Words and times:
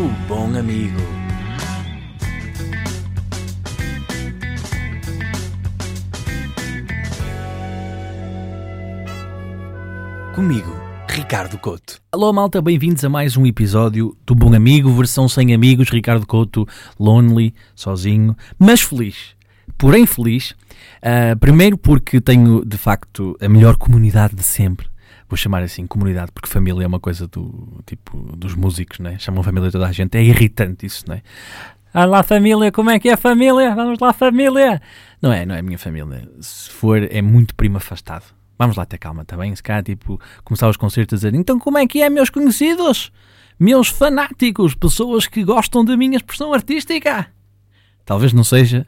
o 0.00 0.08
bom 0.26 0.58
amigo. 0.58 0.98
Comigo, 10.34 10.74
Ricardo 11.06 11.58
Couto. 11.58 12.00
Alô 12.10 12.32
malta, 12.32 12.62
bem-vindos 12.62 13.04
a 13.04 13.10
mais 13.10 13.36
um 13.36 13.44
episódio 13.44 14.16
do 14.24 14.34
Bom 14.34 14.54
Amigo, 14.54 14.90
versão 14.94 15.28
sem 15.28 15.52
amigos, 15.52 15.90
Ricardo 15.90 16.26
Couto, 16.26 16.66
lonely, 16.98 17.52
sozinho, 17.74 18.34
mas 18.58 18.80
feliz. 18.80 19.36
Porém 19.76 20.06
feliz, 20.06 20.52
uh, 21.02 21.38
primeiro 21.38 21.76
porque 21.76 22.22
tenho 22.22 22.64
de 22.64 22.78
facto 22.78 23.36
a 23.38 23.48
melhor 23.50 23.76
comunidade 23.76 24.34
de 24.34 24.44
sempre. 24.44 24.89
Vou 25.30 25.36
chamar 25.36 25.62
assim 25.62 25.86
comunidade, 25.86 26.32
porque 26.32 26.48
família 26.48 26.84
é 26.84 26.86
uma 26.86 27.00
coisa 27.00 27.26
do 27.26 27.80
tipo 27.86 28.18
dos 28.36 28.54
músicos, 28.54 28.98
né? 28.98 29.16
Chamam 29.18 29.42
família 29.42 29.70
toda 29.70 29.86
a 29.86 29.92
gente, 29.92 30.18
é 30.18 30.22
irritante 30.22 30.84
isso, 30.84 31.04
né? 31.08 31.22
Ah 31.94 32.04
lá 32.04 32.22
família, 32.22 32.70
como 32.70 32.90
é 32.90 32.98
que 32.98 33.08
é 33.08 33.16
família? 33.16 33.74
Vamos 33.74 33.98
lá 34.00 34.12
família! 34.12 34.82
Não 35.22 35.32
é, 35.32 35.46
não 35.46 35.54
é 35.54 35.62
minha 35.62 35.78
família. 35.78 36.28
Se 36.40 36.68
for, 36.70 37.00
é 37.10 37.22
muito 37.22 37.54
primo 37.54 37.76
afastado 37.76 38.24
Vamos 38.60 38.76
lá 38.76 38.84
ter 38.84 38.98
calma, 38.98 39.22
está 39.22 39.38
bem? 39.38 39.56
Se 39.56 39.62
cá, 39.62 39.82
tipo, 39.82 40.20
começar 40.44 40.68
os 40.68 40.76
concertos 40.76 41.14
a 41.14 41.16
dizer 41.16 41.34
então 41.34 41.58
como 41.58 41.78
é 41.78 41.86
que 41.86 42.02
é, 42.02 42.10
meus 42.10 42.28
conhecidos? 42.28 43.10
Meus 43.58 43.88
fanáticos, 43.88 44.74
pessoas 44.74 45.26
que 45.26 45.42
gostam 45.42 45.82
da 45.82 45.96
minha 45.96 46.18
expressão 46.18 46.52
artística? 46.52 47.26
Talvez 48.04 48.34
não 48.34 48.44
seja 48.44 48.86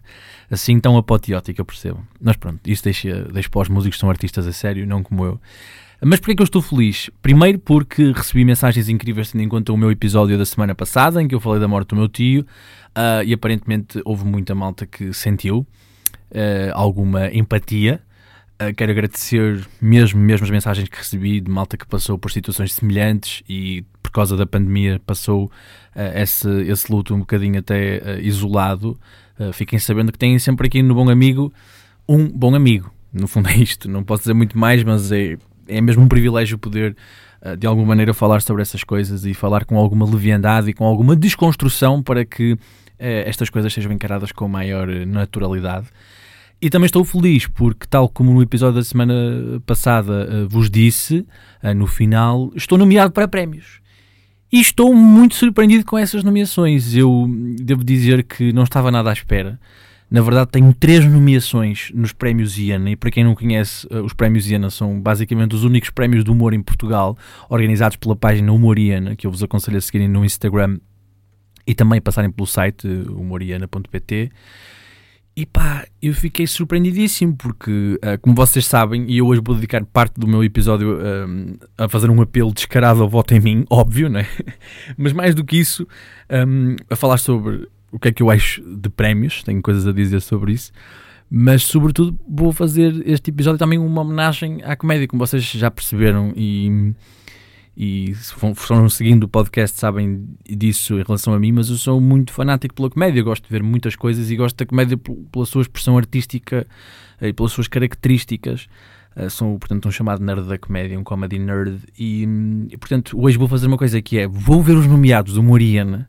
assim 0.50 0.78
tão 0.78 0.98
apoteótico, 0.98 1.62
eu 1.62 1.64
percebo. 1.64 2.06
Mas 2.20 2.36
pronto, 2.36 2.61
isso 2.66 2.84
deixa, 2.84 3.24
deixa 3.33 3.48
para 3.48 3.62
os 3.62 3.69
músicos 3.70 3.97
que 3.97 4.00
são 4.00 4.11
artistas 4.11 4.47
a 4.47 4.52
sério, 4.52 4.86
não 4.86 5.02
como 5.02 5.24
eu. 5.24 5.41
Mas 6.05 6.19
porquê 6.19 6.34
que 6.34 6.42
eu 6.42 6.45
estou 6.45 6.61
feliz? 6.61 7.09
Primeiro 7.23 7.61
porque 7.61 8.11
recebi 8.11 8.45
mensagens 8.45 8.88
incríveis 8.88 9.30
tendo 9.30 9.42
em 9.42 9.48
conta 9.48 9.73
o 9.73 9.77
meu 9.77 9.91
episódio 9.91 10.37
da 10.37 10.45
semana 10.45 10.75
passada, 10.75 11.23
em 11.23 11.28
que 11.28 11.34
eu 11.34 11.41
falei 11.41 11.61
da 11.61 11.69
morte 11.69 11.91
do 11.91 11.97
meu 11.97 12.09
tio, 12.09 12.42
uh, 12.42 13.22
e 13.25 13.33
aparentemente 13.33 14.00
houve 14.05 14.25
muita 14.25 14.53
malta 14.53 14.84
que 14.84 15.12
sentiu 15.12 15.59
uh, 15.59 16.72
alguma 16.75 17.28
empatia 17.28 18.00
Uh, 18.61 18.72
quero 18.77 18.92
agradecer 18.92 19.67
mesmo, 19.81 20.20
mesmo 20.20 20.44
as 20.44 20.50
mensagens 20.50 20.89
que 20.89 20.97
recebi 20.97 21.41
de 21.41 21.50
malta 21.50 21.77
que 21.77 21.84
passou 21.84 22.16
por 22.16 22.31
situações 22.31 22.72
semelhantes 22.72 23.42
e 23.48 23.84
por 24.00 24.12
causa 24.12 24.37
da 24.37 24.47
pandemia 24.47 25.00
passou 25.05 25.50
esse, 26.14 26.48
esse 26.69 26.92
luto 26.92 27.12
um 27.12 27.20
bocadinho 27.20 27.59
até 27.59 28.20
isolado. 28.20 28.97
fiquem 29.53 29.81
sabendo 29.81 30.12
que 30.12 30.19
têm 30.19 30.39
sempre 30.39 30.69
aqui 30.69 30.81
no 30.81 30.94
Bom 30.94 31.11
Amigo 31.11 31.53
um 32.09 32.28
bom 32.28 32.55
amigo. 32.55 32.92
No 33.12 33.27
fundo 33.27 33.48
é 33.48 33.56
isto, 33.56 33.89
não 33.89 34.05
posso 34.05 34.22
dizer 34.22 34.34
muito 34.34 34.56
mais, 34.56 34.84
mas 34.84 35.11
é, 35.11 35.37
é 35.77 35.81
mesmo 35.81 36.03
um 36.03 36.09
privilégio 36.09 36.59
poder 36.59 36.97
de 37.59 37.67
alguma 37.67 37.89
maneira 37.89 38.15
falar 38.15 38.41
sobre 38.41 38.62
essas 38.62 38.84
coisas 38.84 39.25
e 39.25 39.34
falar 39.34 39.65
com 39.65 39.77
alguma 39.77 40.09
leviandade 40.09 40.70
e 40.70 40.73
com 40.73 40.84
alguma 40.84 41.17
desconstrução 41.17 42.01
para 42.01 42.25
que 42.25 42.56
estas 42.98 43.51
coisas 43.51 43.73
sejam 43.73 43.91
encaradas 43.91 44.31
com 44.31 44.47
maior 44.47 44.87
naturalidade. 44.87 45.89
E 46.62 46.70
também 46.70 46.87
estou 46.87 47.05
feliz 47.05 47.48
porque, 47.48 47.89
tal 47.91 48.09
como 48.09 48.33
no 48.33 48.41
episódio 48.41 48.77
da 48.77 48.84
semana 48.84 49.61
passada 49.67 50.28
uh, 50.31 50.48
vos 50.48 50.70
disse, 50.70 51.27
uh, 51.61 51.75
no 51.75 51.89
final, 51.89 52.53
estou 52.55 52.78
nomeado 52.78 53.11
para 53.11 53.27
prémios. 53.27 53.81
E 54.53 54.61
estou 54.61 54.95
muito 54.95 55.34
surpreendido 55.34 55.84
com 55.84 55.98
essas 55.98 56.23
nomeações. 56.23 56.95
Eu 56.95 57.27
devo 57.59 57.83
dizer 57.83 58.23
que 58.23 58.53
não 58.53 58.62
estava 58.62 58.93
nada 58.93 59.11
à 59.11 59.12
espera. 59.12 59.59
Na 60.12 60.20
verdade, 60.20 60.50
tenho 60.50 60.74
três 60.74 61.06
nomeações 61.06 61.91
nos 61.94 62.12
prémios 62.12 62.58
IANA. 62.58 62.91
E 62.91 62.96
para 62.96 63.10
quem 63.10 63.24
não 63.24 63.34
conhece, 63.34 63.86
uh, 63.86 64.02
os 64.05 64.12
prémios 64.12 64.46
IANA 64.46 64.69
são 64.69 65.00
basicamente 65.00 65.54
os 65.54 65.64
únicos 65.64 65.88
prémios 65.88 66.22
de 66.22 66.30
humor 66.30 66.52
em 66.52 66.60
Portugal, 66.60 67.16
organizados 67.48 67.96
pela 67.96 68.14
página 68.14 68.52
Humor 68.52 68.78
IANA, 68.78 69.16
que 69.16 69.27
eu 69.27 69.30
vos 69.30 69.42
aconselho 69.42 69.78
a 69.78 69.80
seguirem 69.80 70.08
no 70.08 70.22
Instagram 70.22 70.77
e 71.66 71.74
também 71.74 71.98
passarem 71.98 72.30
pelo 72.30 72.46
site 72.46 72.86
humoriana.pt. 72.86 74.30
E 75.34 75.46
pá, 75.46 75.86
eu 76.02 76.12
fiquei 76.12 76.47
surpreendidíssimo 76.47 77.34
porque, 77.34 77.98
uh, 78.04 78.20
como 78.20 78.37
vocês 78.37 78.66
sabem, 78.66 79.10
e 79.10 79.16
eu 79.16 79.26
hoje 79.26 79.41
vou 79.42 79.54
dedicar 79.54 79.82
parte 79.87 80.20
do 80.20 80.28
meu 80.28 80.44
episódio 80.44 80.98
a 81.78 81.88
fazer 81.88 82.10
um 82.10 82.20
apelo 82.20 82.53
descarado 82.53 83.00
ao 83.03 83.08
voto 83.08 83.32
em 83.32 83.41
mim, 83.41 83.64
óbvio, 83.70 84.10
né? 84.10 84.26
Mas 84.94 85.14
mais 85.14 85.34
do 85.34 85.42
que 85.42 85.56
isso, 85.56 85.88
um, 86.47 86.76
a 86.91 86.97
falar 86.97 87.16
sobre 87.16 87.66
o 87.92 87.98
que 87.98 88.08
é 88.08 88.12
que 88.12 88.22
eu 88.22 88.30
acho 88.30 88.62
de 88.62 88.88
prémios, 88.88 89.44
tenho 89.44 89.62
coisas 89.62 89.86
a 89.86 89.92
dizer 89.92 90.20
sobre 90.20 90.53
isso. 90.53 90.72
Mas, 91.30 91.62
sobretudo, 91.62 92.19
vou 92.28 92.53
fazer 92.53 93.03
este 93.06 93.30
episódio 93.30 93.58
também 93.58 93.78
uma 93.78 94.00
homenagem 94.03 94.62
à 94.64 94.75
comédia, 94.75 95.06
como 95.06 95.25
vocês 95.25 95.44
já 95.44 95.70
perceberam. 95.70 96.32
E 96.36 96.94
e 97.76 98.14
se 98.14 98.34
foram 98.54 98.88
seguindo 98.88 99.25
o 99.25 99.28
podcast 99.28 99.78
sabem 99.78 100.28
disso 100.44 100.98
em 100.98 101.02
relação 101.02 101.32
a 101.32 101.38
mim, 101.38 101.52
mas 101.52 101.70
eu 101.70 101.76
sou 101.76 102.00
muito 102.00 102.32
fanático 102.32 102.75
pela 102.75 102.91
comédia, 102.91 103.22
gosto 103.22 103.44
de 103.44 103.50
ver 103.50 103.62
muitas 103.62 103.97
coisas 103.97 104.31
e 104.31 104.36
gosto 104.36 104.56
da 104.56 104.66
comédia 104.66 104.98
pela 104.98 105.47
sua 105.47 105.62
expressão 105.62 105.97
artística 105.97 106.66
eh, 107.20 107.28
e 107.28 107.32
pelas 107.32 107.52
suas 107.52 107.69
características. 107.69 108.66
Uh, 109.16 109.28
sou, 109.28 109.58
portanto, 109.58 109.86
um 109.88 109.91
chamado 109.91 110.22
nerd 110.22 110.47
da 110.47 110.58
comédia, 110.58 110.98
um 110.98 111.04
comedy 111.04 111.38
nerd, 111.38 111.81
e, 111.98 112.26
portanto, 112.81 113.19
hoje 113.20 113.36
vou 113.36 113.47
fazer 113.47 113.66
uma 113.66 113.76
coisa 113.76 114.00
que 114.00 114.19
é, 114.19 114.26
vou 114.26 114.62
ver 114.62 114.75
os 114.75 114.86
nomeados 114.86 115.34
do 115.34 115.42
Moriana, 115.42 116.08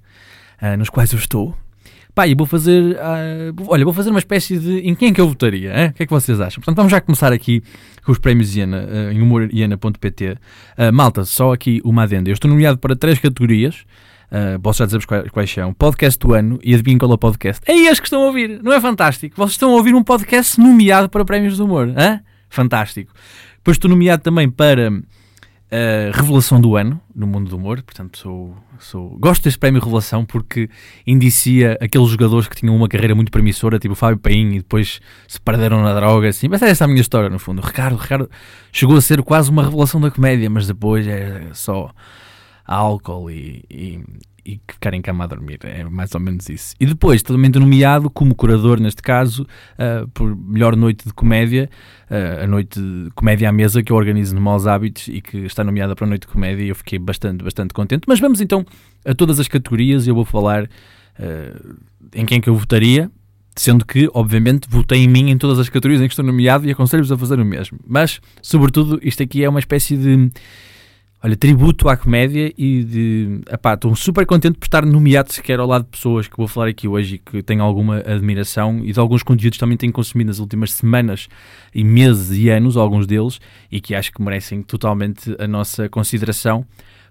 uh, 0.61 0.77
nos 0.77 0.89
quais 0.89 1.11
eu 1.11 1.19
estou, 1.19 1.53
Pá, 2.15 2.27
e 2.27 2.35
vou 2.35 2.45
fazer. 2.45 2.95
Uh, 2.95 3.65
olha, 3.67 3.83
vou 3.83 3.93
fazer 3.93 4.11
uma 4.11 4.19
espécie 4.19 4.59
de. 4.59 4.79
Em 4.79 4.93
quem 4.93 5.09
é 5.09 5.13
que 5.13 5.19
eu 5.19 5.27
votaria? 5.27 5.73
Hein? 5.75 5.89
O 5.89 5.93
que 5.93 6.03
é 6.03 6.05
que 6.05 6.11
vocês 6.11 6.39
acham? 6.39 6.61
Portanto, 6.61 6.75
vamos 6.75 6.91
já 6.91 7.01
começar 7.01 7.33
aqui 7.33 7.63
com 8.05 8.11
os 8.11 8.19
prémios 8.19 8.55
Iana, 8.55 8.85
uh, 8.85 9.11
em 9.11 9.21
humoriana.pt. 9.21 10.31
Uh, 10.31 10.37
ah, 10.77 10.91
malta, 10.91 11.25
só 11.25 11.53
aqui 11.53 11.81
uma 11.83 12.03
adenda. 12.03 12.29
Eu 12.29 12.33
estou 12.33 12.49
nomeado 12.49 12.77
para 12.77 12.95
três 12.95 13.17
categorias. 13.17 13.83
Uh, 14.31 14.59
posso 14.61 14.79
já 14.79 14.85
dizer 14.85 15.03
quais, 15.05 15.29
quais 15.31 15.51
são. 15.51 15.73
Podcast 15.73 16.19
do 16.19 16.33
ano 16.33 16.59
e 16.63 16.75
adivinhem 16.75 16.99
qual 16.99 17.11
é 17.11 17.15
o 17.15 17.17
podcast. 17.17 17.61
É 17.65 17.75
este 17.75 18.01
que 18.01 18.07
estão 18.07 18.21
a 18.21 18.25
ouvir, 18.27 18.61
não 18.61 18.73
é 18.73 18.79
fantástico? 18.79 19.35
Vocês 19.35 19.51
estão 19.53 19.71
a 19.71 19.75
ouvir 19.75 19.95
um 19.95 20.03
podcast 20.03 20.59
nomeado 20.59 21.09
para 21.09 21.25
prémios 21.25 21.57
do 21.57 21.65
humor. 21.65 21.87
Hein? 21.87 22.19
Fantástico. 22.47 23.11
Depois 23.57 23.77
estou 23.77 23.89
nomeado 23.89 24.21
também 24.21 24.49
para 24.49 24.91
revelação 26.13 26.61
do 26.61 26.75
ano 26.75 27.01
no 27.15 27.25
mundo 27.25 27.49
do 27.49 27.57
humor. 27.57 27.81
Portanto, 27.81 28.17
sou, 28.17 28.55
sou, 28.79 29.17
gosto 29.17 29.43
deste 29.43 29.57
prémio 29.57 29.81
Revelação 29.81 30.25
porque 30.25 30.69
indicia 31.05 31.77
aqueles 31.81 32.09
jogadores 32.09 32.47
que 32.47 32.55
tinham 32.55 32.75
uma 32.75 32.87
carreira 32.87 33.15
muito 33.15 33.31
promissora, 33.31 33.79
tipo 33.79 33.93
o 33.93 33.95
Fábio 33.95 34.19
Paim, 34.19 34.55
e 34.55 34.57
depois 34.57 35.01
se 35.27 35.39
perderam 35.39 35.81
na 35.81 35.93
droga. 35.93 36.29
Assim. 36.29 36.47
Mas 36.47 36.61
é 36.61 36.69
essa 36.69 36.85
a 36.85 36.87
minha 36.87 37.01
história, 37.01 37.29
no 37.29 37.39
fundo. 37.39 37.61
O 37.61 37.65
Ricardo, 37.65 37.97
Ricardo 37.97 38.29
chegou 38.71 38.97
a 38.97 39.01
ser 39.01 39.21
quase 39.23 39.49
uma 39.49 39.63
revelação 39.63 39.99
da 39.99 40.11
comédia, 40.11 40.49
mas 40.49 40.67
depois 40.67 41.07
é 41.07 41.47
só 41.53 41.91
álcool 42.65 43.29
e, 43.29 43.63
e, 43.69 44.03
e 44.45 44.59
ficar 44.67 44.93
em 44.93 45.01
cama 45.01 45.23
a 45.23 45.27
dormir. 45.27 45.59
É 45.63 45.83
mais 45.83 46.13
ou 46.13 46.19
menos 46.19 46.49
isso. 46.49 46.75
E 46.79 46.85
depois, 46.85 47.21
também 47.23 47.49
nomeado 47.49 48.09
como 48.09 48.35
curador, 48.35 48.79
neste 48.79 49.01
caso, 49.01 49.43
uh, 49.43 50.07
por 50.09 50.35
melhor 50.35 50.75
noite 50.75 51.05
de 51.07 51.13
comédia, 51.13 51.69
uh, 52.09 52.43
a 52.43 52.47
noite 52.47 52.79
de 52.79 53.09
comédia 53.15 53.49
à 53.49 53.51
mesa 53.51 53.81
que 53.81 53.91
eu 53.91 53.95
organizo 53.95 54.35
no 54.35 54.41
Maus 54.41 54.67
Hábitos 54.67 55.07
e 55.07 55.21
que 55.21 55.37
está 55.39 55.63
nomeada 55.63 55.95
para 55.95 56.05
a 56.05 56.09
noite 56.09 56.21
de 56.21 56.27
comédia 56.27 56.63
e 56.63 56.69
eu 56.69 56.75
fiquei 56.75 56.99
bastante, 56.99 57.43
bastante 57.43 57.73
contente. 57.73 58.03
Mas 58.07 58.19
vamos 58.19 58.41
então 58.41 58.65
a 59.05 59.13
todas 59.13 59.39
as 59.39 59.47
categorias. 59.47 60.07
Eu 60.07 60.15
vou 60.15 60.25
falar 60.25 60.63
uh, 60.63 61.77
em 62.13 62.25
quem 62.25 62.41
que 62.41 62.49
eu 62.49 62.55
votaria. 62.55 63.09
Sendo 63.55 63.85
que, 63.85 64.09
obviamente, 64.15 64.67
votei 64.67 65.03
em 65.03 65.07
mim 65.07 65.29
em 65.29 65.37
todas 65.37 65.59
as 65.59 65.69
categorias 65.69 66.01
em 66.01 66.07
que 66.07 66.13
estou 66.13 66.25
nomeado 66.25 66.67
e 66.67 66.71
aconselho-vos 66.71 67.11
a 67.11 67.17
fazer 67.17 67.39
o 67.39 67.45
mesmo. 67.45 67.79
Mas, 67.85 68.19
sobretudo, 68.41 68.99
isto 69.03 69.21
aqui 69.21 69.43
é 69.43 69.49
uma 69.49 69.59
espécie 69.59 69.95
de 69.95 70.31
olha, 71.23 71.37
tributo 71.37 71.87
à 71.87 71.95
comédia 71.95 72.53
e 72.57 72.83
de. 72.83 73.39
Epá, 73.49 73.75
estou 73.75 73.95
super 73.95 74.25
contente 74.25 74.57
por 74.57 74.65
estar 74.65 74.85
nomeado 74.85 75.31
sequer 75.31 75.59
ao 75.59 75.67
lado 75.67 75.85
de 75.85 75.89
pessoas 75.89 76.27
que 76.27 76.35
vou 76.35 76.47
falar 76.47 76.67
aqui 76.67 76.87
hoje 76.87 77.15
e 77.15 77.17
que 77.17 77.41
tenho 77.41 77.63
alguma 77.63 77.99
admiração 77.99 78.81
e 78.83 78.91
de 78.91 78.99
alguns 78.99 79.23
conteúdos 79.23 79.57
que 79.57 79.59
também 79.59 79.77
tenho 79.77 79.93
consumido 79.93 80.27
nas 80.27 80.39
últimas 80.39 80.73
semanas 80.73 81.29
e 81.73 81.83
meses 81.83 82.37
e 82.37 82.49
anos, 82.49 82.75
alguns 82.75 83.07
deles, 83.07 83.39
e 83.71 83.79
que 83.79 83.95
acho 83.95 84.11
que 84.11 84.21
merecem 84.21 84.61
totalmente 84.61 85.33
a 85.39 85.47
nossa 85.47 85.87
consideração. 85.87 86.65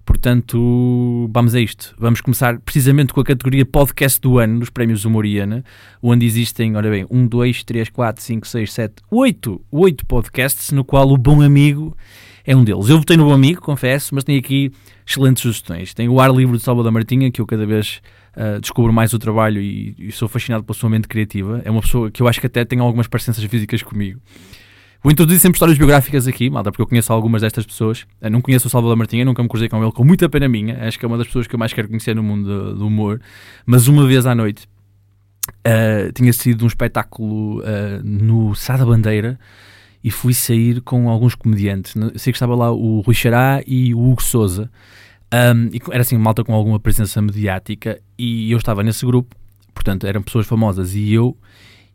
Portanto, 0.05 1.31
vamos 1.33 1.55
a 1.55 1.61
isto. 1.61 1.95
Vamos 1.97 2.21
começar 2.21 2.59
precisamente 2.59 3.15
com 3.15 3.21
a 3.21 3.25
categoria 3.25 3.65
Podcast 3.65 4.21
do 4.21 4.39
Ano 4.39 4.59
dos 4.59 4.69
Prémios 4.69 5.05
Humoriana, 5.05 5.65
onde 6.03 6.27
existem, 6.27 6.77
olha 6.77 6.91
bem, 6.91 7.07
1, 7.09 7.29
2, 7.29 7.63
3, 7.63 7.89
4, 7.89 8.23
5, 8.23 8.49
6, 8.49 8.73
7, 8.73 8.95
8, 9.09 9.61
8 9.71 10.07
podcasts, 10.07 10.73
no 10.73 10.85
qual 10.85 11.09
o 11.09 11.17
bom 11.17 11.41
amigo 11.41 11.97
é 12.45 12.57
um 12.57 12.65
deles. 12.65 12.89
Eu 12.89 12.99
votei 12.99 13.17
no 13.17 13.25
Bom 13.25 13.33
Amigo, 13.33 13.61
confesso, 13.61 14.15
mas 14.15 14.25
tenho 14.25 14.39
aqui 14.39 14.73
excelentes 15.07 15.43
sugestões. 15.43 15.95
Tem 15.95 16.09
o 16.09 16.21
Ar 16.21 16.31
Livre 16.33 16.57
de 16.57 16.63
Salvador 16.63 16.91
Martinha, 16.91 17.31
que 17.31 17.41
eu 17.41 17.47
cada 17.47 17.65
vez 17.65 18.01
uh, 18.37 18.61
descubro 18.61 18.93
mais 18.93 19.13
o 19.13 19.19
trabalho 19.19 19.61
e, 19.61 19.95
e, 19.99 20.13
sou 20.13 20.29
fascinado 20.29 20.65
pela 20.65 20.77
sua 20.77 20.91
mente 20.91 21.07
criativa. 21.07 21.63
É 21.65 21.71
uma 21.71 21.81
pessoa 21.81 22.11
que 22.11 22.23
eu 22.23 22.29
acho 22.29 22.41
que 22.41 22.47
até 22.47 22.65
tem 22.65 22.81
algumas 22.81 23.07
parecenças 23.07 23.43
físicas 23.45 23.83
comigo. 23.83 24.21
Vou 25.03 25.11
introduzir 25.11 25.41
sempre 25.41 25.57
histórias 25.57 25.77
biográficas 25.77 26.29
aqui, 26.29 26.49
malta, 26.49 26.71
porque 26.71 26.83
eu 26.83 26.87
conheço 26.87 27.13
algumas 27.13 27.43
destas 27.43 27.67
pessoas. 27.67 28.07
Eu 28.21 28.31
não 28.31 28.41
conheço 28.41 28.69
o 28.69 28.71
Salvador 28.71 28.97
Martinha, 28.97 29.25
nunca 29.25 29.43
me 29.43 29.49
cruzei 29.49 29.69
com 29.69 29.83
ele, 29.83 29.91
com 29.91 30.05
muita 30.05 30.29
pena 30.29 30.49
minha. 30.49 30.79
Acho 30.87 30.99
que 30.99 31.05
é 31.05 31.09
uma 31.09 31.19
das 31.19 31.27
pessoas 31.27 31.49
que 31.49 31.55
eu 31.55 31.59
mais 31.59 31.73
quero 31.73 31.89
conhecer 31.89 32.15
no 32.15 32.23
mundo 32.23 32.47
do, 32.47 32.75
do 32.77 32.87
humor. 32.87 33.21
Mas 33.67 33.89
uma 33.89 34.07
vez 34.07 34.27
à 34.27 34.35
noite 34.35 34.69
uh, 35.67 36.13
tinha 36.13 36.33
sido 36.33 36.65
um 36.65 36.69
espetáculo 36.69 37.61
uh, 37.61 38.03
no 38.05 38.55
Sá 38.55 38.77
da 38.77 38.87
Bandeira 38.87 39.39
e 40.03 40.11
fui 40.11 40.35
sair 40.35 40.81
com 40.81 41.09
alguns 41.09 41.35
comediantes. 41.35 41.95
Sei 42.17 42.33
que 42.33 42.37
estava 42.37 42.55
lá 42.55 42.71
o 42.73 43.01
Rui 43.01 43.15
Xará 43.15 43.63
e 43.67 43.95
o 43.95 44.11
Hugo 44.11 44.23
Souza. 44.23 44.71
Um, 45.33 45.71
era 45.91 46.03
assim, 46.03 46.19
malta 46.19 46.45
com 46.45 46.53
alguma 46.53 46.79
presença 46.79 47.23
mediática, 47.23 47.99
e 48.19 48.53
eu 48.53 48.59
estava 48.59 48.83
nesse 48.83 49.07
grupo, 49.07 49.35
portanto, 49.73 50.07
eram 50.07 50.23
pessoas 50.23 50.47
famosas, 50.47 50.95
e 50.95 51.11
eu, 51.11 51.35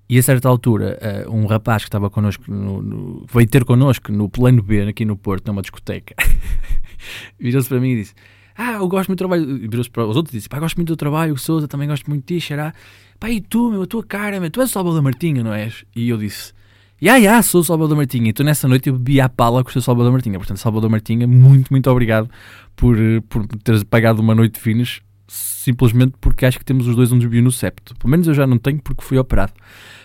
e 0.09 0.17
a 0.17 0.23
certa 0.23 0.49
altura, 0.49 0.97
uh, 1.27 1.31
um 1.31 1.45
rapaz 1.45 1.83
que 1.83 1.87
estava 1.87 2.09
connosco, 2.09 2.51
no, 2.51 2.81
no, 2.81 3.25
veio 3.31 3.47
ter 3.47 3.63
connosco 3.63 4.11
no 4.11 4.27
plano 4.27 4.63
B, 4.63 4.81
aqui 4.87 5.05
no 5.05 5.15
Porto, 5.15 5.47
numa 5.47 5.61
discoteca, 5.61 6.15
virou-se 7.39 7.69
para 7.69 7.79
mim 7.79 7.91
e 7.91 7.95
disse: 7.97 8.15
Ah, 8.57 8.73
eu 8.73 8.87
gosto 8.87 9.09
muito 9.09 9.19
do 9.19 9.27
trabalho. 9.27 9.69
Virou-se 9.69 9.89
para 9.89 10.07
os 10.07 10.15
outros 10.15 10.33
e 10.33 10.37
disse: 10.37 10.49
Pá, 10.49 10.59
gosto 10.59 10.77
muito 10.77 10.87
do 10.87 10.95
trabalho, 10.95 11.33
o 11.33 11.37
Souza 11.37 11.67
também 11.67 11.87
gosto 11.87 12.09
muito 12.09 12.25
de 12.25 12.39
ti, 12.39 12.41
xará. 12.41 12.73
Pá, 13.19 13.29
e 13.29 13.39
tu, 13.39 13.69
meu, 13.69 13.83
a 13.83 13.85
tua 13.85 14.03
cara, 14.03 14.39
meu, 14.39 14.49
tu 14.49 14.61
és 14.61 14.69
o 14.69 14.73
Salvador 14.73 15.03
Martinha, 15.03 15.43
não 15.43 15.53
és? 15.53 15.85
E 15.95 16.09
eu 16.09 16.17
disse: 16.17 16.53
Ya, 16.99 17.13
yeah, 17.13 17.23
yeah, 17.23 17.43
sou 17.43 17.61
o 17.61 17.63
Salvador 17.63 17.95
Martinha. 17.95 18.29
Então 18.29 18.43
nessa 18.43 18.67
noite 18.67 18.89
eu 18.89 18.93
bebi 18.93 19.21
à 19.21 19.29
pala 19.29 19.63
com 19.63 19.69
o 19.69 19.71
seu 19.71 19.81
Salvador 19.81 20.11
Martinha. 20.11 20.39
Portanto, 20.39 20.57
Salvador 20.57 20.89
Martinha, 20.89 21.27
muito, 21.27 21.69
muito 21.69 21.89
obrigado 21.91 22.27
por, 22.75 22.97
por 23.29 23.45
teres 23.63 23.83
pagado 23.83 24.19
uma 24.19 24.33
noite 24.33 24.55
de 24.55 24.61
finos, 24.61 25.01
simplesmente 25.27 26.15
porque 26.19 26.43
acho 26.43 26.57
que 26.57 26.65
temos 26.65 26.87
os 26.87 26.95
dois 26.95 27.11
um 27.11 27.19
desvio 27.19 27.43
no 27.43 27.51
septo. 27.51 27.95
Pelo 27.97 28.09
menos 28.09 28.27
eu 28.27 28.33
já 28.33 28.47
não 28.47 28.57
tenho 28.57 28.81
porque 28.81 29.03
fui 29.03 29.17
operado. 29.19 29.53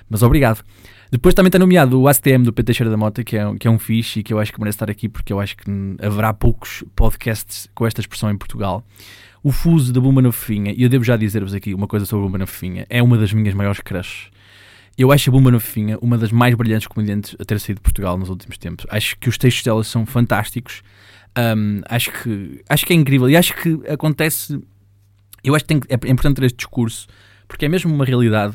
Mas 0.09 0.23
obrigado. 0.23 0.63
Depois 1.11 1.35
também 1.35 1.49
está 1.49 1.59
nomeado 1.59 1.99
o 1.99 2.09
ACTM 2.09 2.45
do 2.45 2.53
PT 2.53 2.75
Cheira 2.75 2.91
da 2.91 2.97
Mota, 2.99 3.25
que 3.25 3.39
é, 3.39 3.55
que 3.57 3.67
é 3.67 3.71
um 3.71 3.79
fixe 3.79 4.21
e 4.21 4.23
que 4.23 4.33
eu 4.33 4.39
acho 4.39 4.53
que 4.53 4.61
merece 4.61 4.77
estar 4.77 4.91
aqui 4.91 5.09
porque 5.09 5.33
eu 5.33 5.41
acho 5.41 5.57
que 5.57 5.65
haverá 5.99 6.35
poucos 6.35 6.85
podcasts 6.95 7.71
com 7.75 7.87
esta 7.87 8.03
expressão 8.03 8.31
em 8.31 8.37
Portugal. 8.37 8.85
O 9.43 9.51
Fuso 9.51 9.95
da 9.95 10.01
Bumba 10.01 10.21
na 10.21 10.31
Fofinha, 10.31 10.75
e 10.77 10.83
eu 10.83 10.91
devo 10.91 11.05
já 11.05 11.17
dizer-vos 11.17 11.55
aqui 11.55 11.73
uma 11.73 11.87
coisa 11.87 12.05
sobre 12.05 12.25
a 12.25 12.27
Bumba 12.27 12.39
na 12.39 12.47
Fofinha, 12.47 12.87
é 12.89 13.03
uma 13.03 13.17
das 13.17 13.33
minhas 13.33 13.55
maiores 13.55 13.81
crushes. 13.81 14.31
Eu 14.97 15.11
acho 15.11 15.31
a 15.31 15.33
Bumba 15.33 15.51
na 15.51 15.59
Fofinha 15.59 15.99
uma 16.03 16.19
das 16.19 16.31
mais 16.31 16.55
brilhantes 16.55 16.87
comediantes 16.87 17.35
a 17.39 17.45
ter 17.45 17.59
saído 17.59 17.79
de 17.79 17.83
Portugal 17.83 18.19
nos 18.19 18.29
últimos 18.29 18.59
tempos. 18.59 18.87
Acho 18.91 19.17
que 19.19 19.29
os 19.29 19.39
textos 19.39 19.65
dela 19.65 19.83
são 19.83 20.05
fantásticos. 20.05 20.83
Um, 21.37 21.81
acho, 21.89 22.13
que, 22.13 22.63
acho 22.69 22.85
que 22.85 22.93
é 22.93 22.97
incrível. 22.97 23.29
E 23.29 23.37
acho 23.37 23.55
que 23.55 23.81
acontece. 23.89 24.61
Eu 25.43 25.55
acho 25.55 25.65
que 25.65 25.75
tem, 25.75 25.81
é 25.89 26.11
importante 26.11 26.37
ter 26.37 26.45
este 26.45 26.59
discurso, 26.59 27.07
porque 27.49 27.65
é 27.65 27.69
mesmo 27.69 27.93
uma 27.93 28.05
realidade. 28.05 28.55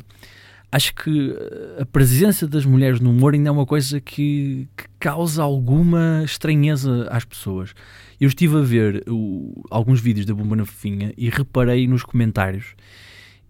Acho 0.70 0.94
que 0.94 1.34
a 1.80 1.86
presença 1.86 2.46
das 2.46 2.66
mulheres 2.66 3.00
no 3.00 3.10
humor 3.10 3.32
ainda 3.32 3.48
é 3.48 3.52
uma 3.52 3.64
coisa 3.64 4.00
que, 4.00 4.68
que 4.76 4.84
causa 5.00 5.42
alguma 5.42 6.22
estranheza 6.24 7.08
às 7.10 7.24
pessoas. 7.24 7.74
Eu 8.20 8.28
estive 8.28 8.58
a 8.58 8.60
ver 8.60 9.02
o, 9.08 9.64
alguns 9.70 9.98
vídeos 10.00 10.26
da 10.26 10.34
Bumba 10.34 10.56
na 10.56 10.66
Fofinha 10.66 11.12
e 11.16 11.30
reparei 11.30 11.86
nos 11.86 12.02
comentários 12.02 12.74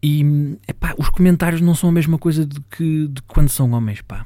e 0.03 0.57
epá, 0.67 0.95
os 0.97 1.09
comentários 1.09 1.61
não 1.61 1.75
são 1.75 1.91
a 1.91 1.93
mesma 1.93 2.19
coisa 2.19 2.47
do 2.47 2.61
que 2.63 3.09
de 3.09 3.23
quando 3.23 3.49
são 3.49 3.73
homens. 3.73 4.01
Pá. 4.01 4.25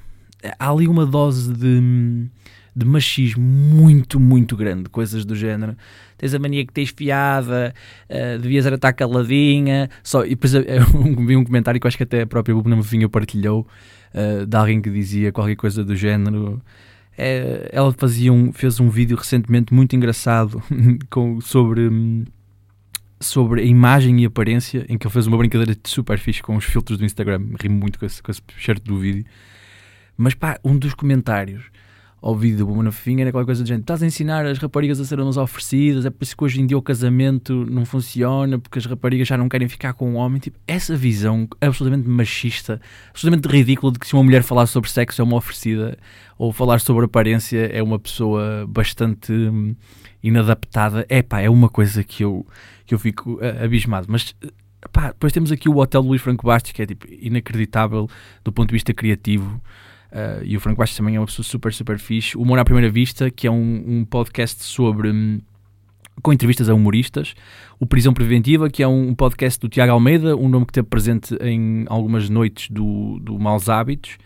Há 0.58 0.70
ali 0.70 0.86
uma 0.86 1.06
dose 1.06 1.52
de, 1.52 2.28
de 2.74 2.86
machismo 2.86 3.42
muito, 3.42 4.20
muito 4.20 4.56
grande. 4.56 4.88
Coisas 4.90 5.24
do 5.24 5.34
género. 5.34 5.76
Tens 6.18 6.34
a 6.34 6.38
mania 6.38 6.64
que 6.66 6.72
tens 6.72 6.90
fiada, 6.90 7.74
uh, 8.08 8.38
devias 8.38 8.66
era 8.66 8.74
estar 8.74 8.92
caladinha. 8.92 9.88
Só, 10.02 10.24
e 10.24 10.30
depois 10.30 10.52
eu, 10.54 10.62
vi 11.26 11.36
um 11.36 11.44
comentário 11.44 11.80
que 11.80 11.86
eu 11.86 11.88
acho 11.88 11.96
que 11.96 12.02
até 12.02 12.22
a 12.22 12.26
própria 12.26 12.54
Bubna 12.54 12.76
Movinha 12.76 13.08
partilhou 13.08 13.66
uh, 14.14 14.46
de 14.46 14.56
alguém 14.56 14.82
que 14.82 14.90
dizia 14.90 15.32
qualquer 15.32 15.56
coisa 15.56 15.84
do 15.84 15.96
género. 15.96 16.60
Ela 17.70 17.92
fazia 17.92 18.32
um, 18.32 18.52
fez 18.52 18.80
um 18.80 18.88
vídeo 18.88 19.16
recentemente 19.16 19.72
muito 19.72 19.94
engraçado 19.94 20.62
com, 21.10 21.40
sobre. 21.40 21.90
Sobre 23.22 23.62
a 23.62 23.64
imagem 23.64 24.20
e 24.20 24.26
aparência, 24.26 24.84
em 24.88 24.98
que 24.98 25.06
ele 25.06 25.12
fez 25.12 25.26
uma 25.26 25.38
brincadeira 25.38 25.78
super 25.84 26.18
fixe 26.18 26.42
com 26.42 26.56
os 26.56 26.64
filtros 26.64 26.98
do 26.98 27.04
Instagram. 27.04 27.40
Rimo 27.60 27.78
muito 27.78 27.98
com 27.98 28.04
esse, 28.04 28.22
com 28.22 28.30
esse 28.30 28.42
shirt 28.58 28.82
do 28.82 28.98
vídeo. 28.98 29.24
Mas 30.16 30.34
pá, 30.34 30.58
um 30.64 30.76
dos 30.76 30.92
comentários 30.92 31.64
ao 32.22 32.36
vídeo 32.36 32.58
do 32.58 32.66
Buma 32.66 32.84
na 32.84 32.92
Fofinha 32.92 33.22
era 33.22 33.32
qualquer 33.32 33.46
coisa 33.46 33.64
do 33.64 33.66
género: 33.66 33.82
estás 33.82 34.00
a 34.00 34.06
ensinar 34.06 34.46
as 34.46 34.58
raparigas 34.58 35.00
a 35.00 35.04
serem 35.04 35.26
oferecidas, 35.26 36.06
é 36.06 36.10
por 36.10 36.22
isso 36.22 36.36
que 36.36 36.44
hoje 36.44 36.60
em 36.60 36.66
dia 36.66 36.78
o 36.78 36.82
casamento 36.82 37.66
não 37.68 37.84
funciona, 37.84 38.58
porque 38.60 38.78
as 38.78 38.86
raparigas 38.86 39.26
já 39.26 39.36
não 39.36 39.48
querem 39.48 39.68
ficar 39.68 39.92
com 39.92 40.12
um 40.12 40.14
homem. 40.14 40.38
Tipo, 40.38 40.56
essa 40.66 40.96
visão 40.96 41.48
absolutamente 41.60 42.08
machista, 42.08 42.80
absolutamente 43.10 43.48
ridícula 43.48 43.92
de 43.92 43.98
que 43.98 44.06
se 44.06 44.14
uma 44.14 44.22
mulher 44.22 44.44
falar 44.44 44.66
sobre 44.66 44.88
sexo 44.88 45.20
é 45.20 45.24
uma 45.24 45.36
oferecida, 45.36 45.98
ou 46.38 46.52
falar 46.52 46.80
sobre 46.80 47.04
aparência 47.04 47.66
é 47.66 47.82
uma 47.82 47.98
pessoa 47.98 48.66
bastante 48.68 49.32
hum, 49.32 49.74
inadaptada. 50.22 51.04
É 51.08 51.22
pá, 51.22 51.40
é 51.40 51.50
uma 51.50 51.68
coisa 51.68 52.04
que 52.04 52.22
eu 52.22 52.46
que 52.86 52.94
eu 52.94 52.98
fico 53.00 53.34
uh, 53.34 53.64
abismado. 53.64 54.06
Mas 54.08 54.32
pá, 54.92 55.08
depois 55.08 55.32
temos 55.32 55.50
aqui 55.50 55.68
o 55.68 55.76
Hotel 55.76 56.00
Luís 56.00 56.22
Franco 56.22 56.46
Bastos, 56.46 56.70
que 56.70 56.82
é 56.82 56.86
tipo, 56.86 57.06
inacreditável 57.10 58.08
do 58.44 58.52
ponto 58.52 58.68
de 58.68 58.74
vista 58.74 58.94
criativo. 58.94 59.60
Uh, 60.12 60.44
e 60.44 60.56
o 60.56 60.60
Franco 60.60 60.78
Bastos 60.78 60.98
também 60.98 61.16
é 61.16 61.20
uma 61.20 61.26
pessoa 61.26 61.44
super, 61.44 61.72
super 61.72 61.98
fixe. 61.98 62.36
O 62.36 62.42
Humor 62.42 62.58
à 62.58 62.64
Primeira 62.64 62.90
Vista, 62.90 63.30
que 63.30 63.46
é 63.46 63.50
um, 63.50 63.82
um 63.86 64.04
podcast 64.04 64.62
sobre. 64.62 65.10
Um, 65.10 65.40
com 66.22 66.32
entrevistas 66.32 66.68
a 66.68 66.74
humoristas. 66.74 67.34
O 67.80 67.86
Prisão 67.86 68.12
Preventiva, 68.12 68.68
que 68.68 68.82
é 68.82 68.86
um 68.86 69.14
podcast 69.14 69.58
do 69.58 69.68
Tiago 69.68 69.92
Almeida, 69.92 70.36
um 70.36 70.48
nome 70.48 70.66
que 70.66 70.70
esteve 70.70 70.86
presente 70.86 71.34
em 71.40 71.86
algumas 71.88 72.28
noites 72.28 72.68
do, 72.68 73.18
do 73.20 73.38
Maus 73.38 73.70
Hábitos. 73.70 74.18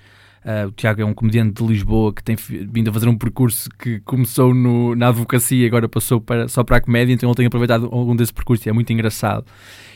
Uh, 0.46 0.68
o 0.68 0.70
Tiago 0.70 1.02
é 1.02 1.04
um 1.04 1.12
comediante 1.12 1.60
de 1.60 1.68
Lisboa 1.68 2.14
que 2.14 2.22
tem 2.22 2.36
vindo 2.36 2.88
a 2.88 2.92
fazer 2.92 3.08
um 3.08 3.18
percurso 3.18 3.68
que 3.68 3.98
começou 4.04 4.54
no, 4.54 4.94
na 4.94 5.08
advocacia 5.08 5.64
e 5.64 5.66
agora 5.66 5.88
passou 5.88 6.20
para, 6.20 6.46
só 6.46 6.62
para 6.62 6.76
a 6.76 6.80
comédia, 6.80 7.12
então 7.12 7.28
ele 7.28 7.34
tem 7.34 7.46
aproveitado 7.46 7.88
algum 7.90 8.14
desse 8.14 8.32
percurso 8.32 8.68
e 8.68 8.70
é 8.70 8.72
muito 8.72 8.92
engraçado. 8.92 9.44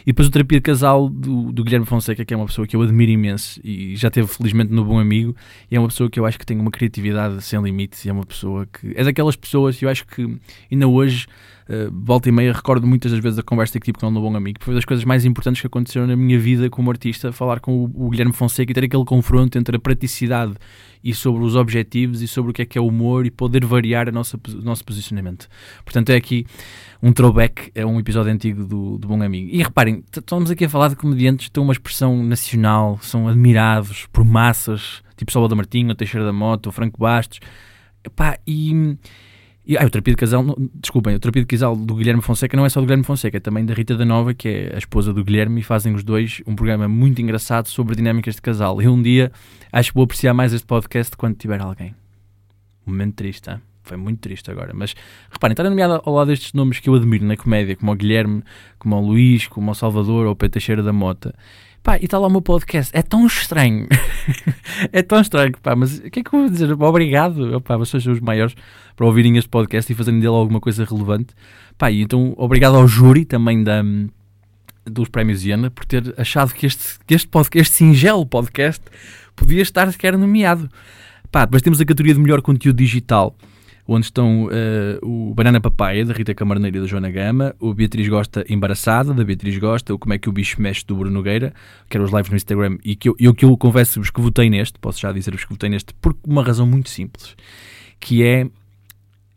E 0.02 0.06
depois 0.06 0.26
o 0.26 0.30
Terapia 0.32 0.58
de 0.58 0.62
Casal 0.62 1.08
do, 1.08 1.52
do, 1.52 1.62
Guilherme 1.62 1.86
Fonseca, 1.86 2.24
que 2.24 2.34
é 2.34 2.36
uma 2.36 2.46
pessoa 2.46 2.66
que 2.66 2.74
eu 2.74 2.82
admiro 2.82 3.12
imenso 3.12 3.60
e 3.62 3.94
já 3.94 4.10
teve 4.10 4.26
felizmente 4.26 4.72
no 4.72 4.84
Bom 4.84 4.98
Amigo, 4.98 5.36
e 5.70 5.76
é 5.76 5.78
uma 5.78 5.86
pessoa 5.86 6.10
que 6.10 6.18
eu 6.18 6.26
acho 6.26 6.36
que 6.36 6.44
tem 6.44 6.58
uma 6.58 6.72
criatividade 6.72 7.40
sem 7.42 7.62
limites 7.62 8.04
e 8.04 8.08
é 8.08 8.12
uma 8.12 8.26
pessoa 8.26 8.66
que 8.66 8.92
é 8.96 9.04
daquelas 9.04 9.36
pessoas 9.36 9.80
eu 9.80 9.88
acho 9.88 10.04
que 10.04 10.36
ainda 10.68 10.88
hoje 10.88 11.28
uh, 11.70 11.90
volta 11.92 12.28
e 12.28 12.32
meia, 12.32 12.52
recordo 12.52 12.86
muitas 12.86 13.12
das 13.12 13.20
vezes 13.20 13.38
a 13.38 13.42
conversa 13.42 13.78
que 13.78 13.86
tive 13.86 13.98
com 13.98 14.06
ele 14.06 14.14
no 14.14 14.20
Bom 14.20 14.36
Amigo. 14.36 14.58
Foi 14.60 14.74
das 14.74 14.84
coisas 14.84 15.04
mais 15.04 15.24
importantes 15.24 15.60
que 15.60 15.66
aconteceram 15.66 16.06
na 16.06 16.16
minha 16.16 16.38
vida 16.38 16.68
como 16.68 16.90
artista, 16.90 17.32
falar 17.32 17.60
com 17.60 17.84
o, 17.84 18.06
o 18.06 18.10
Guilherme 18.10 18.32
Fonseca 18.32 18.70
e 18.70 18.74
ter 18.74 18.84
aquele 18.84 19.04
confronto 19.04 19.56
entre 19.56 19.76
a 19.76 19.78
praticidade 19.78 20.54
e 21.02 21.14
sobre 21.14 21.42
os 21.42 21.56
objetivos 21.56 22.20
e 22.20 22.28
sobre 22.28 22.50
o 22.50 22.54
que 22.54 22.62
é 22.62 22.64
que 22.66 22.76
é 22.76 22.80
humor 22.80 23.24
e 23.24 23.30
poder 23.30 23.64
variar 23.64 24.08
a 24.08 24.12
nossa, 24.12 24.36
o 24.36 24.62
nosso 24.62 24.84
posicionamento. 24.84 25.48
Portanto, 25.84 26.10
é 26.10 26.16
aqui 26.16 26.44
um 27.02 27.12
throwback, 27.12 27.70
é 27.74 27.86
um 27.86 27.98
episódio 27.98 28.32
antigo 28.32 28.64
do, 28.64 28.98
do 28.98 29.08
Bom 29.08 29.22
Amigo. 29.22 29.48
E 29.50 29.62
reparem, 29.62 30.04
estamos 30.14 30.50
aqui 30.50 30.64
a 30.64 30.68
falar 30.68 30.88
de 30.88 30.96
comediantes 30.96 31.46
que 31.46 31.52
têm 31.52 31.62
uma 31.62 31.72
expressão 31.72 32.22
nacional, 32.22 32.98
são 33.00 33.28
admirados 33.28 34.06
por 34.12 34.24
massas, 34.24 35.02
tipo 35.16 35.32
Salvador 35.32 35.56
Martinho, 35.56 35.94
Teixeira 35.94 36.26
da 36.26 36.32
Moto, 36.32 36.66
o 36.68 36.72
Franco 36.72 37.00
Bastos. 37.00 37.40
Epá, 38.04 38.38
e 38.46 38.96
e, 39.66 39.76
ah, 39.76 39.84
o 39.84 39.90
Terapia 39.90 40.14
de 40.14 40.16
Casal, 40.16 40.56
desculpem, 40.74 41.14
o 41.14 41.20
Terapia 41.20 41.42
de 41.42 41.46
Casal 41.46 41.76
do 41.76 41.94
Guilherme 41.94 42.22
Fonseca 42.22 42.56
não 42.56 42.64
é 42.64 42.68
só 42.68 42.80
do 42.80 42.86
Guilherme 42.86 43.04
Fonseca, 43.04 43.36
é 43.36 43.40
também 43.40 43.64
da 43.64 43.74
Rita 43.74 43.96
da 43.96 44.04
Nova, 44.04 44.32
que 44.32 44.48
é 44.48 44.74
a 44.74 44.78
esposa 44.78 45.12
do 45.12 45.22
Guilherme, 45.22 45.60
e 45.60 45.62
fazem 45.62 45.94
os 45.94 46.02
dois 46.02 46.42
um 46.46 46.56
programa 46.56 46.88
muito 46.88 47.20
engraçado 47.20 47.68
sobre 47.68 47.94
dinâmicas 47.94 48.34
de 48.34 48.42
casal. 48.42 48.80
E 48.80 48.88
um 48.88 49.00
dia 49.00 49.30
acho 49.70 49.90
que 49.90 49.94
vou 49.94 50.04
apreciar 50.04 50.34
mais 50.34 50.52
este 50.52 50.66
podcast 50.66 51.16
quando 51.16 51.36
tiver 51.36 51.60
alguém. 51.60 51.94
Um 52.86 52.90
momento 52.90 53.16
triste, 53.16 53.50
hein? 53.50 53.69
Foi 53.82 53.96
muito 53.96 54.20
triste 54.20 54.50
agora. 54.50 54.72
Mas 54.74 54.94
reparem, 55.30 55.52
estar 55.52 55.64
nomeado 55.64 56.00
ao 56.04 56.14
lado 56.14 56.28
destes 56.28 56.52
nomes 56.52 56.78
que 56.78 56.88
eu 56.88 56.94
admiro 56.94 57.24
na 57.24 57.36
comédia, 57.36 57.76
como 57.76 57.92
o 57.92 57.94
Guilherme, 57.94 58.42
como 58.78 58.96
o 58.96 59.00
Luís, 59.00 59.46
como 59.46 59.70
o 59.70 59.74
Salvador 59.74 60.26
ou 60.26 60.32
o 60.32 60.36
Pedro 60.36 60.52
Teixeira 60.52 60.82
da 60.82 60.92
Mota. 60.92 61.34
Pá, 61.82 61.96
e 61.96 62.04
está 62.04 62.18
lá 62.18 62.26
o 62.26 62.30
meu 62.30 62.42
podcast. 62.42 62.94
É 62.94 63.00
tão 63.00 63.26
estranho. 63.26 63.88
é 64.92 65.02
tão 65.02 65.20
estranho, 65.20 65.52
pá, 65.62 65.74
mas 65.74 65.98
o 65.98 66.10
que 66.10 66.20
é 66.20 66.22
que 66.22 66.34
eu 66.34 66.40
vou 66.40 66.48
dizer? 66.50 66.70
Obrigado, 66.72 67.60
pá, 67.62 67.76
vocês 67.76 68.02
são 68.02 68.12
os 68.12 68.20
maiores 68.20 68.54
para 68.94 69.06
ouvirem 69.06 69.38
este 69.38 69.48
podcast 69.48 69.90
e 69.90 69.96
fazerem 69.96 70.20
dele 70.20 70.34
alguma 70.34 70.60
coisa 70.60 70.84
relevante. 70.84 71.34
Pá, 71.78 71.90
e 71.90 72.02
então 72.02 72.34
obrigado 72.36 72.76
ao 72.76 72.86
júri 72.86 73.24
também 73.24 73.64
da, 73.64 73.82
dos 74.84 75.08
Prémios 75.08 75.42
Iana 75.44 75.70
por 75.70 75.86
ter 75.86 76.14
achado 76.18 76.52
que 76.52 76.66
este, 76.66 76.98
que 77.06 77.14
este, 77.14 77.28
podcast, 77.28 77.70
este 77.70 77.76
singelo 77.78 78.26
podcast 78.26 78.82
podia 79.34 79.62
estar 79.62 79.90
sequer 79.90 80.18
nomeado. 80.18 80.68
Pá, 81.32 81.46
depois 81.46 81.62
temos 81.62 81.80
a 81.80 81.84
categoria 81.86 82.12
de 82.12 82.20
melhor 82.20 82.42
conteúdo 82.42 82.76
digital 82.76 83.34
onde 83.92 84.06
estão 84.06 84.44
uh, 84.44 84.50
o 85.02 85.34
Banana 85.34 85.60
Papaya, 85.60 86.04
da 86.04 86.12
Rita 86.12 86.32
Camarneira 86.32 86.78
e 86.78 86.80
da 86.80 86.86
Joana 86.86 87.10
Gama, 87.10 87.56
o 87.58 87.74
Beatriz 87.74 88.06
Gosta 88.08 88.44
Embaraçada, 88.48 89.12
da 89.12 89.24
Beatriz 89.24 89.58
Gosta, 89.58 89.92
o 89.92 89.98
Como 89.98 90.14
é 90.14 90.18
que 90.18 90.28
o 90.28 90.32
Bicho 90.32 90.62
Mexe, 90.62 90.86
do 90.86 90.94
Bruno 90.94 91.12
Nogueira, 91.12 91.52
que 91.88 91.96
eram 91.96 92.04
os 92.04 92.12
lives 92.12 92.30
no 92.30 92.36
Instagram, 92.36 92.78
e 92.84 92.94
que 92.94 93.08
eu, 93.08 93.16
eu, 93.18 93.34
eu 93.42 93.56
confesso-vos 93.56 94.08
que 94.10 94.20
votei 94.20 94.48
neste, 94.48 94.78
posso 94.78 95.00
já 95.00 95.10
dizer-vos 95.10 95.44
que 95.44 95.50
votei 95.50 95.68
neste, 95.68 95.92
por 95.94 96.16
uma 96.24 96.40
razão 96.40 96.68
muito 96.68 96.88
simples, 96.88 97.34
que 97.98 98.22
é, 98.22 98.46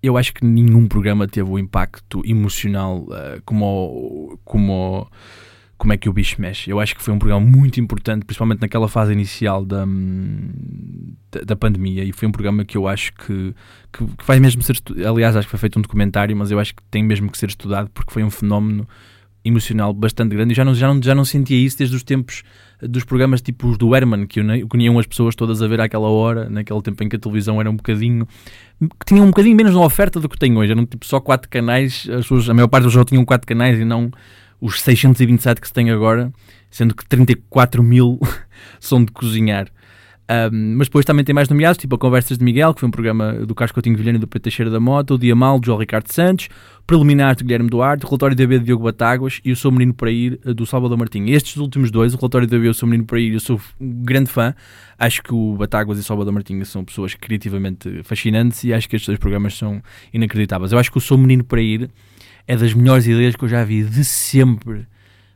eu 0.03 0.17
acho 0.17 0.31
que 0.31 0.45
nenhum 0.45 0.87
programa 0.87 1.27
teve 1.27 1.49
o 1.49 1.57
impacto 1.57 2.21
emocional 2.23 3.07
uh, 3.07 3.41
como, 3.43 3.65
o, 3.65 4.39
como 4.45 5.01
o, 5.01 5.07
como 5.77 5.93
é 5.93 5.97
que 5.97 6.07
o 6.07 6.13
bicho 6.13 6.39
mexe. 6.39 6.69
Eu 6.69 6.79
acho 6.79 6.95
que 6.95 7.01
foi 7.01 7.13
um 7.13 7.19
programa 7.19 7.45
muito 7.45 7.79
importante, 7.79 8.25
principalmente 8.25 8.61
naquela 8.61 8.87
fase 8.87 9.11
inicial 9.11 9.65
da, 9.65 9.85
da, 11.31 11.41
da 11.41 11.55
pandemia, 11.55 12.03
e 12.03 12.11
foi 12.11 12.27
um 12.27 12.31
programa 12.31 12.63
que 12.63 12.77
eu 12.77 12.87
acho 12.87 13.13
que, 13.13 13.53
que, 13.91 14.05
que 14.05 14.25
vai 14.25 14.39
mesmo 14.39 14.61
ser. 14.61 14.77
Aliás, 15.07 15.35
acho 15.35 15.47
que 15.47 15.51
foi 15.51 15.59
feito 15.59 15.79
um 15.79 15.81
documentário, 15.81 16.35
mas 16.35 16.51
eu 16.51 16.59
acho 16.59 16.75
que 16.75 16.83
tem 16.89 17.03
mesmo 17.03 17.29
que 17.29 17.37
ser 17.37 17.49
estudado 17.49 17.89
porque 17.93 18.13
foi 18.13 18.23
um 18.23 18.29
fenómeno 18.29 18.87
emocional 19.45 19.93
bastante 19.93 20.33
grande 20.33 20.53
e 20.53 20.55
já 20.55 20.63
não, 20.63 20.73
já, 20.73 20.87
não, 20.87 21.03
já 21.03 21.13
não 21.13 21.25
sentia 21.25 21.57
isso 21.57 21.77
desde 21.77 21.95
os 21.95 22.03
tempos 22.03 22.43
dos 22.81 23.03
programas 23.03 23.41
tipo 23.41 23.67
os 23.67 23.77
do 23.77 23.93
Herman, 23.93 24.25
que 24.25 24.39
uniam 24.73 24.97
as 24.97 25.05
pessoas 25.05 25.35
todas 25.35 25.61
a 25.61 25.67
ver 25.67 25.81
àquela 25.81 26.07
hora, 26.07 26.49
naquele 26.49 26.81
tempo 26.81 27.03
em 27.03 27.09
que 27.09 27.15
a 27.15 27.19
televisão 27.19 27.59
era 27.59 27.69
um 27.69 27.75
bocadinho. 27.75 28.25
que 28.79 29.05
tinha 29.05 29.21
um 29.21 29.27
bocadinho 29.27 29.55
menos 29.55 29.73
na 29.73 29.81
oferta 29.81 30.19
do 30.19 30.29
que 30.29 30.37
tem 30.37 30.55
hoje. 30.55 30.71
Eram 30.71 30.85
tipo 30.85 31.05
só 31.05 31.19
quatro 31.19 31.49
canais, 31.49 32.07
as 32.09 32.21
pessoas, 32.21 32.49
a 32.49 32.53
maior 32.53 32.67
parte 32.67 32.83
das 32.83 32.93
pessoas 32.93 33.05
tinham 33.05 33.25
quatro 33.25 33.47
canais 33.47 33.79
e 33.79 33.85
não 33.85 34.11
os 34.63 34.81
627 34.81 35.59
que 35.59 35.67
se 35.67 35.73
tem 35.73 35.91
agora, 35.91 36.31
sendo 36.71 36.95
que 36.95 37.05
34 37.05 37.83
mil 37.83 38.17
são 38.79 39.03
de 39.03 39.11
cozinhar. 39.11 39.67
Um, 40.23 40.77
mas 40.77 40.87
depois 40.87 41.03
também 41.03 41.25
tem 41.25 41.35
mais 41.35 41.49
nomeados, 41.49 41.77
tipo 41.77 41.93
a 41.95 41.97
Conversas 41.97 42.37
de 42.37 42.45
Miguel, 42.45 42.73
que 42.73 42.79
foi 42.79 42.87
um 42.87 42.91
programa 42.91 43.33
do 43.45 43.53
Carlos 43.53 43.73
Coutinho 43.73 43.97
Vilhena 43.97 44.17
e 44.17 44.21
do 44.21 44.25
Pedro 44.25 44.43
Teixeira 44.43 44.71
da 44.71 44.79
Mota, 44.79 45.15
o 45.15 45.17
Dia 45.17 45.35
Mal, 45.35 45.59
de 45.59 45.65
João 45.65 45.77
Ricardo 45.77 46.09
Santos, 46.13 46.47
Preliminar 46.87 47.35
de 47.35 47.43
Guilherme 47.43 47.69
Duarte, 47.69 48.05
o 48.05 48.07
Relatório 48.07 48.37
da 48.37 48.47
B 48.47 48.57
de 48.57 48.65
Diogo 48.65 48.85
Batáguas 48.85 49.41
e 49.43 49.51
o 49.51 49.55
Sou 49.55 49.69
Menino 49.69 49.93
para 49.93 50.09
Ir 50.09 50.37
do 50.55 50.65
Salvador 50.65 50.97
Martinho. 50.97 51.27
Estes 51.27 51.57
últimos 51.57 51.91
dois, 51.91 52.13
o 52.13 52.17
Relatório 52.17 52.47
da 52.47 52.57
B 52.57 52.67
e 52.67 52.69
o 52.69 52.73
Sou 52.73 52.87
Menino 52.87 53.05
para 53.05 53.19
Ir, 53.19 53.33
eu 53.33 53.41
sou 53.41 53.59
um 53.81 54.01
grande 54.01 54.29
fã. 54.29 54.55
Acho 54.97 55.21
que 55.21 55.33
o 55.33 55.57
Batáguas 55.57 55.97
e 55.97 56.01
o 56.01 56.03
Salvador 56.05 56.31
Martinho 56.31 56.65
são 56.65 56.85
pessoas 56.85 57.13
criativamente 57.15 58.01
fascinantes 58.03 58.63
e 58.63 58.73
acho 58.73 58.87
que 58.87 58.95
estes 58.95 59.07
dois 59.07 59.19
programas 59.19 59.57
são 59.57 59.83
inacreditáveis. 60.13 60.71
Eu 60.71 60.79
acho 60.79 60.89
que 60.89 60.97
o 60.97 61.01
Sou 61.01 61.17
Menino 61.17 61.43
para 61.43 61.61
Ir 61.61 61.89
é 62.47 62.55
das 62.55 62.73
melhores 62.73 63.05
ideias 63.07 63.35
que 63.35 63.43
eu 63.43 63.49
já 63.49 63.63
vi 63.63 63.83
de 63.83 64.03
sempre 64.03 64.87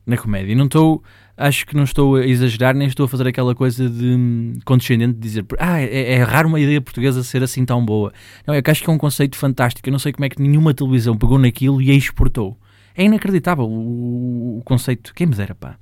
na 0.06 0.18
comédia. 0.18 0.56
Não 0.56 0.66
estou 0.66 1.04
acho 1.38 1.68
que 1.68 1.76
não 1.76 1.84
estou 1.84 2.16
a 2.16 2.26
exagerar, 2.26 2.76
nem 2.76 2.88
estou 2.88 3.06
a 3.06 3.08
fazer 3.08 3.28
aquela 3.28 3.54
coisa 3.54 3.88
de 3.88 4.06
hum, 4.06 4.54
condescendente 4.66 5.14
de 5.14 5.20
dizer 5.20 5.46
ah, 5.60 5.80
é, 5.80 6.14
é, 6.14 6.24
raro 6.24 6.48
uma 6.48 6.60
ideia 6.60 6.82
portuguesa 6.82 7.24
ser 7.24 7.44
assim 7.44 7.64
tão 7.64 7.86
boa. 7.86 8.12
Não, 8.46 8.54
é 8.54 8.62
que 8.62 8.72
acho 8.72 8.84
que 8.84 8.90
é 8.90 8.94
um 8.94 8.98
conceito 8.98 9.38
fantástico. 9.38 9.88
Eu 9.88 9.92
não 9.92 10.00
sei 10.00 10.12
como 10.12 10.26
é 10.26 10.30
que 10.30 10.42
nenhuma 10.42 10.74
televisão 10.74 11.16
pegou 11.16 11.38
naquilo 11.38 11.82
e 11.82 11.92
a 11.92 11.94
exportou. 11.94 12.58
É 12.96 13.04
inacreditável 13.04 13.66
o, 13.66 14.58
o 14.58 14.62
conceito. 14.66 15.14
Quem 15.14 15.28
me 15.28 15.36
dera, 15.36 15.54
pá. 15.54 15.78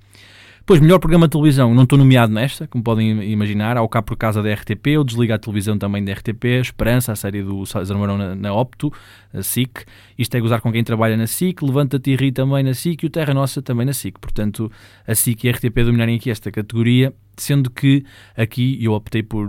Pois, 0.68 0.80
melhor 0.80 0.98
programa 0.98 1.28
de 1.28 1.32
televisão, 1.34 1.76
não 1.76 1.84
estou 1.84 1.96
nomeado 1.96 2.34
nesta, 2.34 2.66
como 2.66 2.84
podem 2.84 3.24
imaginar, 3.30 3.78
ao 3.78 3.88
cá 3.88 4.02
por 4.02 4.18
causa 4.18 4.42
da 4.42 4.52
RTP, 4.52 4.98
o 5.00 5.04
Desliga 5.04 5.36
a 5.36 5.38
televisão 5.38 5.78
também 5.78 6.04
da 6.04 6.12
RTP, 6.12 6.60
Esperança, 6.60 7.12
a 7.12 7.16
série 7.16 7.44
do 7.44 7.64
César 7.68 7.96
Marão 7.96 8.18
na, 8.18 8.34
na 8.34 8.52
Opto, 8.52 8.92
a 9.32 9.44
SIC, 9.44 9.86
isto 10.18 10.36
é 10.36 10.40
gozar 10.40 10.62
com 10.62 10.72
quem 10.72 10.84
trabalha 10.84 11.16
na 11.16 11.28
SIC, 11.28 11.62
Levanta-te 11.62 12.10
e 12.10 12.16
Ri 12.16 12.32
também 12.32 12.64
na 12.64 12.74
SIC 12.74 13.04
e 13.04 13.06
o 13.06 13.10
Terra 13.12 13.32
Nossa 13.32 13.62
também 13.62 13.86
na 13.86 13.94
SIC. 13.94 14.18
Portanto, 14.20 14.72
a 15.08 15.14
SIC 15.14 15.44
e 15.44 15.50
a 15.50 15.52
RTP 15.52 15.84
dominarem 15.84 16.16
aqui 16.16 16.32
esta 16.32 16.52
categoria 16.52 17.14
sendo 17.38 17.70
que 17.70 18.04
aqui 18.36 18.78
eu 18.84 18.94
optei 18.94 19.24
por 19.24 19.48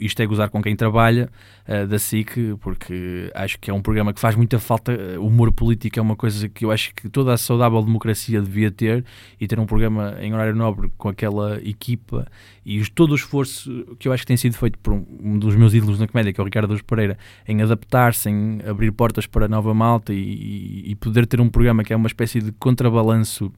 isto 0.00 0.20
é 0.20 0.26
gozar 0.26 0.50
com 0.50 0.62
quem 0.62 0.74
trabalha 0.76 1.30
uh, 1.66 1.86
da 1.86 1.98
SIC, 1.98 2.56
porque 2.60 3.30
acho 3.34 3.58
que 3.58 3.70
é 3.70 3.74
um 3.74 3.82
programa 3.82 4.12
que 4.12 4.20
faz 4.20 4.34
muita 4.34 4.58
falta. 4.58 4.92
O 5.18 5.26
humor 5.26 5.52
político 5.52 5.98
é 5.98 6.02
uma 6.02 6.16
coisa 6.16 6.48
que 6.48 6.64
eu 6.64 6.70
acho 6.70 6.94
que 6.94 7.08
toda 7.08 7.32
a 7.32 7.36
saudável 7.36 7.82
democracia 7.82 8.40
devia 8.40 8.70
ter 8.70 9.04
e 9.40 9.46
ter 9.46 9.58
um 9.58 9.66
programa 9.66 10.16
em 10.20 10.32
horário 10.32 10.54
nobre 10.54 10.90
com 10.96 11.08
aquela 11.08 11.60
equipa 11.62 12.26
e 12.64 12.84
todo 12.90 13.12
o 13.12 13.14
esforço 13.14 13.96
que 13.98 14.08
eu 14.08 14.12
acho 14.12 14.24
que 14.24 14.26
tem 14.26 14.36
sido 14.36 14.54
feito 14.56 14.78
por 14.78 14.92
um, 14.92 15.38
dos 15.38 15.56
meus 15.56 15.72
ídolos 15.72 15.98
na 15.98 16.06
comédia, 16.06 16.32
que 16.32 16.40
é 16.40 16.42
o 16.42 16.44
Ricardo 16.44 16.68
Dos 16.68 16.82
Pereira, 16.82 17.16
em 17.46 17.62
adaptar-se, 17.62 18.28
em 18.28 18.60
abrir 18.66 18.92
portas 18.92 19.26
para 19.26 19.46
a 19.46 19.48
nova 19.48 19.72
malta 19.72 20.12
e, 20.12 20.82
e 20.90 20.94
poder 20.96 21.26
ter 21.26 21.40
um 21.40 21.48
programa 21.48 21.82
que 21.82 21.92
é 21.92 21.96
uma 21.96 22.06
espécie 22.06 22.40
de 22.40 22.52
contrabalanço 22.52 23.50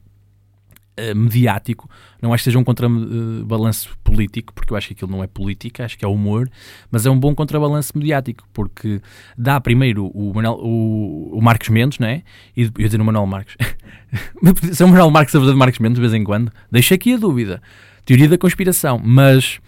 eh, 1.01 1.13
mediático, 1.13 1.89
não 2.21 2.33
acho 2.33 2.41
que 2.41 2.45
seja 2.45 2.59
um 2.59 2.63
contrabalanço 2.63 3.97
político, 4.03 4.53
porque 4.53 4.71
eu 4.71 4.77
acho 4.77 4.87
que 4.87 4.93
aquilo 4.93 5.09
não 5.09 5.23
é 5.23 5.27
política, 5.27 5.83
acho 5.83 5.97
que 5.97 6.05
é 6.05 6.07
humor, 6.07 6.49
mas 6.91 7.05
é 7.05 7.09
um 7.09 7.19
bom 7.19 7.33
contrabalanço 7.33 7.97
mediático, 7.97 8.43
porque 8.53 9.01
dá 9.37 9.59
primeiro 9.59 10.07
o, 10.13 10.33
Manuel, 10.33 10.59
o, 10.61 11.37
o 11.37 11.41
Marcos 11.41 11.69
Mendes, 11.69 11.97
não 11.97 12.07
é? 12.07 12.21
E 12.55 12.63
eu 12.63 12.69
dizer 12.69 13.01
o 13.01 13.05
Manuel 13.05 13.25
Marcos. 13.25 13.55
Se 14.71 14.83
é 14.83 14.85
o 14.85 14.89
Manuel 14.89 15.09
Marcos 15.09 15.35
a 15.35 15.39
fazer 15.39 15.51
de 15.51 15.57
Marcos 15.57 15.79
Mendes 15.79 15.95
de 15.95 16.01
vez 16.01 16.13
em 16.13 16.23
quando, 16.23 16.51
deixa 16.71 16.95
aqui 16.95 17.13
a 17.13 17.17
dúvida. 17.17 17.61
Teoria 18.05 18.29
da 18.29 18.37
conspiração, 18.37 19.01
mas 19.03 19.59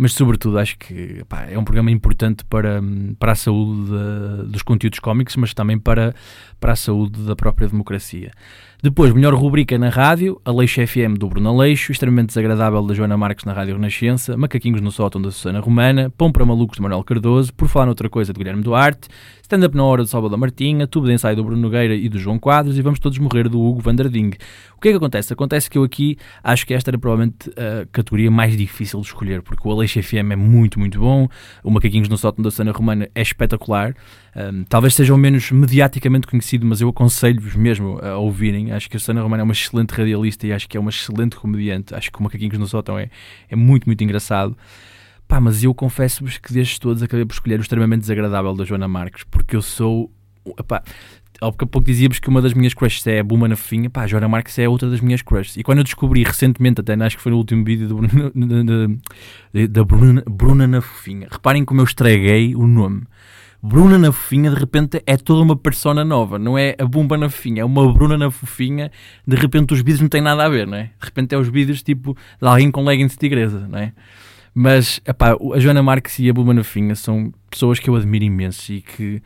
mas 0.00 0.12
sobretudo 0.12 0.60
acho 0.60 0.78
que 0.78 1.24
pá, 1.28 1.46
é 1.50 1.58
um 1.58 1.64
programa 1.64 1.90
importante 1.90 2.44
para, 2.44 2.80
para 3.18 3.32
a 3.32 3.34
saúde 3.34 3.90
de, 3.90 4.52
dos 4.52 4.62
conteúdos 4.62 5.00
cómicos, 5.00 5.34
mas 5.34 5.52
também 5.52 5.76
para, 5.76 6.14
para 6.60 6.72
a 6.72 6.76
saúde 6.76 7.20
da 7.22 7.34
própria 7.34 7.66
democracia. 7.66 8.30
Depois, 8.80 9.12
melhor 9.12 9.34
rubrica 9.34 9.76
na 9.76 9.88
rádio, 9.88 10.40
Aleixo 10.44 10.80
FM 10.86 11.18
do 11.18 11.28
Bruno 11.28 11.48
Aleixo, 11.48 11.90
Extremamente 11.90 12.28
Desagradável 12.28 12.80
da 12.86 12.94
Joana 12.94 13.16
Marques 13.16 13.44
na 13.44 13.52
Rádio 13.52 13.74
Renascença, 13.74 14.36
Macaquinhos 14.36 14.80
no 14.80 14.92
Sótão 14.92 15.20
da 15.20 15.32
Susana 15.32 15.58
Romana, 15.58 16.12
Pão 16.16 16.30
para 16.30 16.46
Malucos 16.46 16.76
de 16.76 16.82
Manuel 16.82 17.02
Cardoso, 17.02 17.52
Por 17.52 17.66
Falar 17.66 17.86
Noutra 17.86 18.08
Coisa 18.08 18.32
de 18.32 18.38
Guilherme 18.38 18.62
Duarte, 18.62 19.08
Stand-up 19.42 19.76
na 19.76 19.82
Hora 19.82 20.04
do 20.04 20.08
Salvador 20.08 20.38
Martinha, 20.38 20.86
Tubo 20.86 21.08
de 21.08 21.12
Ensaio 21.12 21.34
do 21.34 21.42
Bruno 21.42 21.60
Nogueira 21.60 21.92
e 21.92 22.08
do 22.08 22.20
João 22.20 22.38
Quadros 22.38 22.78
e 22.78 22.82
Vamos 22.82 23.00
Todos 23.00 23.18
Morrer 23.18 23.48
do 23.48 23.60
Hugo 23.60 23.80
Vanderding. 23.80 24.30
O 24.76 24.80
que 24.80 24.88
é 24.88 24.90
que 24.92 24.96
acontece? 24.96 25.32
Acontece 25.32 25.68
que 25.68 25.76
eu 25.76 25.82
aqui 25.82 26.16
acho 26.44 26.64
que 26.64 26.72
esta 26.72 26.90
era 26.90 26.98
provavelmente 26.98 27.50
a 27.56 27.84
categoria 27.90 28.30
mais 28.30 28.56
difícil 28.56 29.00
de 29.00 29.06
escolher, 29.06 29.42
porque 29.42 29.66
o 29.66 29.72
Aleixo 29.72 30.00
FM 30.00 30.30
é 30.30 30.36
muito, 30.36 30.78
muito 30.78 31.00
bom, 31.00 31.26
o 31.64 31.70
Macaquinhos 31.72 32.08
no 32.08 32.16
Sótão 32.16 32.44
da 32.44 32.50
Susana 32.52 32.70
Romana 32.70 33.08
é 33.12 33.22
espetacular, 33.22 33.92
um, 34.38 34.62
talvez 34.64 34.94
seja 34.94 35.12
o 35.12 35.18
menos 35.18 35.50
mediaticamente 35.50 36.26
conhecido, 36.26 36.64
mas 36.64 36.80
eu 36.80 36.88
aconselho-vos 36.88 37.56
mesmo 37.56 37.98
a 38.00 38.16
ouvirem. 38.18 38.70
Acho 38.70 38.88
que 38.88 38.96
a 38.96 39.00
Susana 39.00 39.20
Romana 39.20 39.42
é 39.42 39.44
uma 39.44 39.52
excelente 39.52 39.90
radialista 39.90 40.46
e 40.46 40.52
acho 40.52 40.68
que 40.68 40.76
é 40.76 40.80
uma 40.80 40.90
excelente 40.90 41.34
comediante. 41.36 41.94
Acho 41.94 42.12
que 42.12 42.20
o 42.20 42.22
Macaquinhos 42.22 42.58
no 42.58 42.66
Sótão 42.66 42.96
é, 42.98 43.10
é 43.48 43.56
muito, 43.56 43.86
muito 43.86 44.04
engraçado. 44.04 44.56
Pá, 45.26 45.40
mas 45.40 45.64
eu 45.64 45.74
confesso-vos 45.74 46.38
que 46.38 46.52
destes 46.52 46.78
todos 46.78 47.02
acabei 47.02 47.24
por 47.24 47.34
escolher 47.34 47.58
o 47.58 47.62
extremamente 47.62 48.02
desagradável 48.02 48.54
da 48.54 48.64
Joana 48.64 48.86
Marques, 48.86 49.24
porque 49.24 49.56
eu 49.56 49.62
sou. 49.62 50.10
Epá, 50.58 50.82
há 51.40 51.52
pouco 51.52 51.80
dizíamos 51.82 52.18
que 52.18 52.28
uma 52.28 52.40
das 52.40 52.54
minhas 52.54 52.72
crushes 52.72 53.06
é 53.06 53.18
a 53.18 53.24
Buma 53.24 53.48
na 53.48 53.56
Fofinha, 53.56 53.90
pá, 53.90 54.02
a 54.02 54.06
Joana 54.06 54.28
Marques 54.28 54.58
é 54.58 54.68
outra 54.68 54.88
das 54.88 55.00
minhas 55.00 55.20
crushes. 55.20 55.56
E 55.56 55.62
quando 55.62 55.78
eu 55.78 55.84
descobri 55.84 56.22
recentemente, 56.22 56.80
até 56.80 56.94
acho 56.94 57.16
que 57.16 57.22
foi 57.22 57.32
no 57.32 57.38
último 57.38 57.64
vídeo 57.64 57.88
da 59.68 59.84
Bruna, 59.84 60.22
Bruna 60.30 60.66
na 60.66 60.80
Fofinha, 60.80 61.28
reparem 61.30 61.64
como 61.64 61.80
eu 61.80 61.84
estraguei 61.84 62.54
o 62.54 62.66
nome. 62.66 63.02
Bruna 63.60 63.98
na 63.98 64.12
fofinha, 64.12 64.50
de 64.50 64.56
repente 64.56 65.02
é 65.04 65.16
toda 65.16 65.42
uma 65.42 65.56
persona 65.56 66.04
nova, 66.04 66.38
não 66.38 66.56
é 66.56 66.76
a 66.78 66.84
Bumba 66.84 67.18
na 67.18 67.28
fofinha, 67.28 67.62
é 67.62 67.64
uma 67.64 67.92
Bruna 67.92 68.16
na 68.16 68.30
fofinha, 68.30 68.90
de 69.26 69.36
repente 69.36 69.74
os 69.74 69.80
vídeos 69.80 70.00
não 70.00 70.08
têm 70.08 70.20
nada 70.20 70.44
a 70.44 70.48
ver, 70.48 70.66
não 70.66 70.76
é? 70.76 70.84
De 70.84 71.04
repente 71.04 71.34
é 71.34 71.38
os 71.38 71.48
vídeos 71.48 71.82
tipo 71.82 72.16
de 72.40 72.46
alguém 72.46 72.70
com 72.70 72.84
leggings 72.84 73.14
de 73.14 73.18
tigresa, 73.18 73.66
não 73.68 73.78
é? 73.78 73.92
Mas, 74.54 75.00
epá, 75.06 75.36
a 75.54 75.58
Joana 75.58 75.82
Marques 75.82 76.18
e 76.18 76.28
a 76.28 76.32
Bumba 76.32 76.54
na 76.54 76.64
fofinha 76.64 76.94
são 76.94 77.32
pessoas 77.50 77.78
que 77.78 77.90
eu 77.90 77.96
admiro 77.96 78.24
imenso 78.24 78.72
e 78.72 78.80
que, 78.80 79.22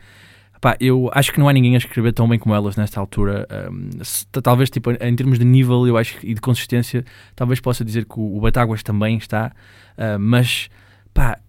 epá, 0.55 0.75
eu 0.79 1.09
acho 1.13 1.31
que 1.31 1.39
não 1.39 1.47
há 1.47 1.53
ninguém 1.53 1.75
a 1.75 1.77
escrever 1.77 2.11
tão 2.13 2.27
bem 2.27 2.37
como 2.37 2.53
elas 2.53 2.75
nesta 2.75 2.99
altura. 2.99 3.47
Um, 3.71 3.89
talvez, 4.41 4.69
tipo, 4.69 4.91
em 4.91 5.15
termos 5.15 5.39
de 5.39 5.45
nível, 5.45 5.87
eu 5.87 5.97
acho, 5.97 6.17
e 6.23 6.33
de 6.33 6.41
consistência, 6.41 7.03
talvez 7.35 7.59
possa 7.59 7.83
dizer 7.83 8.05
que 8.05 8.19
o, 8.19 8.37
o 8.37 8.41
Batáguas 8.41 8.83
também 8.83 9.17
está, 9.17 9.51
uh, 9.97 10.19
mas, 10.19 10.69
pá, 11.13 11.39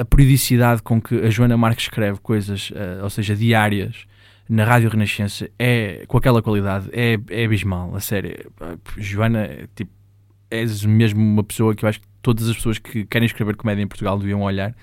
a 0.00 0.04
periodicidade 0.04 0.82
com 0.82 1.00
que 1.00 1.14
a 1.14 1.30
Joana 1.30 1.56
Marques 1.56 1.84
escreve 1.84 2.18
coisas, 2.20 2.70
uh, 2.70 3.02
ou 3.02 3.10
seja, 3.10 3.34
diárias, 3.36 4.06
na 4.48 4.64
Rádio 4.64 4.90
Renascença, 4.90 5.48
é, 5.56 6.04
com 6.08 6.18
aquela 6.18 6.42
qualidade, 6.42 6.88
é, 6.92 7.16
é 7.30 7.44
abismal, 7.44 7.94
a 7.94 8.00
sério. 8.00 8.50
Joana, 8.96 9.48
tipo, 9.76 9.92
és 10.50 10.84
mesmo 10.84 11.20
uma 11.22 11.44
pessoa 11.44 11.72
que 11.72 11.84
eu 11.84 11.88
acho 11.88 12.00
que 12.00 12.06
todas 12.20 12.48
as 12.48 12.56
pessoas 12.56 12.78
que 12.78 13.04
querem 13.04 13.26
escrever 13.26 13.54
comédia 13.54 13.82
em 13.82 13.86
Portugal 13.86 14.18
deviam 14.18 14.42
olhar. 14.42 14.74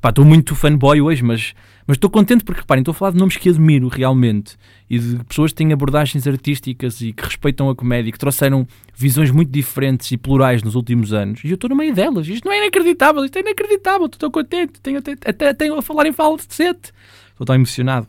Pá, 0.00 0.08
estou 0.08 0.24
muito 0.24 0.54
fanboy 0.54 1.02
hoje, 1.02 1.22
mas 1.22 1.54
mas 1.86 1.96
estou 1.96 2.08
contente 2.08 2.44
porque, 2.44 2.60
reparem, 2.60 2.80
estou 2.80 2.92
a 2.92 2.94
falar 2.94 3.10
de 3.10 3.18
nomes 3.18 3.36
que 3.36 3.48
admiro 3.48 3.88
realmente 3.88 4.56
e 4.88 4.98
de 4.98 5.24
pessoas 5.24 5.52
que 5.52 5.56
têm 5.56 5.72
abordagens 5.72 6.26
artísticas 6.26 7.00
e 7.00 7.12
que 7.12 7.22
respeitam 7.22 7.68
a 7.68 7.74
comédia, 7.74 8.10
que 8.10 8.18
trouxeram 8.18 8.66
visões 8.94 9.30
muito 9.30 9.50
diferentes 9.50 10.10
e 10.10 10.16
plurais 10.16 10.62
nos 10.62 10.74
últimos 10.74 11.12
anos. 11.12 11.42
E 11.44 11.48
eu 11.48 11.54
estou 11.54 11.68
no 11.68 11.76
meio 11.76 11.94
delas. 11.94 12.26
Isto 12.26 12.46
não 12.46 12.52
é 12.52 12.58
inacreditável, 12.58 13.24
isto 13.24 13.36
é 13.36 13.40
inacreditável. 13.40 14.06
Estou 14.06 14.30
contente, 14.30 14.80
tenho, 14.80 14.98
até, 14.98 15.12
até 15.12 15.54
tenho 15.54 15.76
a 15.76 15.82
falar 15.82 16.06
em 16.06 16.12
fala 16.12 16.36
de 16.36 16.46
sete. 16.48 16.92
Estou 17.32 17.46
tão 17.46 17.54
emocionado. 17.54 18.06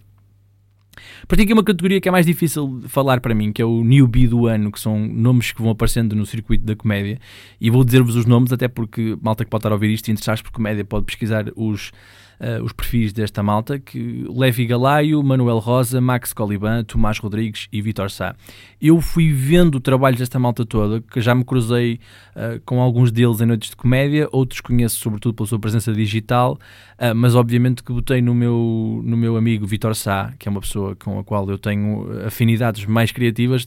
Partiu 1.28 1.44
aqui 1.44 1.54
uma 1.54 1.64
categoria 1.64 2.00
que 2.00 2.08
é 2.08 2.12
mais 2.12 2.26
difícil 2.26 2.80
de 2.82 2.88
falar 2.88 3.20
para 3.20 3.34
mim, 3.34 3.52
que 3.52 3.62
é 3.62 3.66
o 3.66 3.84
newbie 3.84 4.28
do 4.28 4.48
ano, 4.48 4.72
que 4.72 4.80
são 4.80 5.00
nomes 5.00 5.52
que 5.52 5.62
vão 5.62 5.72
aparecendo 5.72 6.16
no 6.16 6.26
circuito 6.26 6.64
da 6.64 6.76
comédia. 6.76 7.20
E 7.60 7.70
vou 7.70 7.84
dizer-vos 7.84 8.16
os 8.16 8.26
nomes, 8.26 8.54
até 8.54 8.68
porque 8.68 9.18
malta 9.22 9.44
que 9.44 9.50
pode 9.50 9.60
estar 9.60 9.72
a 9.72 9.74
ouvir 9.74 9.92
isto 9.92 10.08
e 10.08 10.12
interessar-se 10.12 10.44
por 10.44 10.52
comédia 10.52 10.86
pode 10.86 11.06
pesquisar 11.06 11.46
os 11.56 11.92
uh, 12.40 12.64
os 12.64 12.72
perfis 12.72 13.14
desta 13.14 13.42
malta, 13.42 13.80
que 13.80 14.26
Levi 14.30 14.66
Galaio, 14.66 15.22
Manuel 15.24 15.60
Rosa, 15.60 16.00
Max 16.02 16.34
Coliban, 16.34 16.84
Tomás 16.84 17.18
Rodrigues 17.18 17.68
e 17.72 17.82
Vitor 17.82 18.10
Sá. 18.10 18.36
Eu 18.82 19.02
fui 19.02 19.32
vendo 19.32 19.80
trabalhos 19.80 20.20
desta 20.20 20.40
malta 20.40 20.66
toda, 20.66 21.02
que 21.02 21.22
já 21.22 21.34
me 21.34 21.44
cruzei 21.44 22.00
uh, 22.36 22.60
com 22.66 22.82
alguns 22.82 23.12
deles 23.12 23.42
em 23.42 23.46
noites 23.46 23.70
de 23.70 23.76
comédia, 23.76 24.28
outros 24.32 24.62
conheço 24.62 24.98
sobretudo 24.98 25.36
pela 25.36 25.48
sua 25.48 25.60
presença 25.60 25.94
digital, 25.94 26.60
uh, 27.00 27.16
mas 27.16 27.36
obviamente 27.36 27.84
que 27.84 27.92
botei 27.92 28.22
no 28.22 28.34
meu, 28.34 29.02
no 29.04 29.18
meu 29.18 29.38
amigo 29.38 29.66
Vitor 29.66 29.96
Sá, 29.96 30.34
que 30.38 30.48
é 30.48 30.52
uma 30.52 30.62
pessoa 30.62 30.96
com 30.96 31.20
a 31.20 31.24
qual 31.24 31.50
eu 31.50 31.58
tenho 31.58 32.26
afinidades 32.26 32.86
mais 32.86 33.12
criativas, 33.12 33.66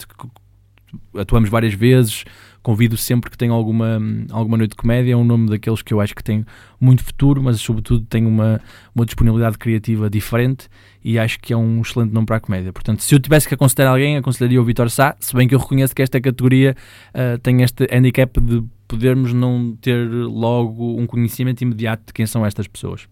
atuamos 1.15 1.51
várias 1.51 1.75
vezes, 1.75 2.25
convido 2.69 2.99
sempre 2.99 3.31
que 3.31 3.39
tenho 3.39 3.55
alguma, 3.55 3.99
alguma 4.31 4.59
noite 4.59 4.73
de 4.73 4.77
comédia. 4.77 5.15
É 5.15 5.17
um 5.17 5.25
nome 5.25 5.49
daqueles 5.49 5.81
que 5.81 5.95
eu 5.95 6.03
acho 6.03 6.15
que 6.15 6.23
tem 6.23 6.45
muito 6.79 7.03
futuro, 7.03 7.43
mas 7.43 7.59
sobretudo 7.63 8.05
tem 8.05 8.27
uma, 8.27 8.61
uma 8.95 9.07
disponibilidade 9.07 9.57
criativa 9.57 10.11
diferente 10.11 10.69
e 11.03 11.19
acho 11.19 11.41
que 11.41 11.55
é 11.55 11.57
um 11.57 11.81
excelente 11.81 12.13
nome 12.13 12.27
para 12.27 12.37
a 12.37 12.41
comédia. 12.41 12.71
Portanto, 12.71 13.03
se 13.03 13.15
eu 13.15 13.19
tivesse 13.19 13.49
que 13.49 13.55
aconselhar 13.55 13.91
alguém, 13.91 14.19
aconselharia 14.19 14.61
o 14.61 14.65
Vitor 14.67 14.91
Sá, 14.91 15.17
se 15.19 15.35
bem 15.35 15.49
que 15.49 15.55
eu 15.55 15.59
reconheço 15.59 15.95
que 15.95 16.03
esta 16.03 16.21
categoria 16.21 16.77
uh, 17.15 17.39
tem 17.39 17.63
este 17.63 17.89
handicap 17.91 18.39
de 18.39 18.63
podermos 18.87 19.33
não 19.33 19.75
ter 19.81 20.07
logo 20.07 21.01
um 21.01 21.07
conhecimento 21.07 21.63
imediato 21.63 22.09
de 22.09 22.13
quem 22.13 22.27
são 22.27 22.45
estas 22.45 22.67
pessoas. 22.69 23.09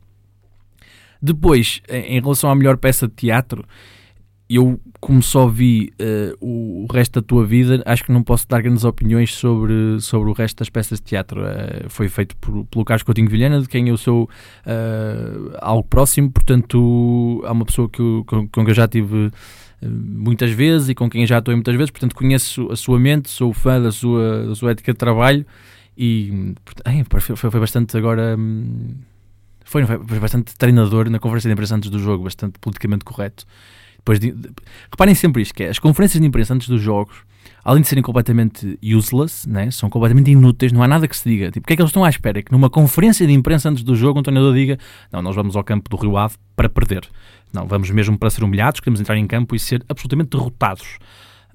Depois, 1.23 1.81
em 1.89 2.21
relação 2.21 2.51
à 2.51 2.55
melhor 2.55 2.77
peça 2.77 3.09
de 3.09 3.15
teatro, 3.15 3.65
eu, 4.49 4.81
como 5.00 5.23
só 5.23 5.49
vi 5.49 5.93
uh, 6.00 6.37
o, 6.41 6.87
resto 6.93 7.21
da 7.21 7.26
tua 7.26 7.45
vida, 7.45 7.83
acho 7.85 8.05
que 8.05 8.12
não 8.12 8.23
posso 8.23 8.47
dar 8.49 8.62
grandes 8.62 8.85
opiniões 8.85 9.35
sobre, 9.35 10.00
sobre 10.00 10.31
o 10.31 10.33
resto 10.33 10.59
das 10.59 10.71
peças 10.71 11.00
de 11.00 11.05
teatro. 11.05 11.43
Uh, 11.43 11.88
foi 11.88 12.09
feito 12.09 12.37
por, 12.37 12.65
pelo 12.67 12.85
Carlos 12.85 13.03
Coutinho 13.03 13.29
Vilhena, 13.29 13.61
de 13.61 13.69
quem 13.69 13.88
eu 13.88 13.97
sou 13.97 14.25
uh, 14.25 15.57
algo 15.61 15.85
próximo, 15.85 16.31
portanto, 16.31 17.43
há 17.45 17.53
uma 17.53 17.65
pessoa 17.65 17.88
que 17.88 18.00
eu, 18.00 18.25
com, 18.26 18.49
com, 18.49 18.65
que 18.65 18.71
eu 18.71 18.75
já 18.75 18.87
tive 18.87 19.31
muitas 19.83 20.50
vezes 20.53 20.88
e 20.88 20.95
com 20.95 21.11
quem 21.11 21.26
já 21.26 21.38
atuei 21.38 21.55
muitas 21.55 21.75
vezes, 21.75 21.91
portanto, 21.91 22.15
conheço 22.15 22.71
a 22.71 22.76
sua 22.76 22.99
mente, 22.99 23.29
sou 23.29 23.53
fã 23.53 23.81
da 23.81 23.93
sua, 23.93 24.47
da 24.47 24.55
sua 24.55 24.71
ética 24.71 24.93
de 24.93 24.99
trabalho 24.99 25.45
e 25.97 26.55
portanto, 26.65 27.37
foi, 27.37 27.50
foi 27.50 27.61
bastante 27.61 27.97
agora. 27.97 28.37
Hum, 28.38 28.95
foi, 29.65 29.85
foi 29.85 30.21
bastante 30.21 30.55
treinador 30.57 31.11
na 31.11 31.19
conferência 31.19 31.49
de 31.49 31.53
imprensa 31.53 31.75
antes 31.75 31.91
do 31.91 31.99
jogo, 31.99 32.25
bastante 32.25 32.59
politicamente 32.61 33.05
correto. 33.05 33.45
Depois 34.07 34.21
de, 34.21 34.33
reparem 34.89 35.17
sempre 35.17 35.43
isto, 35.43 35.53
que 35.53 35.65
é, 35.65 35.69
as 35.69 35.81
conferências 35.81 36.21
de 36.21 36.27
imprensa 36.27 36.55
antes 36.55 36.69
dos 36.69 36.81
jogos, 36.81 37.17
além 37.65 37.83
de 37.83 37.89
serem 37.89 38.05
completamente 38.05 38.79
useless, 38.81 39.49
né, 39.49 39.69
são 39.73 39.91
completamente 39.91 40.31
inúteis, 40.31 40.71
não 40.71 40.81
há 40.81 40.87
nada 40.87 41.09
que 41.09 41.17
se 41.17 41.29
diga. 41.29 41.51
Tipo, 41.51 41.65
o 41.65 41.67
que 41.67 41.73
é 41.73 41.77
que 41.77 41.83
eles 41.83 41.91
estão 41.91 42.05
à 42.05 42.09
espera? 42.09 42.41
Que 42.41 42.53
numa 42.53 42.71
conferência 42.71 43.27
de 43.27 43.33
imprensa 43.33 43.69
antes 43.69 43.83
do 43.83 43.97
jogo 43.97 44.21
um 44.21 44.23
treinador 44.23 44.55
diga 44.55 44.79
não, 45.11 45.21
nós 45.21 45.35
vamos 45.35 45.57
ao 45.57 45.65
campo 45.65 45.91
do 45.91 45.97
Rio 45.97 46.17
Ave 46.17 46.37
para 46.55 46.69
perder. 46.69 47.03
Não, 47.53 47.67
vamos 47.67 47.91
mesmo 47.91 48.17
para 48.17 48.31
ser 48.31 48.45
humilhados, 48.45 48.79
queremos 48.79 49.01
entrar 49.01 49.17
em 49.17 49.27
campo 49.27 49.57
e 49.57 49.59
ser 49.59 49.85
absolutamente 49.89 50.31
derrotados. 50.31 50.99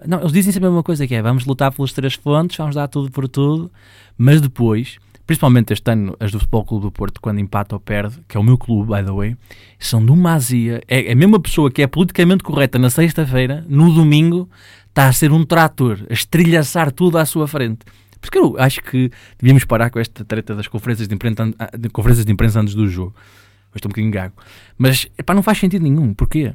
Não, 0.05 0.19
eles 0.19 0.33
dizem 0.33 0.51
sempre 0.51 0.67
a 0.67 0.71
mesma 0.71 0.83
coisa, 0.83 1.07
que 1.07 1.15
é 1.15 1.21
vamos 1.21 1.45
lutar 1.45 1.71
pelas 1.71 1.93
três 1.93 2.15
fontes, 2.15 2.57
vamos 2.57 2.75
dar 2.75 2.89
tudo 2.89 3.09
por 3.09 3.29
tudo, 3.29 3.71
mas 4.17 4.41
depois 4.41 4.97
principalmente 5.31 5.71
este 5.71 5.89
ano, 5.89 6.13
as 6.19 6.29
do 6.29 6.39
Futebol 6.39 6.65
Clube 6.65 6.85
do 6.87 6.91
Porto, 6.91 7.21
quando 7.21 7.39
empata 7.39 7.73
ou 7.73 7.79
perde, 7.79 8.19
que 8.27 8.35
é 8.35 8.39
o 8.39 8.43
meu 8.43 8.57
clube, 8.57 8.93
by 8.93 9.01
the 9.01 9.13
way, 9.13 9.37
são 9.79 10.05
de 10.05 10.11
uma 10.11 10.33
azia. 10.33 10.81
É, 10.89 11.07
é 11.07 11.13
a 11.13 11.15
mesma 11.15 11.39
pessoa 11.39 11.71
que 11.71 11.81
é 11.81 11.87
politicamente 11.87 12.43
correta 12.43 12.77
na 12.77 12.89
sexta-feira, 12.89 13.65
no 13.69 13.93
domingo, 13.93 14.49
está 14.89 15.07
a 15.07 15.13
ser 15.13 15.31
um 15.31 15.45
trator, 15.45 15.99
a 16.09 16.13
estrilhaçar 16.13 16.91
tudo 16.91 17.17
à 17.17 17.25
sua 17.25 17.47
frente. 17.47 17.79
Porque 18.19 18.37
eu 18.37 18.57
acho 18.59 18.83
que 18.83 19.09
devíamos 19.39 19.63
parar 19.63 19.89
com 19.89 19.99
esta 19.99 20.25
treta 20.25 20.53
das 20.53 20.67
conferências 20.67 21.07
de 21.07 21.15
imprensa, 21.15 21.45
de 21.79 21.87
conferências 21.87 22.25
de 22.25 22.31
imprensa 22.33 22.59
antes 22.59 22.75
do 22.75 22.85
jogo. 22.89 23.15
Hoje 23.15 23.77
estou 23.77 23.87
um 23.87 23.91
bocadinho 23.91 24.11
gago. 24.11 24.35
Mas, 24.77 25.07
epá, 25.17 25.33
não 25.33 25.41
faz 25.41 25.59
sentido 25.59 25.83
nenhum. 25.83 26.13
Porquê? 26.13 26.53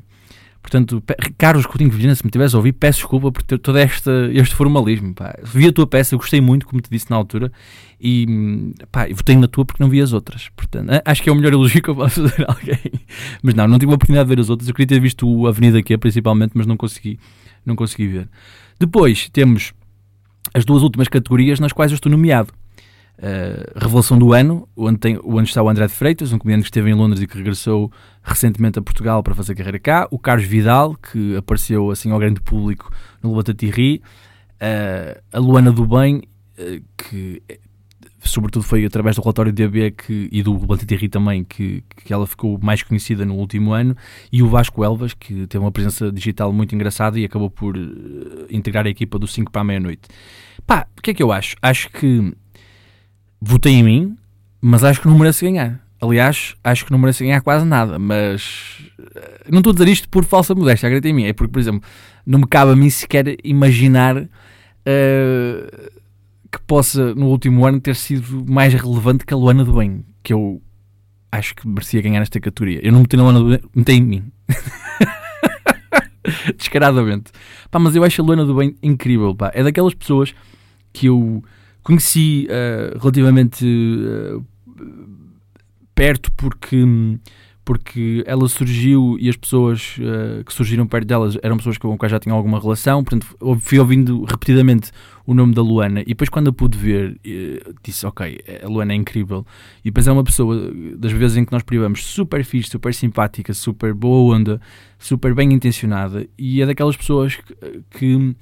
Portanto, 0.67 1.01
Carlos 1.39 1.65
Coutinho 1.65 1.93
Vilhena, 1.93 2.13
se 2.17 2.25
me 2.25 2.31
tivesse 2.31 2.57
a 2.57 2.59
ouvir, 2.59 2.73
peço 2.73 2.99
desculpa 2.99 3.31
por 3.31 3.41
ter 3.45 3.57
todo 3.57 3.79
este, 3.79 4.11
este 4.33 4.53
formalismo. 4.53 5.15
Pá. 5.15 5.33
Vi 5.45 5.69
a 5.69 5.73
tua 5.73 5.87
peça, 5.87 6.17
gostei 6.17 6.41
muito, 6.41 6.67
como 6.67 6.83
te 6.83 6.91
disse 6.91 7.09
na 7.09 7.15
altura, 7.15 7.53
e 8.01 8.75
pá, 8.91 9.07
votei 9.15 9.37
na 9.37 9.47
tua 9.47 9.65
porque 9.65 9.81
não 9.81 9.89
vi 9.89 10.01
as 10.01 10.13
outras. 10.13 10.49
Portanto, 10.57 10.91
acho 11.05 11.23
que 11.23 11.29
é 11.29 11.33
o 11.33 11.37
melhor 11.37 11.53
elogio 11.53 11.81
que 11.81 11.89
eu 11.89 11.95
posso 11.95 12.21
fazer 12.29 12.45
a 12.49 12.53
alguém. 12.53 13.01
Mas 13.45 13.55
não, 13.55 13.69
não 13.69 13.79
tive 13.79 13.93
a 13.93 13.95
oportunidade 13.95 14.29
de 14.29 14.35
ver 14.35 14.41
as 14.41 14.51
outras. 14.51 14.69
Eu 14.69 14.75
queria 14.75 14.89
ter 14.89 15.01
visto 15.01 15.29
o 15.29 15.47
Avenida 15.47 15.81
Q, 15.81 15.99
principalmente, 15.99 16.51
mas 16.57 16.67
não 16.67 16.77
consegui, 16.77 17.21
não 17.65 17.77
consegui 17.77 18.09
ver. 18.09 18.29
Depois 18.81 19.29
temos 19.29 19.73
as 20.53 20.65
duas 20.65 20.83
últimas 20.83 21.07
categorias 21.07 21.61
nas 21.61 21.73
quais 21.73 21.93
eu 21.93 21.95
estou 21.95 22.11
nomeado. 22.11 22.53
Uh, 23.19 23.81
revelação 23.81 24.19
do 24.19 24.35
ano, 24.35 24.69
onde, 24.77 24.99
tem, 24.99 25.19
onde 25.25 25.49
está 25.49 25.63
o 25.63 25.69
André 25.71 25.87
de 25.87 25.93
Freitas, 25.95 26.35
um 26.35 26.39
comediante 26.39 26.65
que 26.65 26.69
esteve 26.69 26.91
em 26.91 26.95
Londres 26.95 27.23
e 27.23 27.27
que 27.27 27.39
regressou 27.39 27.91
recentemente 28.23 28.79
a 28.79 28.83
Portugal 28.83 29.23
para 29.23 29.35
fazer 29.35 29.55
carreira 29.55 29.79
cá, 29.79 30.07
o 30.11 30.19
Carlos 30.19 30.47
Vidal, 30.47 30.95
que 30.97 31.35
apareceu 31.35 31.91
assim 31.91 32.11
ao 32.11 32.19
grande 32.19 32.43
público 32.43 32.93
no 33.23 33.31
Levanta 33.31 33.55
Tirri, 33.55 34.03
uh, 34.57 35.23
a 35.33 35.39
Luana 35.39 35.73
do 35.73 35.87
Bem, 35.87 36.25
uh, 36.59 36.83
que 36.95 37.43
sobretudo 38.21 38.65
foi 38.65 38.85
através 38.85 39.17
do 39.17 39.23
relatório 39.23 39.53
de 39.53 39.65
AB 39.65 39.93
que, 39.93 40.29
e 40.31 40.43
do 40.43 40.53
Levanta 40.53 40.85
Tirri 40.85 41.09
também 41.09 41.43
que, 41.43 41.83
que 42.05 42.13
ela 42.13 42.27
ficou 42.27 42.59
mais 42.61 42.83
conhecida 42.83 43.25
no 43.25 43.37
último 43.37 43.73
ano, 43.73 43.97
e 44.31 44.43
o 44.43 44.49
Vasco 44.49 44.85
Elvas, 44.85 45.15
que 45.15 45.47
teve 45.47 45.65
uma 45.65 45.73
presença 45.73 46.13
digital 46.13 46.53
muito 46.53 46.75
engraçada 46.75 47.19
e 47.19 47.25
acabou 47.25 47.49
por 47.49 47.75
integrar 48.51 48.85
a 48.87 48.91
equipa 48.91 49.19
do 49.19 49.27
5 49.27 49.51
para 49.51 49.63
a 49.63 49.65
meia-noite. 49.65 50.03
Pá, 50.67 50.87
o 50.99 51.01
que 51.01 51.13
é 51.13 51.15
que 51.15 51.23
eu 51.23 51.33
acho? 51.33 51.57
Acho 51.63 51.89
que 51.91 52.35
votei 53.47 53.75
em 53.75 53.83
mim, 53.83 54.17
mas 54.61 54.83
acho 54.83 55.01
que 55.01 55.07
não 55.07 55.17
mereço 55.17 55.45
ganhar. 55.45 55.81
Aliás, 56.01 56.55
acho 56.63 56.85
que 56.85 56.93
não 56.93 56.99
mereço 56.99 57.23
ganhar 57.23 57.41
quase 57.41 57.65
nada, 57.65 57.99
mas 57.99 58.83
eh, 59.15 59.45
não 59.51 59.59
estou 59.59 59.71
a 59.71 59.75
dizer 59.75 59.89
isto 59.89 60.09
por 60.09 60.25
falsa 60.25 60.55
modéstia, 60.55 60.89
acredita 60.89 61.09
em 61.09 61.13
mim. 61.13 61.25
É 61.25 61.33
porque, 61.33 61.53
por 61.53 61.59
exemplo, 61.59 61.89
não 62.27 62.41
me 62.41 62.47
cabe 62.47 62.73
a 62.73 62.77
mim 62.77 62.91
sequer 62.91 63.37
imaginar 63.45 64.17
uh, 64.19 64.29
que 66.51 66.61
possa, 66.67 67.15
no 67.15 67.29
último 67.29 67.65
ano, 67.65 67.81
ter 67.81 67.95
sido 67.95 68.45
mais 68.47 68.75
relevante 68.75 69.25
que 69.25 69.33
a 69.33 69.37
Luana 69.37 69.65
do 69.65 69.75
Bem, 69.75 70.05
que 70.23 70.33
eu 70.33 70.61
acho 71.31 71.55
que 71.55 71.67
merecia 71.67 72.03
ganhar 72.03 72.21
esta 72.21 72.41
categoria. 72.41 72.81
Eu 72.83 72.93
não 72.93 73.01
meti 73.01 73.17
na 73.17 73.23
Luana 73.23 73.39
do 73.39 73.49
Bem, 73.49 73.61
meti 73.75 73.93
em 73.93 74.03
mim. 74.03 74.25
Descaradamente. 76.59 77.31
Pá, 77.71 77.79
mas 77.79 77.95
eu 77.95 78.03
acho 78.03 78.21
a 78.21 78.25
Luana 78.25 78.45
do 78.45 78.55
Bem 78.55 78.77
incrível, 78.83 79.35
pá. 79.35 79.53
É 79.55 79.63
daquelas 79.63 79.95
pessoas 79.95 80.35
que 80.93 81.07
eu 81.07 81.43
Conheci 81.87 82.49
uh, 82.51 82.99
relativamente 82.99 83.65
uh, 83.65 84.45
perto 85.95 86.33
porque, 86.33 86.85
porque 87.65 88.25
ela 88.27 88.49
surgiu 88.49 89.17
e 89.21 89.29
as 89.29 89.37
pessoas 89.37 89.97
uh, 89.99 90.43
que 90.43 90.53
surgiram 90.53 90.85
perto 90.85 91.07
delas 91.07 91.39
eram 91.45 91.57
pessoas 91.57 91.79
com 91.79 91.97
quem 91.97 92.09
já 92.09 92.19
tinham 92.19 92.37
alguma 92.37 92.59
relação, 92.59 93.05
portanto 93.05 93.37
fui 93.61 93.79
ouvindo 93.79 94.25
repetidamente 94.25 94.91
o 95.25 95.33
nome 95.33 95.55
da 95.55 95.63
Luana. 95.63 96.01
E 96.01 96.07
depois 96.07 96.29
quando 96.29 96.51
a 96.51 96.53
pude 96.53 96.77
ver 96.77 97.21
disse 97.85 98.05
ok, 98.05 98.41
a 98.65 98.67
Luana 98.67 98.93
é 98.93 98.97
incrível. 98.97 99.47
E 99.85 99.85
depois 99.85 100.09
é 100.09 100.13
uma 100.13 100.25
pessoa 100.25 100.73
das 100.97 101.13
vezes 101.13 101.37
em 101.37 101.45
que 101.45 101.53
nós 101.53 101.63
privamos 101.63 102.05
super 102.05 102.45
fixe, 102.45 102.69
super 102.69 102.93
simpática, 102.93 103.55
super 103.55 103.95
boa 103.95 104.35
onda, 104.35 104.61
super 104.99 105.33
bem 105.37 105.53
intencionada 105.53 106.27
e 106.37 106.61
é 106.61 106.67
daquelas 106.67 106.97
pessoas 106.97 107.37
que, 107.37 107.55
que 107.97 108.35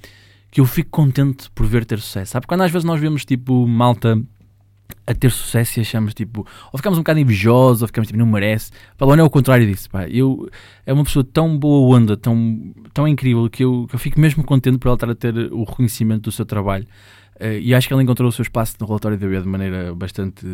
que 0.55 0.61
eu 0.61 0.65
fico 0.65 0.89
contente 0.89 1.51
por 1.51 1.65
ver 1.65 1.83
ter 1.83 1.99
sucesso. 1.99 2.31
Sabe? 2.31 2.47
Quando 2.47 2.61
às 2.61 2.71
vezes 2.71 2.85
nós 2.85 2.97
vemos 2.97 3.25
tipo 3.25 3.67
malta 3.67 4.17
a 5.05 5.13
ter 5.13 5.29
sucesso 5.29 5.77
e 5.77 5.81
achamos 5.81 6.13
tipo, 6.13 6.47
ou 6.71 6.77
ficamos 6.77 6.97
um 6.97 7.01
bocado 7.01 7.19
invejosos, 7.19 7.81
ou 7.81 7.89
ficamos 7.89 8.07
tipo, 8.07 8.17
não 8.17 8.25
merece. 8.25 8.71
Pá, 8.97 9.05
não 9.05 9.15
é 9.15 9.23
o 9.23 9.29
contrário 9.29 9.67
disso. 9.67 9.89
Pá. 9.89 10.07
Eu, 10.07 10.49
é 10.85 10.93
uma 10.93 11.03
pessoa 11.03 11.25
tão 11.25 11.59
boa 11.59 11.97
onda, 11.97 12.15
tão, 12.15 12.73
tão 12.93 13.05
incrível, 13.05 13.49
que 13.49 13.65
eu, 13.65 13.85
que 13.89 13.95
eu 13.95 13.99
fico 13.99 14.17
mesmo 14.17 14.45
contente 14.45 14.77
por 14.77 14.87
ela 14.87 14.95
estar 14.95 15.09
a 15.09 15.13
ter 15.13 15.35
o 15.51 15.65
reconhecimento 15.65 16.21
do 16.21 16.31
seu 16.31 16.45
trabalho. 16.45 16.87
Uh, 17.35 17.59
e 17.59 17.75
acho 17.75 17.89
que 17.89 17.93
ela 17.93 18.01
encontrou 18.01 18.29
o 18.29 18.31
seu 18.31 18.43
espaço 18.43 18.77
no 18.79 18.87
relatório 18.87 19.17
da 19.17 19.27
UB 19.27 19.41
de 19.41 19.49
maneira 19.49 19.93
bastante 19.93 20.45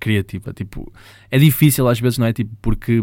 criativa. 0.00 0.54
Tipo, 0.54 0.90
é 1.30 1.38
difícil 1.38 1.86
às 1.86 2.00
vezes, 2.00 2.16
não 2.16 2.26
é? 2.26 2.32
Tipo, 2.32 2.56
porque 2.62 3.02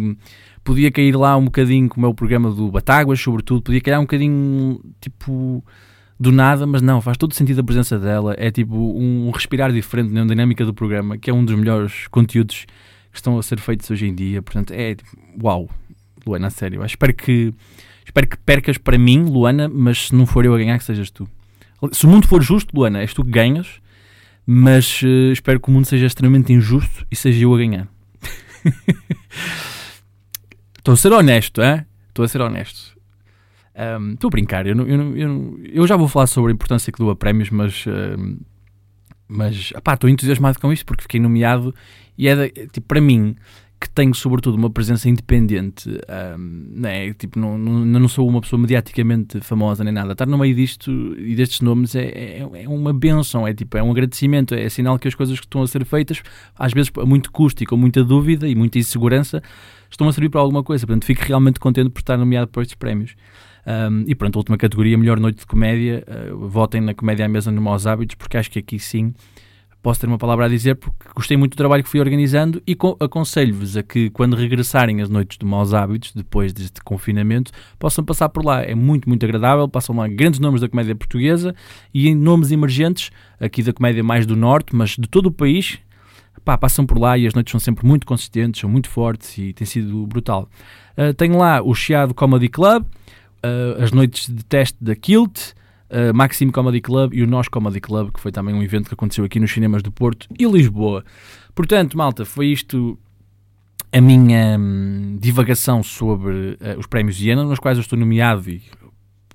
podia 0.63 0.89
cair 0.89 1.15
lá 1.15 1.37
um 1.37 1.45
bocadinho, 1.45 1.87
como 1.87 2.07
é 2.07 2.09
o 2.09 2.13
programa 2.15 2.49
do 2.49 2.71
Batáguas, 2.71 3.21
sobretudo, 3.21 3.61
podia 3.61 3.81
cair 3.81 3.99
um 3.99 4.01
bocadinho, 4.01 4.81
tipo 4.99 5.63
do 6.19 6.31
nada, 6.31 6.67
mas 6.67 6.81
não, 6.81 6.99
faz 7.01 7.17
todo 7.17 7.33
sentido 7.33 7.61
a 7.61 7.63
presença 7.63 7.97
dela. 7.97 8.35
É 8.37 8.51
tipo 8.51 8.75
um 8.75 9.31
respirar 9.31 9.71
diferente 9.71 10.11
na 10.11 10.25
dinâmica 10.25 10.65
do 10.65 10.73
programa, 10.73 11.17
que 11.17 11.29
é 11.29 11.33
um 11.33 11.45
dos 11.45 11.55
melhores 11.55 12.07
conteúdos 12.07 12.65
que 13.11 13.17
estão 13.17 13.37
a 13.37 13.43
ser 13.43 13.59
feitos 13.59 13.89
hoje 13.89 14.05
em 14.05 14.13
dia. 14.13 14.41
Portanto, 14.41 14.71
é 14.71 14.95
tipo, 14.95 15.09
uau, 15.41 15.69
Luana, 16.25 16.47
a 16.47 16.49
sério. 16.49 16.83
Espero 16.85 17.13
que, 17.13 17.53
espero 18.05 18.27
que 18.27 18.37
percas 18.37 18.77
para 18.77 18.97
mim, 18.97 19.23
Luana, 19.23 19.69
mas 19.69 20.07
se 20.07 20.15
não 20.15 20.25
for 20.25 20.45
eu 20.45 20.53
a 20.53 20.57
ganhar, 20.57 20.77
que 20.77 20.83
sejas 20.83 21.09
tu. 21.09 21.29
Se 21.93 22.05
o 22.05 22.09
mundo 22.09 22.27
for 22.27 22.41
justo, 22.41 22.75
Luana, 22.75 22.99
és 22.99 23.13
tu 23.13 23.23
que 23.23 23.31
ganhas, 23.31 23.79
mas 24.45 25.01
uh, 25.01 25.31
espero 25.31 25.59
que 25.59 25.69
o 25.69 25.71
mundo 25.71 25.85
seja 25.85 26.05
extremamente 26.05 26.51
injusto 26.51 27.05
e 27.09 27.15
seja 27.15 27.43
eu 27.43 27.53
a 27.53 27.57
ganhar. 27.57 27.87
Estou 30.77 30.93
a 30.93 30.97
ser 30.97 31.13
honesto, 31.13 31.61
é? 31.61 31.85
Estou 32.09 32.25
a 32.25 32.27
ser 32.27 32.41
honesto. 32.41 32.98
Estou 34.13 34.27
um, 34.27 34.29
a 34.29 34.31
brincar, 34.31 34.67
eu, 34.67 34.75
não, 34.75 34.85
eu, 34.85 34.97
não, 34.97 35.15
eu, 35.15 35.27
não, 35.29 35.59
eu, 35.63 35.87
já 35.87 35.95
vou 35.95 36.07
falar 36.07 36.27
sobre 36.27 36.51
a 36.51 36.53
importância 36.53 36.91
que 36.91 36.99
dou 36.99 37.09
a 37.09 37.15
prémios, 37.15 37.49
mas 37.49 37.85
um, 37.87 38.37
mas 39.27 39.71
estou 39.71 40.09
entusiasmado 40.09 40.59
com 40.59 40.73
isto 40.73 40.85
porque 40.85 41.03
fiquei 41.03 41.19
nomeado 41.19 41.73
e 42.17 42.27
é 42.27 42.35
de, 42.35 42.67
tipo, 42.67 42.87
para 42.87 42.99
mim 42.99 43.35
que 43.79 43.89
tenho 43.89 44.13
sobretudo 44.13 44.55
uma 44.55 44.69
presença 44.69 45.07
independente, 45.07 45.89
um, 46.37 46.81
né? 46.81 47.13
tipo, 47.13 47.39
não, 47.39 47.57
não, 47.57 47.85
não 47.85 48.07
sou 48.09 48.27
uma 48.27 48.41
pessoa 48.41 48.59
mediaticamente 48.59 49.39
famosa 49.39 49.85
nem 49.85 49.93
nada. 49.93 50.11
Estar 50.11 50.25
no 50.25 50.37
meio 50.37 50.53
disto 50.53 50.91
e 51.17 51.33
destes 51.33 51.61
nomes 51.61 51.95
é, 51.95 52.03
é, 52.03 52.39
é, 52.63 52.67
uma 52.67 52.91
benção, 52.91 53.47
é, 53.47 53.53
tipo, 53.53 53.77
é 53.77 53.83
um 53.83 53.89
agradecimento, 53.89 54.53
é 54.53 54.67
sinal 54.67 54.99
que 54.99 55.07
as 55.07 55.15
coisas 55.15 55.39
que 55.39 55.45
estão 55.45 55.61
a 55.61 55.67
ser 55.67 55.85
feitas, 55.85 56.21
às 56.57 56.73
vezes 56.73 56.91
a 56.97 57.05
muito 57.05 57.31
custo 57.31 57.63
e 57.63 57.65
com 57.65 57.77
muita 57.77 58.03
dúvida 58.03 58.49
e 58.49 58.55
muita 58.55 58.77
insegurança, 58.77 59.41
estão 59.89 60.09
a 60.09 60.11
servir 60.11 60.29
para 60.29 60.41
alguma 60.41 60.61
coisa. 60.61 60.85
Portanto, 60.85 61.05
fico 61.05 61.23
realmente 61.23 61.57
contente 61.57 61.89
por 61.89 61.99
estar 61.99 62.17
nomeado 62.17 62.49
para 62.49 62.63
estes 62.63 62.75
prémios. 62.75 63.15
Um, 63.65 64.03
e 64.07 64.15
pronto, 64.15 64.37
a 64.37 64.39
última 64.39 64.57
categoria, 64.57 64.97
melhor 64.97 65.19
noite 65.19 65.39
de 65.39 65.45
comédia. 65.45 66.03
Uh, 66.07 66.47
votem 66.47 66.81
na 66.81 66.93
Comédia 66.93 67.25
à 67.25 67.29
Mesa 67.29 67.51
no 67.51 67.61
Maus 67.61 67.85
Hábitos, 67.85 68.15
porque 68.15 68.37
acho 68.37 68.49
que 68.49 68.59
aqui 68.59 68.79
sim 68.79 69.13
posso 69.81 70.01
ter 70.01 70.07
uma 70.07 70.17
palavra 70.17 70.45
a 70.45 70.49
dizer, 70.49 70.75
porque 70.75 71.07
gostei 71.15 71.37
muito 71.37 71.53
do 71.53 71.57
trabalho 71.57 71.83
que 71.83 71.89
fui 71.89 71.99
organizando 71.99 72.61
e 72.67 72.77
aconselho-vos 72.99 73.77
a 73.77 73.83
que, 73.83 74.09
quando 74.09 74.35
regressarem 74.35 75.01
as 75.01 75.09
noites 75.09 75.37
de 75.37 75.45
Maus 75.45 75.73
Hábitos, 75.73 76.13
depois 76.13 76.51
deste 76.53 76.81
confinamento, 76.83 77.51
possam 77.77 78.03
passar 78.03 78.29
por 78.29 78.43
lá. 78.43 78.61
É 78.61 78.75
muito, 78.75 79.07
muito 79.07 79.25
agradável. 79.25 79.67
Passam 79.67 79.95
lá 79.95 80.07
grandes 80.07 80.39
nomes 80.39 80.61
da 80.61 80.67
comédia 80.67 80.95
portuguesa 80.95 81.55
e 81.93 82.13
nomes 82.13 82.51
emergentes, 82.51 83.11
aqui 83.39 83.63
da 83.63 83.73
comédia 83.73 84.03
mais 84.03 84.25
do 84.25 84.35
Norte, 84.35 84.75
mas 84.75 84.91
de 84.91 85.07
todo 85.07 85.27
o 85.27 85.31
país. 85.31 85.79
Pá, 86.43 86.57
passam 86.57 86.85
por 86.85 86.97
lá 86.97 87.17
e 87.17 87.27
as 87.27 87.33
noites 87.33 87.51
são 87.51 87.59
sempre 87.59 87.85
muito 87.85 88.05
consistentes, 88.05 88.61
são 88.61 88.69
muito 88.69 88.89
fortes 88.89 89.37
e 89.37 89.53
tem 89.53 89.65
sido 89.65 90.07
brutal. 90.07 90.49
Uh, 90.97 91.13
tenho 91.13 91.37
lá 91.37 91.61
o 91.61 91.73
Chiado 91.73 92.13
Comedy 92.13 92.47
Club, 92.47 92.85
uh, 93.43 93.83
as 93.83 93.91
noites 93.91 94.27
de 94.27 94.43
teste 94.43 94.77
da 94.81 94.95
Kilt, 94.95 95.53
uh, 95.89 96.13
Maxime 96.13 96.51
Comedy 96.51 96.81
Club 96.81 97.13
e 97.13 97.23
o 97.23 97.27
Nós 97.27 97.47
Comedy 97.47 97.79
Club, 97.79 98.11
que 98.11 98.19
foi 98.19 98.31
também 98.31 98.53
um 98.53 98.63
evento 98.63 98.87
que 98.87 98.93
aconteceu 98.93 99.25
aqui 99.25 99.39
nos 99.39 99.51
cinemas 99.51 99.81
do 99.81 99.91
Porto 99.91 100.27
e 100.37 100.45
Lisboa. 100.45 101.03
Portanto, 101.53 101.97
malta, 101.97 102.25
foi 102.25 102.47
isto 102.47 102.97
a 103.91 103.99
minha 103.99 104.57
hum, 104.59 105.17
divagação 105.19 105.81
sobre 105.81 106.57
uh, 106.61 106.77
os 106.77 106.85
prémios 106.85 107.19
Iena, 107.21 107.43
nos 107.43 107.59
quais 107.59 107.77
eu 107.77 107.81
estou 107.81 107.97
nomeado 107.97 108.49
e 108.49 108.61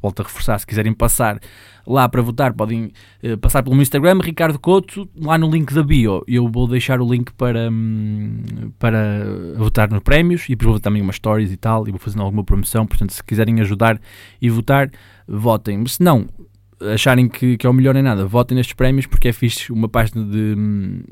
volto 0.04 0.20
a 0.20 0.22
reforçar, 0.22 0.58
se 0.58 0.66
quiserem 0.66 0.92
passar 0.92 1.40
lá 1.86 2.06
para 2.08 2.20
votar, 2.20 2.52
podem 2.52 2.92
uh, 3.22 3.38
passar 3.38 3.62
pelo 3.62 3.74
meu 3.74 3.82
Instagram, 3.82 4.18
Ricardo 4.22 4.58
Couto, 4.58 5.08
lá 5.16 5.38
no 5.38 5.50
link 5.50 5.72
da 5.72 5.82
bio. 5.82 6.22
Eu 6.28 6.46
vou 6.48 6.68
deixar 6.68 7.00
o 7.00 7.10
link 7.10 7.32
para, 7.32 7.70
um, 7.70 8.42
para 8.78 9.24
votar 9.56 9.90
nos 9.90 10.00
prémios 10.00 10.44
e 10.44 10.50
depois 10.50 10.72
vou 10.72 10.80
também 10.80 11.00
umas 11.00 11.16
stories 11.16 11.50
e 11.50 11.56
tal, 11.56 11.88
e 11.88 11.90
vou 11.90 11.98
fazendo 11.98 12.22
alguma 12.22 12.44
promoção. 12.44 12.86
Portanto, 12.86 13.12
se 13.12 13.24
quiserem 13.24 13.60
ajudar 13.60 13.98
e 14.40 14.50
votar, 14.50 14.90
votem. 15.26 15.78
Mas 15.78 15.94
se 15.94 16.02
não 16.02 16.26
acharem 16.92 17.28
que, 17.28 17.56
que 17.56 17.66
é 17.66 17.70
o 17.70 17.72
melhor 17.72 17.96
em 17.96 18.02
nada, 18.02 18.26
votem 18.26 18.56
nestes 18.56 18.74
prémios 18.74 19.06
porque 19.06 19.28
é 19.28 19.32
fixe 19.32 19.72
uma 19.72 19.88
página 19.88 20.22
de 20.24 20.54
hum, 20.56 21.02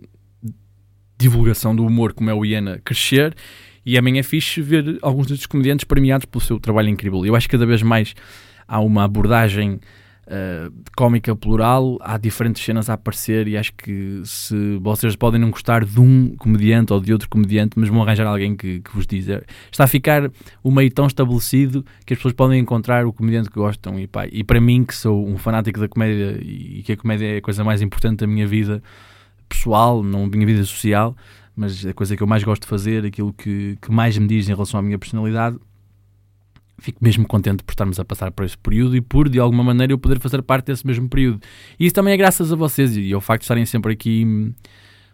divulgação 1.18 1.74
do 1.74 1.86
humor 1.86 2.12
como 2.12 2.28
é 2.28 2.34
o 2.34 2.44
Iena 2.44 2.78
crescer 2.84 3.34
e 3.84 3.96
amanhã 3.96 4.20
é 4.20 4.22
fixe 4.22 4.60
ver 4.60 4.98
alguns 5.02 5.26
destes 5.26 5.46
comediantes 5.46 5.84
premiados 5.84 6.26
pelo 6.26 6.42
seu 6.42 6.60
trabalho 6.60 6.88
incrível. 6.88 7.24
Eu 7.24 7.34
acho 7.34 7.48
que 7.48 7.52
cada 7.52 7.66
vez 7.66 7.82
mais 7.82 8.14
há 8.72 8.80
uma 8.80 9.04
abordagem 9.04 9.78
uh, 10.26 10.72
cómica 10.96 11.36
plural, 11.36 11.98
há 12.00 12.16
diferentes 12.16 12.64
cenas 12.64 12.88
a 12.88 12.94
aparecer 12.94 13.46
e 13.46 13.54
acho 13.54 13.74
que 13.74 14.22
se 14.24 14.78
vocês 14.80 15.14
podem 15.14 15.38
não 15.38 15.50
gostar 15.50 15.84
de 15.84 16.00
um 16.00 16.34
comediante 16.36 16.90
ou 16.90 16.98
de 16.98 17.12
outro 17.12 17.28
comediante, 17.28 17.78
mas 17.78 17.90
vão 17.90 18.02
arranjar 18.02 18.26
alguém 18.26 18.56
que, 18.56 18.80
que 18.80 18.94
vos 18.94 19.06
diz. 19.06 19.26
Está 19.70 19.84
a 19.84 19.86
ficar 19.86 20.30
o 20.64 20.70
meio 20.70 20.90
tão 20.90 21.06
estabelecido 21.06 21.84
que 22.06 22.14
as 22.14 22.18
pessoas 22.18 22.32
podem 22.32 22.58
encontrar 22.58 23.04
o 23.04 23.12
comediante 23.12 23.50
que 23.50 23.56
gostam 23.56 24.00
e, 24.00 24.06
pá, 24.06 24.26
e 24.26 24.42
para 24.42 24.58
mim 24.58 24.84
que 24.84 24.94
sou 24.94 25.28
um 25.28 25.36
fanático 25.36 25.78
da 25.78 25.86
comédia 25.86 26.38
e 26.40 26.82
que 26.82 26.92
a 26.92 26.96
comédia 26.96 27.26
é 27.26 27.36
a 27.36 27.42
coisa 27.42 27.62
mais 27.62 27.82
importante 27.82 28.20
da 28.20 28.26
minha 28.26 28.46
vida 28.46 28.82
pessoal, 29.50 30.02
não 30.02 30.30
da 30.30 30.34
minha 30.34 30.46
vida 30.46 30.64
social, 30.64 31.14
mas 31.54 31.84
a 31.84 31.92
coisa 31.92 32.16
que 32.16 32.22
eu 32.22 32.26
mais 32.26 32.42
gosto 32.42 32.62
de 32.62 32.68
fazer, 32.68 33.04
aquilo 33.04 33.34
que, 33.34 33.76
que 33.82 33.92
mais 33.92 34.16
me 34.16 34.26
diz 34.26 34.48
em 34.48 34.54
relação 34.54 34.80
à 34.80 34.82
minha 34.82 34.98
personalidade, 34.98 35.58
fico 36.82 36.98
mesmo 37.00 37.26
contente 37.26 37.62
por 37.62 37.72
estarmos 37.72 37.98
a 38.00 38.04
passar 38.04 38.32
por 38.32 38.44
esse 38.44 38.58
período 38.58 38.96
e 38.96 39.00
por, 39.00 39.28
de 39.28 39.38
alguma 39.38 39.62
maneira, 39.62 39.92
eu 39.92 39.98
poder 39.98 40.18
fazer 40.18 40.42
parte 40.42 40.66
desse 40.66 40.86
mesmo 40.86 41.08
período. 41.08 41.40
E 41.78 41.86
isso 41.86 41.94
também 41.94 42.12
é 42.12 42.16
graças 42.16 42.52
a 42.52 42.56
vocês 42.56 42.96
e 42.96 43.12
ao 43.12 43.20
facto 43.20 43.42
de 43.42 43.44
estarem 43.44 43.64
sempre 43.64 43.92
aqui 43.92 44.24
hum, 44.26 44.52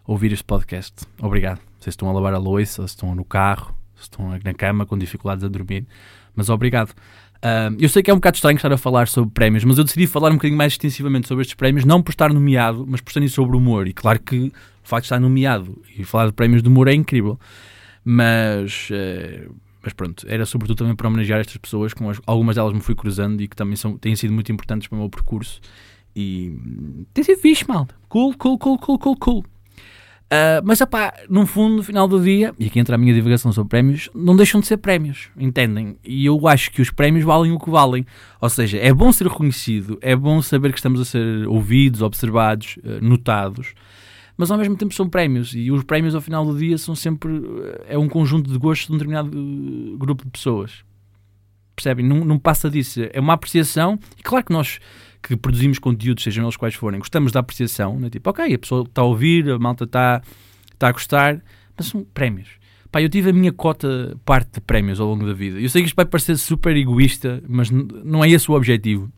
a 0.07 0.11
ouvir 0.11 0.33
este 0.33 0.43
podcast. 0.43 1.05
Obrigado. 1.21 1.59
Vocês 1.79 1.93
estão 1.93 2.09
a 2.09 2.11
lavar 2.11 2.33
a 2.33 2.39
louça, 2.39 2.87
se 2.87 2.93
estão 2.95 3.13
no 3.13 3.23
carro, 3.23 3.73
se 3.95 4.03
estão 4.03 4.29
na 4.43 4.53
cama 4.53 4.85
com 4.85 4.97
dificuldades 4.97 5.43
a 5.43 5.47
dormir, 5.47 5.85
mas 6.35 6.49
obrigado. 6.49 6.89
Uh, 7.37 7.71
eu 7.79 7.87
sei 7.87 8.03
que 8.03 8.11
é 8.11 8.13
um 8.13 8.17
bocado 8.17 8.35
estranho 8.35 8.57
estar 8.57 8.71
a 8.73 8.77
falar 8.77 9.07
sobre 9.07 9.29
prémios, 9.29 9.63
mas 9.63 9.77
eu 9.77 9.83
decidi 9.83 10.07
falar 10.07 10.29
um 10.31 10.33
bocadinho 10.33 10.57
mais 10.57 10.73
extensivamente 10.73 11.27
sobre 11.27 11.43
estes 11.43 11.55
prémios, 11.55 11.85
não 11.85 12.01
por 12.01 12.11
estar 12.11 12.33
nomeado, 12.33 12.85
mas 12.87 12.99
por 12.99 13.11
estarem 13.11 13.29
sobre 13.29 13.55
o 13.55 13.59
humor. 13.59 13.87
E 13.87 13.93
claro 13.93 14.19
que 14.19 14.47
o 14.47 14.51
facto 14.83 15.03
de 15.03 15.05
estar 15.05 15.19
nomeado 15.19 15.81
e 15.97 16.03
falar 16.03 16.25
de 16.27 16.33
prémios 16.33 16.61
de 16.61 16.67
humor 16.67 16.87
é 16.87 16.93
incrível. 16.93 17.39
Mas 18.03 18.89
uh, 18.89 19.55
mas 19.89 19.93
pronto, 19.93 20.23
era 20.29 20.45
sobretudo 20.45 20.77
também 20.77 20.95
para 20.95 21.07
homenagear 21.07 21.39
estas 21.39 21.57
pessoas, 21.57 21.93
com 21.93 22.09
as, 22.09 22.21
algumas 22.27 22.55
delas 22.55 22.73
me 22.73 22.79
fui 22.79 22.93
cruzando 22.93 23.41
e 23.41 23.47
que 23.47 23.55
também 23.55 23.75
são, 23.75 23.97
têm 23.97 24.15
sido 24.15 24.31
muito 24.31 24.51
importantes 24.51 24.87
para 24.87 24.95
o 24.95 24.99
meu 24.99 25.09
percurso. 25.09 25.59
E 26.15 26.55
tem 27.11 27.23
sido 27.23 27.39
fixe, 27.39 27.67
malta. 27.67 27.95
Cool, 28.07 28.35
cool, 28.37 28.59
cool, 28.59 28.77
cool, 28.77 28.99
cool, 28.99 29.17
cool. 29.17 29.39
Uh, 29.39 30.61
mas, 30.63 30.79
no 31.27 31.43
fundo, 31.47 31.77
no 31.77 31.83
final 31.83 32.07
do 32.07 32.21
dia, 32.21 32.53
e 32.59 32.67
aqui 32.67 32.79
entra 32.79 32.93
a 32.93 32.97
minha 32.99 33.15
divulgação 33.15 33.51
sobre 33.51 33.69
prémios, 33.69 34.11
não 34.13 34.35
deixam 34.35 34.61
de 34.61 34.67
ser 34.67 34.77
prémios, 34.77 35.29
entendem? 35.35 35.97
E 36.03 36.23
eu 36.23 36.47
acho 36.47 36.69
que 36.71 36.83
os 36.83 36.91
prémios 36.91 37.25
valem 37.25 37.51
o 37.51 37.59
que 37.59 37.69
valem. 37.71 38.05
Ou 38.39 38.49
seja, 38.49 38.77
é 38.77 38.93
bom 38.93 39.11
ser 39.11 39.25
reconhecido, 39.25 39.97
é 40.01 40.15
bom 40.15 40.39
saber 40.39 40.71
que 40.71 40.77
estamos 40.77 41.01
a 41.01 41.05
ser 41.05 41.47
ouvidos, 41.47 42.03
observados, 42.03 42.77
uh, 42.83 43.03
notados, 43.03 43.73
mas 44.39 44.49
ao 44.49 44.57
mesmo 44.57 44.77
tempo 44.77 44.93
são 44.93 45.09
prémios 45.09 45.53
e 45.53 45.69
os 45.69 45.83
prémios 45.83 46.15
ao 46.15 46.21
final 46.21 46.45
do 46.45 46.57
dia 46.57 46.77
são 46.77 46.95
sempre 46.95 47.29
é 47.89 47.97
um 47.97 48.07
conjunto 48.07 48.49
de 48.49 48.57
gostos 48.57 48.87
de 48.87 48.93
um 48.93 48.95
determinado 48.95 49.29
eh, 49.37 49.97
grupo 49.97 50.23
de 50.23 50.31
pessoas 50.31 50.85
percebem? 51.75 52.05
Não, 52.05 52.23
não 52.23 52.39
passa 52.39 52.69
disso, 52.69 53.01
é 53.11 53.19
uma 53.19 53.33
apreciação 53.33 53.99
e 54.17 54.23
claro 54.23 54.45
que 54.45 54.53
nós 54.53 54.79
que 55.21 55.35
produzimos 55.35 55.77
conteúdos, 55.77 56.23
sejam 56.23 56.45
eles 56.45 56.55
quais 56.55 56.73
forem, 56.73 56.99
gostamos 56.99 57.33
da 57.33 57.41
apreciação, 57.41 57.99
né? 57.99 58.09
tipo, 58.09 58.29
ok, 58.29 58.53
a 58.53 58.57
pessoa 58.57 58.83
está 58.83 59.01
a 59.01 59.05
ouvir, 59.05 59.49
a 59.49 59.59
malta 59.59 59.83
está, 59.83 60.21
está 60.71 60.87
a 60.87 60.91
gostar, 60.93 61.43
mas 61.75 61.87
são 61.87 62.05
prémios. 62.13 62.47
Pá, 62.89 63.01
eu 63.01 63.09
tive 63.09 63.31
a 63.31 63.33
minha 63.33 63.51
cota 63.51 64.17
parte 64.23 64.53
de 64.53 64.61
prémios 64.61 65.01
ao 65.01 65.07
longo 65.07 65.25
da 65.25 65.33
vida. 65.33 65.59
Eu 65.59 65.69
sei 65.69 65.81
que 65.81 65.87
isto 65.87 65.95
vai 65.97 66.05
parecer 66.05 66.37
super 66.37 66.73
egoísta, 66.77 67.43
mas 67.49 67.69
não 67.69 68.23
é 68.23 68.29
esse 68.29 68.49
o 68.49 68.55
objetivo. 68.55 69.11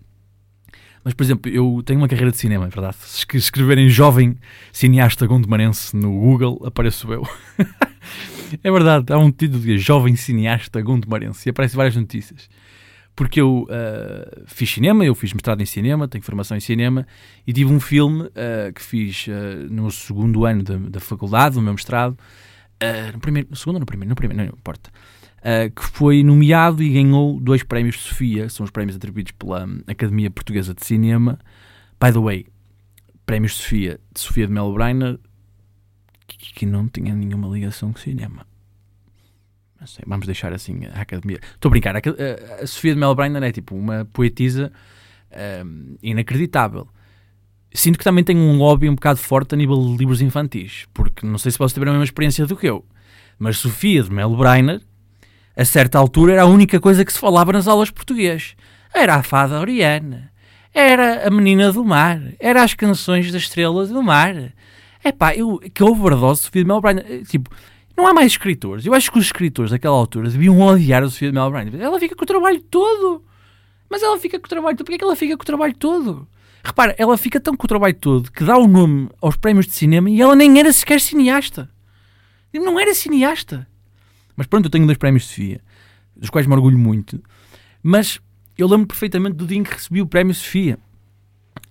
Mas, 1.04 1.14
por 1.14 1.24
exemplo, 1.24 1.52
eu 1.52 1.82
tenho 1.84 2.00
uma 2.00 2.08
carreira 2.08 2.32
de 2.32 2.38
cinema, 2.38 2.66
é 2.66 2.70
verdade. 2.70 2.98
Se 3.00 3.26
escreverem 3.34 3.90
jovem 3.90 4.38
cineasta 4.72 5.26
gondomarense 5.26 5.96
no 5.96 6.12
Google, 6.12 6.62
apareço 6.64 7.12
eu. 7.12 7.28
é 8.64 8.72
verdade, 8.72 9.12
há 9.12 9.18
um 9.18 9.32
título 9.32 9.62
de 9.62 9.80
jovem 9.80 10.16
cineasta 10.16 10.80
gondomarense 10.82 11.48
e 11.48 11.50
aparecem 11.50 11.76
várias 11.76 11.96
notícias. 11.96 12.50
Porque 13.16 13.42
eu 13.42 13.64
uh, 13.64 14.44
fiz 14.46 14.70
cinema, 14.70 15.04
eu 15.04 15.16
fiz 15.16 15.34
mestrado 15.34 15.62
em 15.62 15.66
cinema, 15.66 16.08
tenho 16.08 16.24
formação 16.24 16.56
em 16.56 16.62
cinema 16.62 17.06
e 17.46 17.52
tive 17.52 17.74
um 17.74 17.80
filme 17.80 18.24
uh, 18.24 18.74
que 18.74 18.82
fiz 18.82 19.26
uh, 19.28 19.32
no 19.70 19.92
segundo 19.92 20.46
ano 20.46 20.64
da, 20.64 20.78
da 20.78 21.00
faculdade, 21.00 21.56
do 21.56 21.62
meu 21.62 21.74
mestrado. 21.74 22.18
no 23.14 23.20
primeiro, 23.20 23.50
no 23.50 23.56
segundo 23.56 23.76
ou 23.76 23.80
no 23.82 23.86
primeiro? 23.86 24.10
No 24.10 24.16
primeiro, 24.16 24.44
não 24.44 24.50
importa 24.58 24.92
uh, 25.42 25.70
que 25.74 25.84
foi 25.84 26.24
nomeado 26.24 26.82
e 26.82 26.90
ganhou 26.90 27.40
dois 27.40 27.64
prémios 27.64 27.96
de 27.96 28.02
Sofia, 28.02 28.48
que 28.48 28.54
são 28.54 28.64
os 28.64 28.72
prémios 28.72 28.96
atribuídos 28.96 29.32
pela 29.34 29.68
Academia 29.88 30.32
Portuguesa 30.32 30.74
de 30.74 30.86
Cinema. 30.86 31.40
By 32.00 32.12
the 32.12 32.20
way, 32.20 32.46
prémios 33.26 33.54
de 33.54 33.58
Sofia, 33.60 34.00
de 34.14 34.20
Sofia 34.20 34.48
de 34.48 34.54
Mel 34.54 34.72
Brainer, 34.74 35.20
que, 36.28 36.54
que 36.54 36.66
não 36.66 36.88
tinha 36.88 37.14
nenhuma 37.14 37.48
ligação 37.48 37.92
com 37.92 38.00
cinema. 38.00 38.46
Sei, 39.86 40.04
vamos 40.06 40.28
deixar 40.28 40.54
assim 40.54 40.86
a 40.94 41.02
Academia. 41.02 41.40
Estou 41.56 41.70
a 41.70 41.72
brincar, 41.72 41.96
a, 41.96 42.00
a, 42.00 42.64
a 42.64 42.68
Sofia 42.68 42.94
de 42.94 43.00
Mel 43.00 43.16
Brainer 43.16 43.42
é 43.42 43.52
tipo 43.52 43.76
uma 43.76 44.06
poetisa 44.06 44.72
um, 45.66 45.98
inacreditável. 46.04 46.88
Sinto 47.74 47.98
que 47.98 48.04
também 48.04 48.24
tem 48.24 48.38
um 48.38 48.58
lobby 48.58 48.90
um 48.90 48.96
bocado 48.96 49.18
forte 49.18 49.56
a 49.56 49.58
nível 49.58 49.78
de 49.78 49.98
livros 49.98 50.22
infantis, 50.22 50.86
porque 50.94 51.26
não 51.26 51.38
sei 51.38 51.52
se 51.52 51.58
vocês 51.58 51.74
tiveram 51.74 51.94
a 51.94 51.96
mesma 51.96 52.04
experiência 52.04 52.46
do 52.46 52.56
que 52.56 52.68
eu, 52.68 52.86
mas 53.40 53.58
Sofia 53.58 54.04
de 54.04 54.12
Mel 54.12 54.36
Brainer 54.36 54.82
a 55.56 55.66
certa 55.66 55.98
altura 55.98 56.34
era 56.34 56.44
a 56.44 56.48
única 56.48 56.80
coisa 56.80 57.04
que 57.04 57.12
se 57.12 57.20
falava 57.20 57.54
nas 57.54 57.68
aulas 57.68 57.90
de 57.90 57.94
português. 57.94 58.56
Era 58.94 59.16
a 59.16 59.24
fada 59.24 59.60
Oriana, 59.60 60.32
era 60.74 61.28
a 61.28 61.32
menina 61.32 61.72
do 61.72 61.84
mar, 61.84 62.22
era 62.40 62.64
as 62.64 62.74
canções 62.74 63.32
das 63.32 63.44
estrelas 63.44 63.90
do 63.90 64.02
mar. 64.02 64.54
É 65.04 65.12
pá, 65.12 65.36
eu, 65.36 65.60
que 65.74 65.84
overdose 65.84 66.42
de 66.42 66.46
Sofia 66.46 66.62
de 66.64 66.68
Mel 66.68 66.82
Bryan. 66.82 67.04
Eh, 67.08 67.24
tipo, 67.28 67.50
não 67.98 68.08
há 68.08 68.14
mais 68.14 68.32
escritores. 68.32 68.86
Eu 68.86 68.94
acho 68.94 69.12
que 69.12 69.18
os 69.18 69.26
escritores 69.26 69.72
daquela 69.72 69.96
altura 69.96 70.30
deviam 70.30 70.60
odiar 70.60 71.04
a 71.04 71.10
Sofia 71.10 71.30
de 71.30 71.34
Mel. 71.34 71.52
Ela 71.80 72.00
fica 72.00 72.16
com 72.16 72.24
o 72.24 72.28
trabalho 72.28 72.62
todo. 72.62 73.24
Mas 73.90 74.02
ela 74.02 74.18
fica 74.18 74.40
com 74.40 74.46
o 74.46 74.50
trabalho 74.50 74.78
todo. 74.78 74.86
Porquê 74.86 74.96
é 74.96 74.98
que 75.00 75.04
ela 75.04 75.16
fica 75.16 75.36
com 75.36 75.44
o 75.44 75.46
trabalho 75.46 75.76
todo? 75.76 76.28
Repara, 76.64 76.96
ela 76.98 77.18
fica 77.18 77.40
tão 77.40 77.56
com 77.56 77.66
o 77.66 77.68
trabalho 77.68 77.96
todo 77.96 78.32
que 78.32 78.44
dá 78.44 78.58
o 78.58 78.68
nome 78.68 79.10
aos 79.20 79.36
prémios 79.36 79.66
de 79.66 79.74
cinema 79.74 80.10
e 80.10 80.22
ela 80.22 80.36
nem 80.36 80.60
era 80.60 80.72
sequer 80.72 81.02
cineasta. 81.02 81.70
Não 82.54 82.80
era 82.80 82.94
cineasta. 82.94 83.68
Mas 84.36 84.48
pronto, 84.48 84.66
eu 84.66 84.70
tenho 84.70 84.86
dois 84.86 84.98
prémios 84.98 85.24
de 85.24 85.30
Sofia, 85.30 85.62
dos 86.16 86.30
quais 86.30 86.48
me 86.48 86.54
orgulho 86.54 86.78
muito. 86.78 87.22
Mas 87.84 88.20
eu 88.58 88.68
lembro 88.68 88.88
perfeitamente 88.88 89.36
do 89.36 89.46
dia 89.46 89.58
em 89.58 89.64
que 89.64 89.74
recebi 89.74 90.02
o 90.02 90.08
prémio 90.08 90.34
Sofia. 90.34 90.78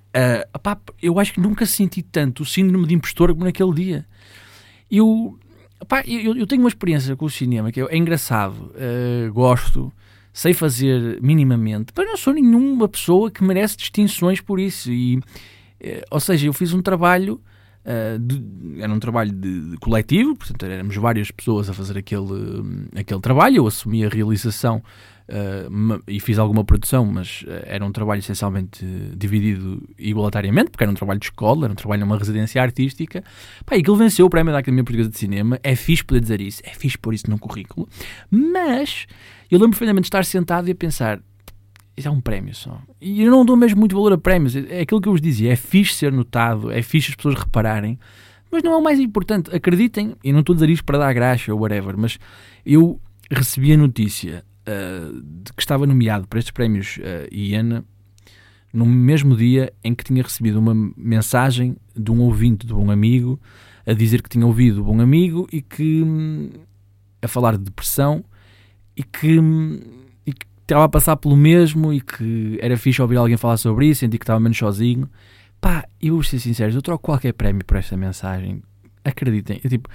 Uh, 0.08 0.42
opá, 0.52 0.78
eu 1.00 1.20
acho 1.20 1.32
que 1.32 1.40
nunca 1.40 1.64
senti 1.64 2.02
tanto 2.02 2.42
o 2.42 2.46
síndrome 2.46 2.86
de 2.86 2.94
impostor 2.94 3.30
como 3.32 3.44
naquele 3.44 3.72
dia. 3.72 4.06
Eu, 4.90 5.38
opá, 5.80 6.02
eu, 6.04 6.36
eu, 6.36 6.46
tenho 6.46 6.62
uma 6.62 6.68
experiência 6.68 7.14
com 7.14 7.26
o 7.26 7.30
cinema 7.30 7.70
que 7.70 7.80
é, 7.80 7.84
é 7.84 7.96
engraçado, 7.96 8.72
uh, 8.74 9.32
gosto, 9.32 9.92
sei 10.32 10.52
fazer 10.52 11.20
minimamente, 11.22 11.92
mas 11.96 12.06
não 12.06 12.16
sou 12.16 12.32
nenhuma 12.32 12.88
pessoa 12.88 13.30
que 13.30 13.44
merece 13.44 13.76
distinções 13.76 14.40
por 14.40 14.58
isso. 14.58 14.90
E, 14.90 15.18
uh, 15.18 15.22
ou 16.10 16.18
seja, 16.18 16.48
eu 16.48 16.52
fiz 16.52 16.72
um 16.72 16.82
trabalho 16.82 17.40
Uh, 17.82 18.18
de, 18.18 18.82
era 18.82 18.92
um 18.92 19.00
trabalho 19.00 19.32
de, 19.32 19.70
de, 19.70 19.76
coletivo, 19.78 20.36
portanto 20.36 20.62
éramos 20.64 20.94
várias 20.96 21.30
pessoas 21.30 21.70
a 21.70 21.72
fazer 21.72 21.96
aquele, 21.96 22.88
aquele 22.94 23.20
trabalho, 23.20 23.56
eu 23.56 23.66
assumi 23.66 24.04
a 24.04 24.08
realização 24.10 24.82
uh, 25.30 26.02
e 26.06 26.20
fiz 26.20 26.38
alguma 26.38 26.62
produção, 26.62 27.06
mas 27.06 27.42
uh, 27.42 27.62
era 27.64 27.82
um 27.82 27.90
trabalho 27.90 28.18
essencialmente 28.18 28.84
dividido 29.16 29.82
igualitariamente, 29.98 30.70
porque 30.70 30.84
era 30.84 30.90
um 30.90 30.94
trabalho 30.94 31.20
de 31.20 31.26
escola, 31.26 31.64
era 31.64 31.72
um 31.72 31.76
trabalho 31.76 32.00
numa 32.02 32.18
residência 32.18 32.60
artística, 32.60 33.24
Pá, 33.64 33.76
e 33.76 33.78
ele 33.78 33.96
venceu 33.96 34.26
o 34.26 34.30
prémio 34.30 34.52
da 34.52 34.58
Academia 34.58 34.84
Portuguesa 34.84 35.08
de 35.08 35.16
Cinema, 35.16 35.58
é 35.62 35.74
fixe 35.74 36.04
poder 36.04 36.20
dizer 36.20 36.40
isso, 36.42 36.60
é 36.64 36.74
fixe 36.74 36.98
pôr 36.98 37.14
isso 37.14 37.30
num 37.30 37.38
currículo, 37.38 37.88
mas 38.30 39.06
eu 39.50 39.58
lembro 39.58 39.70
perfeitamente 39.70 40.02
de 40.02 40.08
estar 40.08 40.24
sentado 40.26 40.68
e 40.68 40.72
a 40.72 40.74
pensar, 40.74 41.18
isso 42.00 42.08
é 42.08 42.10
um 42.10 42.20
prémio 42.20 42.54
só. 42.54 42.80
E 43.00 43.22
eu 43.22 43.30
não 43.30 43.44
dou 43.44 43.56
mesmo 43.56 43.78
muito 43.78 43.94
valor 43.94 44.12
a 44.12 44.18
prémios. 44.18 44.56
É 44.56 44.80
aquilo 44.80 45.00
que 45.00 45.08
eu 45.08 45.12
vos 45.12 45.20
dizia. 45.20 45.52
É 45.52 45.56
fixe 45.56 45.94
ser 45.94 46.12
notado, 46.12 46.70
é 46.70 46.82
fixe 46.82 47.10
as 47.10 47.14
pessoas 47.14 47.36
repararem, 47.36 47.98
mas 48.50 48.62
não 48.62 48.72
é 48.72 48.76
o 48.76 48.82
mais 48.82 48.98
importante. 48.98 49.54
Acreditem, 49.54 50.14
e 50.24 50.32
não 50.32 50.40
estou 50.40 50.54
a 50.54 50.56
dizer 50.56 50.70
isto 50.70 50.84
para 50.84 50.98
dar 50.98 51.12
graxa 51.12 51.52
ou 51.52 51.60
whatever, 51.60 51.96
mas 51.96 52.18
eu 52.64 53.00
recebi 53.30 53.72
a 53.72 53.76
notícia 53.76 54.44
uh, 54.62 55.22
de 55.22 55.52
que 55.52 55.62
estava 55.62 55.86
nomeado 55.86 56.26
para 56.26 56.38
estes 56.38 56.50
prémios 56.50 56.98
uh, 56.98 57.32
IANA 57.32 57.84
no 58.72 58.86
mesmo 58.86 59.36
dia 59.36 59.72
em 59.82 59.94
que 59.94 60.04
tinha 60.04 60.22
recebido 60.22 60.58
uma 60.58 60.74
mensagem 60.96 61.76
de 61.96 62.10
um 62.10 62.20
ouvinte 62.20 62.66
de 62.66 62.74
um 62.74 62.90
amigo 62.90 63.40
a 63.86 63.92
dizer 63.92 64.22
que 64.22 64.28
tinha 64.28 64.46
ouvido 64.46 64.84
Bom 64.84 65.00
Amigo 65.00 65.48
e 65.52 65.60
que 65.60 66.02
hum, 66.02 66.50
a 67.20 67.26
falar 67.26 67.56
de 67.56 67.64
depressão 67.64 68.24
e 68.96 69.02
que 69.02 69.38
hum, 69.40 69.80
estava 70.72 70.84
a 70.84 70.88
passar 70.88 71.16
pelo 71.16 71.36
mesmo 71.36 71.92
e 71.92 72.00
que 72.00 72.58
era 72.60 72.76
fixe 72.76 73.02
ouvir 73.02 73.16
alguém 73.16 73.36
falar 73.36 73.56
sobre 73.56 73.86
isso, 73.86 74.00
senti 74.00 74.18
que 74.18 74.24
estava 74.24 74.40
menos 74.40 74.56
sozinho. 74.56 75.08
Pá, 75.60 75.84
eu 76.00 76.14
vou 76.14 76.22
ser 76.22 76.38
sincero, 76.38 76.72
eu 76.72 76.82
troco 76.82 77.04
qualquer 77.04 77.32
prémio 77.32 77.64
por 77.64 77.76
esta 77.76 77.96
mensagem. 77.96 78.62
Acreditem, 79.04 79.60
é 79.64 79.68
tipo, 79.68 79.88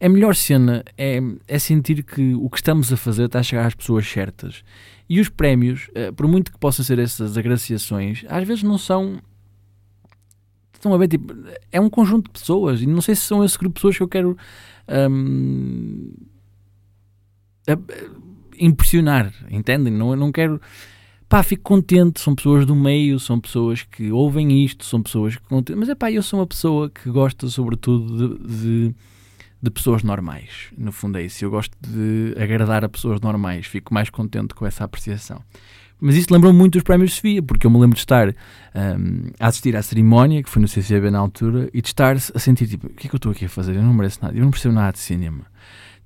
a 0.00 0.08
melhor 0.08 0.34
cena 0.34 0.84
é, 0.96 1.20
é 1.46 1.58
sentir 1.58 2.02
que 2.02 2.34
o 2.34 2.48
que 2.48 2.58
estamos 2.58 2.92
a 2.92 2.96
fazer 2.96 3.24
está 3.24 3.40
a 3.40 3.42
chegar 3.42 3.66
às 3.66 3.74
pessoas 3.74 4.06
certas. 4.06 4.62
E 5.08 5.18
os 5.20 5.28
prémios, 5.28 5.88
eh, 5.94 6.12
por 6.12 6.28
muito 6.28 6.52
que 6.52 6.58
possam 6.58 6.84
ser 6.84 6.98
essas 6.98 7.36
agraciações, 7.36 8.24
às 8.28 8.46
vezes 8.46 8.62
não 8.62 8.78
são. 8.78 9.20
Estão 10.72 10.94
a 10.94 10.98
ver, 10.98 11.08
tipo, 11.08 11.34
é 11.72 11.80
um 11.80 11.90
conjunto 11.90 12.26
de 12.26 12.38
pessoas 12.38 12.82
e 12.82 12.86
não 12.86 13.00
sei 13.00 13.16
se 13.16 13.22
são 13.22 13.42
esse 13.42 13.58
grupo 13.58 13.74
de 13.74 13.80
pessoas 13.80 13.96
que 13.96 14.02
eu 14.02 14.08
quero. 14.08 14.36
Hum, 14.88 16.12
impressionar, 18.58 19.32
entendem? 19.50 19.92
Não, 19.92 20.14
não 20.16 20.32
quero. 20.32 20.60
Pá, 21.28 21.42
fico 21.42 21.62
contente, 21.62 22.20
são 22.20 22.34
pessoas 22.34 22.64
do 22.64 22.74
meio, 22.74 23.20
são 23.20 23.38
pessoas 23.38 23.82
que 23.82 24.10
ouvem 24.10 24.64
isto, 24.64 24.84
são 24.84 25.02
pessoas 25.02 25.36
que. 25.36 25.42
Mas 25.76 25.88
é 25.88 25.94
pá, 25.94 26.10
eu 26.10 26.22
sou 26.22 26.40
uma 26.40 26.46
pessoa 26.46 26.90
que 26.90 27.10
gosta, 27.10 27.46
sobretudo, 27.48 28.38
de, 28.38 28.88
de, 28.88 28.94
de 29.62 29.70
pessoas 29.70 30.02
normais. 30.02 30.68
No 30.76 30.90
fundo 30.90 31.18
é 31.18 31.24
isso. 31.24 31.44
Eu 31.44 31.50
gosto 31.50 31.76
de 31.80 32.34
agradar 32.40 32.84
a 32.84 32.88
pessoas 32.88 33.20
normais, 33.20 33.66
fico 33.66 33.92
mais 33.92 34.08
contente 34.08 34.54
com 34.54 34.66
essa 34.66 34.84
apreciação. 34.84 35.42
Mas 36.00 36.14
isso 36.14 36.32
lembrou 36.32 36.52
muito 36.52 36.74
dos 36.74 36.82
prémios 36.82 37.14
Sofia, 37.14 37.42
porque 37.42 37.66
eu 37.66 37.70
me 37.70 37.78
lembro 37.78 37.96
de 37.96 38.00
estar 38.00 38.28
um, 38.28 39.30
a 39.38 39.48
assistir 39.48 39.76
à 39.76 39.82
cerimónia, 39.82 40.42
que 40.42 40.48
foi 40.48 40.62
no 40.62 40.68
CCB 40.68 41.10
na 41.10 41.18
altura, 41.18 41.68
e 41.74 41.82
de 41.82 41.88
estar 41.88 42.14
a 42.14 42.38
sentir, 42.38 42.68
tipo, 42.68 42.86
o 42.86 42.90
que 42.90 43.06
é 43.06 43.10
que 43.10 43.14
eu 43.14 43.18
estou 43.18 43.32
aqui 43.32 43.46
a 43.46 43.48
fazer? 43.48 43.74
Eu 43.74 43.82
não 43.82 43.92
mereço 43.92 44.20
nada, 44.22 44.36
eu 44.36 44.42
não 44.42 44.50
percebo 44.50 44.74
nada 44.74 44.92
de 44.92 45.00
cinema. 45.00 45.44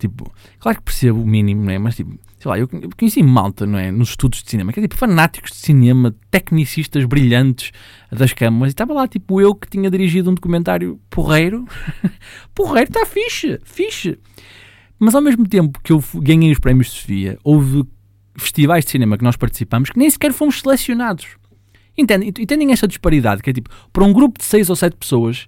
Tipo, 0.02 0.32
claro 0.58 0.78
que 0.78 0.84
percebo 0.84 1.22
o 1.22 1.26
mínimo, 1.26 1.62
não 1.62 1.70
é? 1.70 1.78
Mas 1.78 1.94
tipo, 1.94 2.18
sei 2.40 2.50
lá, 2.50 2.58
eu 2.58 2.68
conheci 2.98 3.22
malta, 3.22 3.64
não 3.64 3.78
é? 3.78 3.92
Nos 3.92 4.08
estudos 4.08 4.42
de 4.42 4.50
cinema, 4.50 4.72
que 4.72 4.80
é 4.80 4.82
tipo 4.82 4.96
fanáticos 4.96 5.52
de 5.52 5.58
cinema, 5.58 6.12
tecnicistas 6.28 7.04
brilhantes 7.04 7.70
das 8.10 8.32
câmaras, 8.32 8.72
e 8.72 8.74
estava 8.74 8.92
lá, 8.92 9.06
tipo, 9.06 9.40
eu 9.40 9.54
que 9.54 9.68
tinha 9.68 9.88
dirigido 9.88 10.28
um 10.28 10.34
documentário 10.34 11.00
porreiro. 11.08 11.64
porreiro, 12.52 12.90
está 12.90 13.06
fixe, 13.06 13.60
fixe. 13.62 14.18
Mas 14.98 15.14
ao 15.14 15.22
mesmo 15.22 15.46
tempo 15.48 15.78
que 15.80 15.92
eu 15.92 16.02
ganhei 16.16 16.50
os 16.50 16.58
prémios 16.58 16.88
de 16.88 16.94
Sofia, 16.94 17.38
houve 17.44 17.84
festivais 18.36 18.84
de 18.84 18.90
cinema 18.90 19.16
que 19.16 19.22
nós 19.22 19.36
participamos 19.36 19.90
que 19.90 19.98
nem 20.00 20.10
sequer 20.10 20.32
fomos 20.32 20.58
selecionados. 20.58 21.28
Entendem? 21.96 22.30
Entendem 22.30 22.72
esta 22.72 22.88
disparidade? 22.88 23.40
Que 23.40 23.50
é 23.50 23.52
tipo, 23.52 23.70
para 23.92 24.02
um 24.02 24.12
grupo 24.12 24.40
de 24.40 24.44
seis 24.46 24.68
ou 24.68 24.74
sete 24.74 24.96
pessoas, 24.96 25.46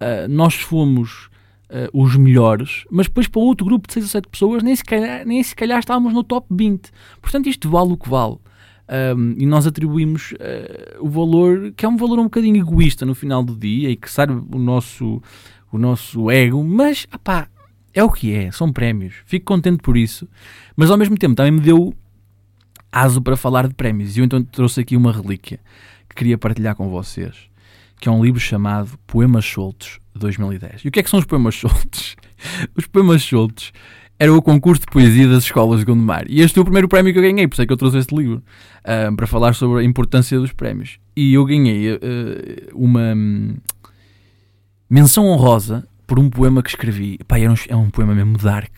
uh, 0.00 0.28
nós 0.28 0.54
fomos 0.54 1.28
uh, 1.70 1.88
os 1.92 2.16
melhores, 2.16 2.84
mas 2.90 3.06
depois 3.06 3.28
para 3.28 3.40
outro 3.40 3.66
grupo 3.66 3.86
de 3.86 3.94
6 3.94 4.06
ou 4.06 4.10
7 4.10 4.28
pessoas 4.28 4.62
nem 4.62 4.74
se, 4.74 4.84
calhar, 4.84 5.26
nem 5.26 5.42
se 5.42 5.54
calhar 5.54 5.78
estávamos 5.78 6.12
no 6.12 6.22
top 6.22 6.46
20. 6.50 6.90
Portanto, 7.20 7.48
isto 7.48 7.70
vale 7.70 7.92
o 7.92 7.96
que 7.96 8.08
vale. 8.08 8.36
Um, 8.88 9.34
e 9.36 9.44
nós 9.46 9.66
atribuímos 9.66 10.32
uh, 10.32 11.04
o 11.04 11.08
valor 11.08 11.72
que 11.76 11.84
é 11.84 11.88
um 11.88 11.96
valor 11.96 12.20
um 12.20 12.24
bocadinho 12.24 12.56
egoísta 12.56 13.04
no 13.04 13.16
final 13.16 13.42
do 13.42 13.56
dia 13.56 13.90
e 13.90 13.96
que 13.96 14.08
serve 14.08 14.40
o 14.54 14.58
nosso, 14.58 15.20
o 15.72 15.78
nosso 15.78 16.30
ego, 16.30 16.62
mas 16.62 17.04
apá, 17.10 17.48
é 17.92 18.04
o 18.04 18.10
que 18.10 18.32
é, 18.32 18.52
são 18.52 18.72
prémios. 18.72 19.14
Fico 19.24 19.46
contente 19.46 19.78
por 19.78 19.96
isso, 19.96 20.28
mas 20.76 20.90
ao 20.90 20.96
mesmo 20.96 21.16
tempo 21.16 21.34
também 21.34 21.50
me 21.50 21.60
deu 21.60 21.94
aso 22.92 23.20
para 23.20 23.36
falar 23.36 23.66
de 23.66 23.74
prémios. 23.74 24.16
E 24.16 24.20
eu 24.20 24.24
então 24.24 24.42
trouxe 24.42 24.80
aqui 24.80 24.96
uma 24.96 25.10
relíquia 25.10 25.58
que 26.08 26.14
queria 26.14 26.38
partilhar 26.38 26.76
com 26.76 26.88
vocês, 26.88 27.50
que 28.00 28.08
é 28.08 28.12
um 28.12 28.24
livro 28.24 28.38
chamado 28.38 28.96
Poemas 29.04 29.44
Soltos 29.44 29.98
2010. 30.18 30.84
E 30.84 30.88
o 30.88 30.90
que 30.90 31.00
é 31.00 31.02
que 31.02 31.10
são 31.10 31.18
os 31.18 31.24
poemas 31.24 31.54
soltos? 31.54 32.16
Os 32.76 32.86
poemas 32.86 33.22
soltos 33.22 33.72
era 34.18 34.32
o 34.32 34.40
concurso 34.40 34.80
de 34.80 34.86
poesia 34.86 35.28
das 35.28 35.44
escolas 35.44 35.80
de 35.80 35.86
Gondomar. 35.86 36.24
E 36.28 36.40
este 36.40 36.54
foi 36.54 36.62
o 36.62 36.64
primeiro 36.64 36.88
prémio 36.88 37.12
que 37.12 37.18
eu 37.18 37.22
ganhei, 37.22 37.46
por 37.46 37.54
isso 37.54 37.62
é 37.62 37.66
que 37.66 37.72
eu 37.72 37.76
trouxe 37.76 37.98
este 37.98 38.14
livro, 38.14 38.42
uh, 38.80 39.14
para 39.14 39.26
falar 39.26 39.54
sobre 39.54 39.80
a 39.80 39.84
importância 39.84 40.38
dos 40.38 40.52
prémios. 40.52 40.98
E 41.14 41.34
eu 41.34 41.44
ganhei 41.44 41.92
uh, 41.92 41.98
uma 42.74 43.14
um, 43.14 43.56
menção 44.88 45.26
honrosa 45.26 45.86
por 46.06 46.18
um 46.18 46.30
poema 46.30 46.62
que 46.62 46.70
escrevi. 46.70 47.18
Pá, 47.28 47.38
é 47.38 47.50
um, 47.50 47.54
é 47.68 47.76
um 47.76 47.90
poema 47.90 48.14
mesmo 48.14 48.38
dark, 48.38 48.72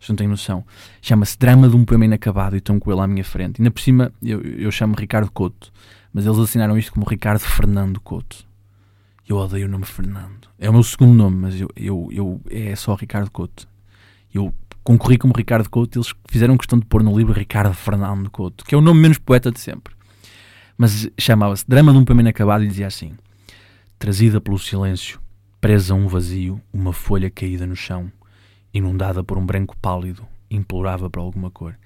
se 0.00 0.10
não 0.10 0.16
têm 0.16 0.28
noção. 0.28 0.64
Chama-se 1.02 1.36
Drama 1.36 1.68
de 1.68 1.74
um 1.74 1.84
Poema 1.84 2.04
Inacabado 2.04 2.54
e 2.54 2.58
estão 2.58 2.78
com 2.78 2.92
ele 2.92 3.00
à 3.00 3.06
minha 3.06 3.24
frente. 3.24 3.60
Ainda 3.60 3.70
por 3.70 3.80
cima, 3.80 4.12
eu, 4.22 4.40
eu 4.40 4.70
chamo 4.70 4.94
Ricardo 4.96 5.30
Couto, 5.32 5.72
mas 6.12 6.26
eles 6.26 6.38
assinaram 6.38 6.78
isto 6.78 6.92
como 6.92 7.06
Ricardo 7.06 7.40
Fernando 7.40 8.00
Couto. 8.00 8.45
Eu 9.28 9.36
odeio 9.38 9.66
o 9.66 9.70
nome 9.70 9.84
Fernando. 9.84 10.48
É 10.58 10.70
o 10.70 10.72
meu 10.72 10.82
segundo 10.84 11.12
nome, 11.12 11.36
mas 11.36 11.60
eu, 11.60 11.68
eu, 11.74 12.08
eu 12.12 12.40
é 12.48 12.76
só 12.76 12.94
Ricardo 12.94 13.30
Couto. 13.30 13.68
Eu 14.32 14.54
concorri 14.84 15.18
como 15.18 15.34
Ricardo 15.36 15.68
Couto 15.68 15.98
eles 15.98 16.14
fizeram 16.28 16.56
questão 16.56 16.78
de 16.78 16.86
pôr 16.86 17.02
no 17.02 17.16
livro 17.16 17.32
Ricardo 17.32 17.74
Fernando 17.74 18.30
Couto, 18.30 18.64
que 18.64 18.74
é 18.74 18.78
o 18.78 18.80
nome 18.80 19.00
menos 19.00 19.18
poeta 19.18 19.50
de 19.50 19.58
sempre. 19.58 19.94
Mas 20.78 21.08
chamava-se 21.18 21.64
Drama 21.66 21.92
de 21.92 21.98
um 21.98 22.04
Pameno 22.04 22.28
Acabado 22.28 22.62
e 22.62 22.68
dizia 22.68 22.86
assim: 22.86 23.14
Trazida 23.98 24.40
pelo 24.40 24.58
silêncio, 24.58 25.18
presa 25.60 25.92
a 25.92 25.96
um 25.96 26.06
vazio, 26.06 26.60
uma 26.72 26.92
folha 26.92 27.28
caída 27.28 27.66
no 27.66 27.74
chão, 27.74 28.12
inundada 28.72 29.24
por 29.24 29.38
um 29.38 29.44
branco 29.44 29.76
pálido, 29.78 30.24
implorava 30.48 31.10
para 31.10 31.20
alguma 31.20 31.50
cor. 31.50 31.76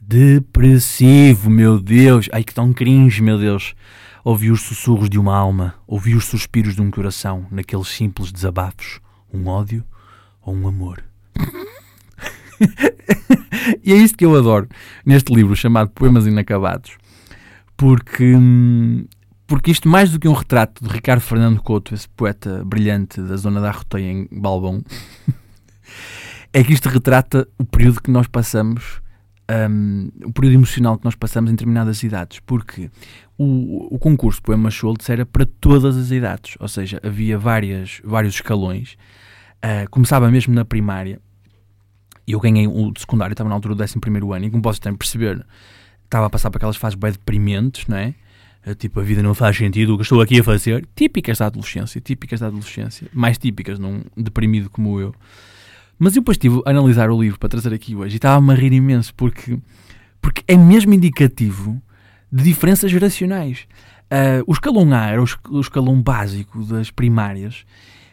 Depressivo, 0.00 1.50
meu 1.50 1.80
Deus! 1.80 2.28
Ai 2.32 2.44
que 2.44 2.54
tão 2.54 2.72
cringe, 2.72 3.20
meu 3.20 3.36
Deus! 3.36 3.74
Ouvi 4.24 4.50
os 4.50 4.62
sussurros 4.62 5.08
de 5.08 5.18
uma 5.18 5.36
alma, 5.36 5.74
ouvi 5.86 6.14
os 6.14 6.24
suspiros 6.24 6.74
de 6.74 6.82
um 6.82 6.90
coração, 6.90 7.46
naqueles 7.50 7.88
simples 7.88 8.32
desabafos, 8.32 9.00
um 9.32 9.46
ódio 9.46 9.84
ou 10.42 10.54
um 10.54 10.66
amor. 10.66 11.02
e 13.82 13.92
é 13.92 13.96
isto 13.96 14.18
que 14.18 14.24
eu 14.24 14.36
adoro 14.36 14.68
neste 15.04 15.32
livro 15.32 15.54
chamado 15.54 15.90
Poemas 15.90 16.26
Inacabados, 16.26 16.98
porque, 17.76 18.34
porque 19.46 19.70
isto, 19.70 19.88
mais 19.88 20.10
do 20.10 20.18
que 20.18 20.28
um 20.28 20.32
retrato 20.32 20.84
de 20.84 20.92
Ricardo 20.92 21.20
Fernando 21.20 21.62
Couto, 21.62 21.94
esse 21.94 22.08
poeta 22.08 22.64
brilhante 22.64 23.22
da 23.22 23.36
zona 23.36 23.60
da 23.60 23.68
Arroteia 23.68 24.10
em 24.10 24.28
Balbão, 24.32 24.82
é 26.52 26.64
que 26.64 26.72
isto 26.72 26.88
retrata 26.88 27.46
o 27.56 27.64
período 27.64 28.02
que 28.02 28.10
nós 28.10 28.26
passamos 28.26 29.00
um, 29.50 30.10
o 30.24 30.32
período 30.32 30.54
emocional 30.54 30.98
que 30.98 31.04
nós 31.04 31.14
passamos 31.14 31.50
em 31.50 31.54
determinadas 31.54 32.02
idades, 32.02 32.40
porque 32.40 32.90
o, 33.36 33.94
o 33.94 33.98
concurso 33.98 34.42
Poema 34.42 34.70
Schultz 34.70 35.08
era 35.08 35.24
para 35.24 35.46
todas 35.46 35.96
as 35.96 36.10
idades, 36.10 36.56
ou 36.60 36.68
seja, 36.68 37.00
havia 37.02 37.38
várias, 37.38 38.00
vários 38.04 38.34
escalões, 38.34 38.96
uh, 39.64 39.88
começava 39.90 40.30
mesmo 40.30 40.54
na 40.54 40.64
primária, 40.64 41.20
e 42.26 42.32
eu 42.32 42.40
ganhei 42.40 42.66
o 42.66 42.92
de 42.92 43.00
secundário, 43.00 43.32
estava 43.32 43.48
na 43.48 43.54
altura 43.54 43.74
do 43.74 43.82
11 43.82 43.94
ano, 44.34 44.44
e 44.44 44.50
como 44.50 44.62
posso 44.62 44.80
também 44.80 44.98
perceber, 44.98 45.44
estava 46.04 46.26
a 46.26 46.30
passar 46.30 46.50
por 46.50 46.58
aquelas 46.58 46.76
fases 46.76 46.98
bem 46.98 47.12
deprimentes, 47.12 47.86
não 47.86 47.96
é? 47.96 48.14
Uh, 48.66 48.74
tipo, 48.74 49.00
a 49.00 49.02
vida 49.02 49.22
não 49.22 49.34
faz 49.34 49.56
sentido, 49.56 49.94
o 49.94 49.96
que 49.96 50.02
estou 50.02 50.20
aqui 50.20 50.40
a 50.40 50.44
fazer, 50.44 50.86
típicas 50.94 51.38
da 51.38 51.46
adolescência, 51.46 52.00
típicas 52.02 52.40
da 52.40 52.48
adolescência, 52.48 53.08
mais 53.14 53.38
típicas 53.38 53.78
num 53.78 54.02
deprimido 54.14 54.68
como 54.68 55.00
eu. 55.00 55.14
Mas 55.98 56.14
eu 56.14 56.22
depois 56.22 56.36
estive 56.36 56.62
a 56.64 56.70
analisar 56.70 57.10
o 57.10 57.20
livro 57.20 57.38
para 57.38 57.48
trazer 57.48 57.74
aqui 57.74 57.96
hoje 57.96 58.14
e 58.14 58.16
estava-me 58.16 58.52
a 58.52 58.54
rir 58.54 58.72
imenso 58.72 59.12
porque, 59.14 59.58
porque 60.22 60.42
é 60.46 60.56
mesmo 60.56 60.94
indicativo 60.94 61.82
de 62.30 62.44
diferenças 62.44 62.90
geracionais. 62.90 63.66
Uh, 64.04 64.44
o 64.46 64.52
escalão 64.52 64.92
A 64.94 65.06
era 65.06 65.22
o 65.22 65.60
escalão 65.60 66.00
básico 66.00 66.64
das 66.64 66.90
primárias 66.90 67.64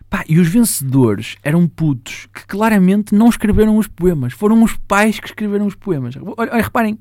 pá, 0.10 0.24
e 0.28 0.40
os 0.40 0.48
vencedores 0.48 1.36
eram 1.44 1.68
putos 1.68 2.28
que 2.34 2.46
claramente 2.48 3.14
não 3.14 3.30
escreveram 3.30 3.78
os 3.78 3.88
poemas. 3.88 4.34
Foram 4.34 4.64
os 4.64 4.76
pais 4.88 5.20
que 5.20 5.28
escreveram 5.28 5.68
os 5.68 5.76
poemas. 5.76 6.16
Olha, 6.16 6.52
olha 6.52 6.64
reparem, 6.64 6.98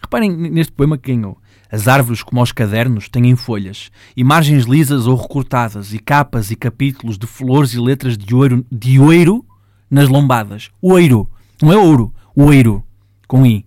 reparem 0.00 0.30
neste 0.30 0.72
poema 0.72 0.96
que 0.96 1.14
ganhou. 1.14 1.38
As 1.70 1.88
árvores, 1.88 2.22
como 2.22 2.40
aos 2.40 2.52
cadernos, 2.52 3.08
têm 3.08 3.34
folhas, 3.34 3.90
e 4.16 4.22
margens 4.22 4.64
lisas 4.64 5.06
ou 5.06 5.16
recortadas, 5.16 5.92
e 5.92 5.98
capas 5.98 6.50
e 6.50 6.56
capítulos 6.56 7.18
de 7.18 7.26
flores 7.26 7.74
e 7.74 7.80
letras 7.80 8.16
de 8.16 8.34
ouro, 8.34 8.64
de 8.70 9.00
oiro 9.00 9.44
nas 9.90 10.08
lombadas. 10.08 10.70
Oiro. 10.80 11.28
Não 11.60 11.72
é 11.72 11.76
ouro. 11.76 12.12
Oiro. 12.34 12.84
Com 13.26 13.46
I. 13.46 13.64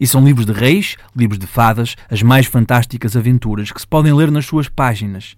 E 0.00 0.06
são 0.06 0.24
livros 0.24 0.46
de 0.46 0.52
reis, 0.52 0.96
livros 1.16 1.38
de 1.38 1.46
fadas, 1.46 1.96
as 2.08 2.22
mais 2.22 2.46
fantásticas 2.46 3.16
aventuras 3.16 3.72
que 3.72 3.80
se 3.80 3.86
podem 3.86 4.12
ler 4.12 4.30
nas 4.30 4.46
suas 4.46 4.68
páginas. 4.68 5.36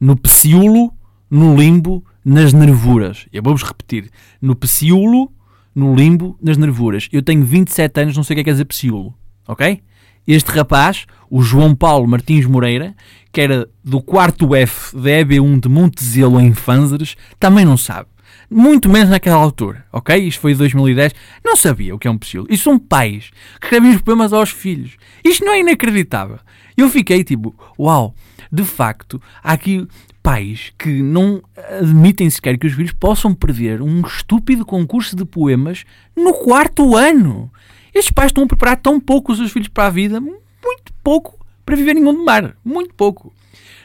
No 0.00 0.16
peciúlo, 0.16 0.92
no 1.30 1.56
limbo, 1.56 2.04
nas 2.24 2.52
nervuras. 2.52 3.26
Eu 3.32 3.42
vou-vos 3.42 3.62
repetir. 3.62 4.10
No 4.42 4.56
peciúlo, 4.56 5.32
no 5.74 5.94
limbo, 5.94 6.36
nas 6.42 6.56
nervuras. 6.56 7.08
Eu 7.12 7.22
tenho 7.22 7.44
27 7.44 8.00
anos, 8.00 8.16
não 8.16 8.24
sei 8.24 8.34
o 8.34 8.36
que 8.36 8.40
é 8.40 8.44
que 8.44 8.50
dizer 8.50 8.64
peciúlo. 8.64 9.14
Ok? 9.46 9.80
Este 10.26 10.50
rapaz, 10.50 11.06
o 11.30 11.40
João 11.40 11.72
Paulo 11.72 12.08
Martins 12.08 12.46
Moreira, 12.46 12.96
que 13.30 13.40
era 13.40 13.68
do 13.84 14.00
quarto 14.00 14.56
F 14.56 14.96
da 14.96 15.10
EB1 15.10 15.60
de 15.60 15.68
Montezelo 15.68 16.40
em 16.40 16.52
Fanzeres, 16.52 17.16
também 17.38 17.64
não 17.64 17.76
sabe. 17.76 18.08
Muito 18.50 18.88
menos 18.88 19.10
naquela 19.10 19.36
altura, 19.36 19.84
ok? 19.92 20.16
Isto 20.16 20.40
foi 20.40 20.52
em 20.52 20.56
2010. 20.56 21.12
Não 21.44 21.56
sabia 21.56 21.94
o 21.94 21.98
que 21.98 22.06
é 22.06 22.10
um 22.10 22.18
psicólogo. 22.18 22.52
Isto 22.52 22.64
são 22.64 22.78
pais 22.78 23.30
que 23.60 23.66
escrevem 23.66 23.90
os 23.90 24.00
poemas 24.00 24.32
aos 24.32 24.50
filhos. 24.50 24.96
Isto 25.24 25.44
não 25.44 25.52
é 25.52 25.60
inacreditável. 25.60 26.38
Eu 26.76 26.88
fiquei 26.88 27.24
tipo, 27.24 27.54
uau, 27.78 28.14
de 28.52 28.64
facto, 28.64 29.20
há 29.42 29.52
aqui 29.52 29.86
pais 30.22 30.72
que 30.78 31.02
não 31.02 31.42
admitem 31.80 32.28
sequer 32.28 32.58
que 32.58 32.66
os 32.66 32.72
filhos 32.72 32.92
possam 32.92 33.34
perder 33.34 33.80
um 33.80 34.00
estúpido 34.00 34.64
concurso 34.64 35.16
de 35.16 35.24
poemas 35.24 35.84
no 36.16 36.32
quarto 36.34 36.96
ano. 36.96 37.50
Estes 37.94 38.12
pais 38.12 38.30
estão 38.30 38.44
a 38.44 38.46
preparar 38.46 38.76
tão 38.76 39.00
pouco 39.00 39.32
os 39.32 39.38
seus 39.38 39.52
filhos 39.52 39.68
para 39.68 39.86
a 39.86 39.90
vida, 39.90 40.20
muito 40.20 40.92
pouco, 41.02 41.38
para 41.64 41.76
viverem 41.76 42.04
onde 42.06 42.22
mar. 42.24 42.56
Muito 42.64 42.94
pouco. 42.94 43.32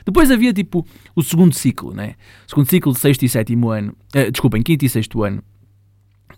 Depois 0.06 0.32
havia 0.32 0.54
tipo 0.54 0.86
o 1.16 1.24
segundo 1.24 1.54
ciclo, 1.54 1.94
né? 1.94 2.16
O 2.48 2.50
segundo 2.50 2.70
ciclo 2.70 2.94
de 2.94 3.00
sexto 3.00 3.24
e 3.24 3.30
sétimo 3.30 3.70
ano, 3.70 3.96
uh, 4.16 4.32
desculpem, 4.32 4.62
quinto 4.62 4.86
e 4.86 4.90
sexto 4.90 5.24
ano, 5.24 5.44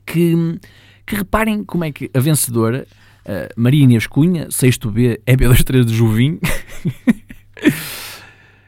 que, 0.05 0.33
que 1.05 1.15
reparem 1.15 1.63
como 1.63 1.83
é 1.83 1.91
que 1.91 2.09
a 2.13 2.19
vencedora, 2.19 2.85
uh, 3.25 3.53
Maria 3.55 3.83
Inês 3.83 4.07
Cunha, 4.07 4.49
sexto 4.51 4.91
B, 4.91 5.21
EB23 5.25 5.83
de 5.85 5.93
Juvim, 5.93 6.39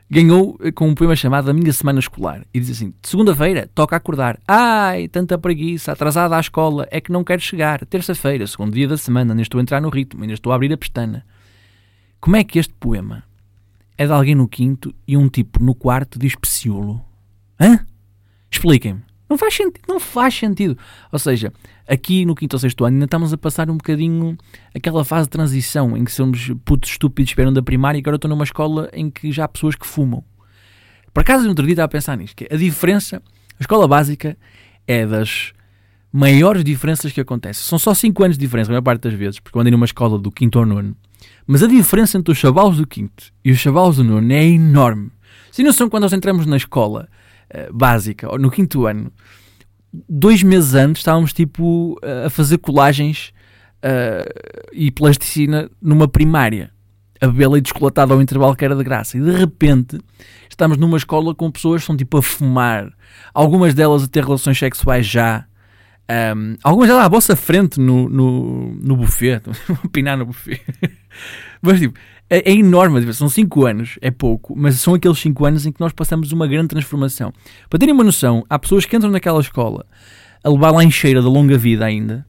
ganhou 0.10 0.58
com 0.76 0.88
um 0.88 0.96
poema 0.96 1.16
chamado 1.16 1.50
A 1.50 1.54
Minha 1.54 1.74
Semana 1.74 2.00
Escolar. 2.00 2.46
E 2.54 2.60
diz 2.60 2.72
assim: 2.72 2.94
segunda-feira, 3.02 3.70
toca 3.74 3.96
acordar. 3.96 4.40
Ai, 4.48 5.08
tanta 5.08 5.38
preguiça, 5.38 5.92
atrasada 5.92 6.38
à 6.38 6.40
escola, 6.40 6.88
é 6.92 7.02
que 7.02 7.12
não 7.12 7.24
quero 7.24 7.42
chegar. 7.42 7.86
Terça-feira, 7.86 8.46
segundo 8.48 8.74
dia 8.74 8.88
da 8.88 8.98
semana, 8.98 9.34
ainda 9.34 9.42
estou 9.42 9.60
a 9.60 9.62
entrar 9.62 9.82
no 9.82 9.90
ritmo, 9.90 10.22
ainda 10.22 10.34
estou 10.34 10.52
a 10.52 10.56
abrir 10.56 10.72
a 10.72 10.78
pestana. 10.78 11.26
Como 12.20 12.36
é 12.36 12.44
que 12.44 12.58
este 12.58 12.74
poema 12.74 13.24
é 13.98 14.06
de 14.06 14.12
alguém 14.12 14.36
no 14.36 14.48
quinto 14.48 14.94
e 15.08 15.16
um 15.16 15.30
tipo 15.30 15.64
no 15.64 15.74
quarto 15.74 16.20
diz 16.20 16.36
peciolo. 16.36 17.04
Hã? 17.60 17.86
Expliquem-me. 18.52 19.02
Não 19.28 19.40
faz, 19.40 19.56
sentido, 19.56 19.82
não 19.88 20.00
faz 20.00 20.36
sentido. 20.36 20.78
Ou 21.12 21.18
seja, 21.18 21.52
aqui 21.88 22.26
no 22.26 22.36
quinto 22.36 22.56
ou 22.56 22.60
sexto 22.60 22.86
ano 22.86 22.96
ainda 22.96 23.06
estamos 23.06 23.34
a 23.34 23.38
passar 23.38 23.70
um 23.70 23.78
bocadinho 23.78 24.38
aquela 24.74 25.04
fase 25.04 25.26
de 25.26 25.32
transição 25.32 25.98
em 25.98 26.06
que 26.06 26.12
somos 26.12 26.52
putos 26.64 26.92
estúpidos 26.92 27.32
esperam 27.32 27.52
da 27.52 27.62
primária 27.62 27.98
e 27.98 28.02
agora 28.02 28.18
estou 28.18 28.30
numa 28.30 28.44
escola 28.44 28.90
em 28.94 29.10
que 29.10 29.32
já 29.32 29.46
há 29.46 29.48
pessoas 29.48 29.76
que 29.76 29.86
fumam. 29.86 30.24
Por 31.12 31.22
acaso, 31.22 31.44
no 31.44 31.50
outro 31.50 31.66
dia 31.66 31.74
estava 31.74 31.86
a 31.86 31.90
pensar 31.90 32.18
nisto, 32.18 32.36
que 32.36 32.48
a 32.54 32.58
diferença, 32.58 33.22
a 33.60 33.62
escola 33.64 33.88
básica 33.88 34.38
é 34.88 35.08
das 35.08 35.54
maiores 36.12 36.64
diferenças 36.64 37.12
que 37.12 37.20
acontecem. 37.20 37.64
São 37.64 37.80
só 37.80 37.94
5 37.94 38.24
anos 38.24 38.38
de 38.38 38.46
diferença, 38.46 38.70
a 38.70 38.74
maior 38.74 38.84
parte 38.84 39.02
das 39.02 39.14
vezes, 39.14 39.40
porque 39.40 39.58
eu 39.58 39.62
andei 39.62 39.72
numa 39.72 39.86
escola 39.86 40.20
do 40.20 40.32
quinto 40.32 40.60
ao 40.60 40.66
nono 40.66 40.96
mas 41.48 41.62
a 41.64 41.68
diferença 41.68 42.18
entre 42.18 42.32
os 42.32 42.38
chavalos 42.38 42.78
do 42.78 42.88
quinto 42.88 43.32
e 43.44 43.52
os 43.52 43.58
chavalos 43.58 43.98
do 43.98 44.04
nono 44.04 44.32
é 44.32 44.46
enorme. 44.46 45.12
Se 45.52 45.64
não 45.64 45.72
são 45.72 45.90
quando 45.90 46.04
nós 46.04 46.14
entramos 46.14 46.46
na 46.46 46.58
escola 46.58 47.08
uh, 47.54 47.74
básica, 47.74 48.32
ou 48.32 48.38
no 48.38 48.52
quinto 48.52 48.86
ano, 48.86 49.12
dois 50.10 50.44
meses 50.44 50.74
antes 50.74 51.02
estávamos 51.02 51.34
tipo 51.34 51.98
a 52.26 52.30
fazer 52.30 52.58
colagens 52.58 53.32
uh, 53.78 54.70
e 54.74 54.92
plasticina 54.92 55.70
numa 55.82 56.08
primária. 56.08 56.72
A 57.22 57.28
beber 57.28 57.48
leite 57.48 57.70
chocolatado 57.70 58.14
ao 58.14 58.22
intervalo 58.22 58.56
que 58.56 58.66
era 58.66 58.76
de 58.76 58.84
graça. 58.84 59.18
E 59.18 59.22
de 59.22 59.32
repente 59.32 59.98
estamos 60.50 60.78
numa 60.78 60.98
escola 60.98 61.34
com 61.34 61.50
pessoas 61.50 61.82
que 61.82 61.88
são 61.88 61.96
tipo 61.96 62.18
a 62.18 62.22
fumar. 62.22 62.92
Algumas 63.34 63.74
delas 63.74 64.04
a 64.04 64.08
ter 64.08 64.24
relações 64.24 64.60
sexuais 64.60 65.06
já. 65.06 65.46
Um, 66.08 66.56
algumas 66.64 66.88
delas 66.88 67.06
à 67.06 67.08
vossa 67.08 67.36
frente 67.36 67.80
no, 67.80 68.08
no, 68.08 68.76
no 68.76 68.96
buffet. 68.96 69.42
Pinar 69.92 70.18
no 70.18 70.28
buffet. 70.28 70.62
Mas 71.62 71.80
tipo, 71.80 71.98
é, 72.30 72.52
é 72.52 72.54
enorme, 72.54 73.14
são 73.14 73.30
5 73.30 73.66
anos, 73.66 73.98
é 74.02 74.12
pouco, 74.12 74.56
mas 74.56 74.80
são 74.80 74.94
aqueles 74.94 75.20
5 75.20 75.46
anos 75.46 75.66
em 75.66 75.72
que 75.72 75.80
nós 75.80 75.94
passamos 75.94 76.32
uma 76.32 76.48
grande 76.48 76.70
transformação. 76.70 77.34
Para 77.70 77.80
terem 77.80 77.94
uma 77.94 78.04
noção, 78.04 78.44
há 78.50 78.58
pessoas 78.60 78.86
que 78.86 78.96
entram 78.96 79.12
naquela 79.12 79.40
escola 79.40 79.86
a 80.44 80.50
levar 80.50 80.72
lá 80.72 80.84
em 80.84 80.92
cheira 80.92 81.22
da 81.22 81.30
longa 81.30 81.58
vida 81.58 81.86
ainda 81.86 82.26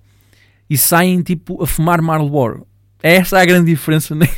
e 0.69 0.77
saem 0.77 1.23
tipo 1.23 1.63
a 1.63 1.67
fumar 1.67 2.01
Marlboro. 2.01 2.67
É 3.03 3.17
essa 3.17 3.39
a 3.39 3.45
grande 3.45 3.71
diferença, 3.71 4.15
nem 4.15 4.29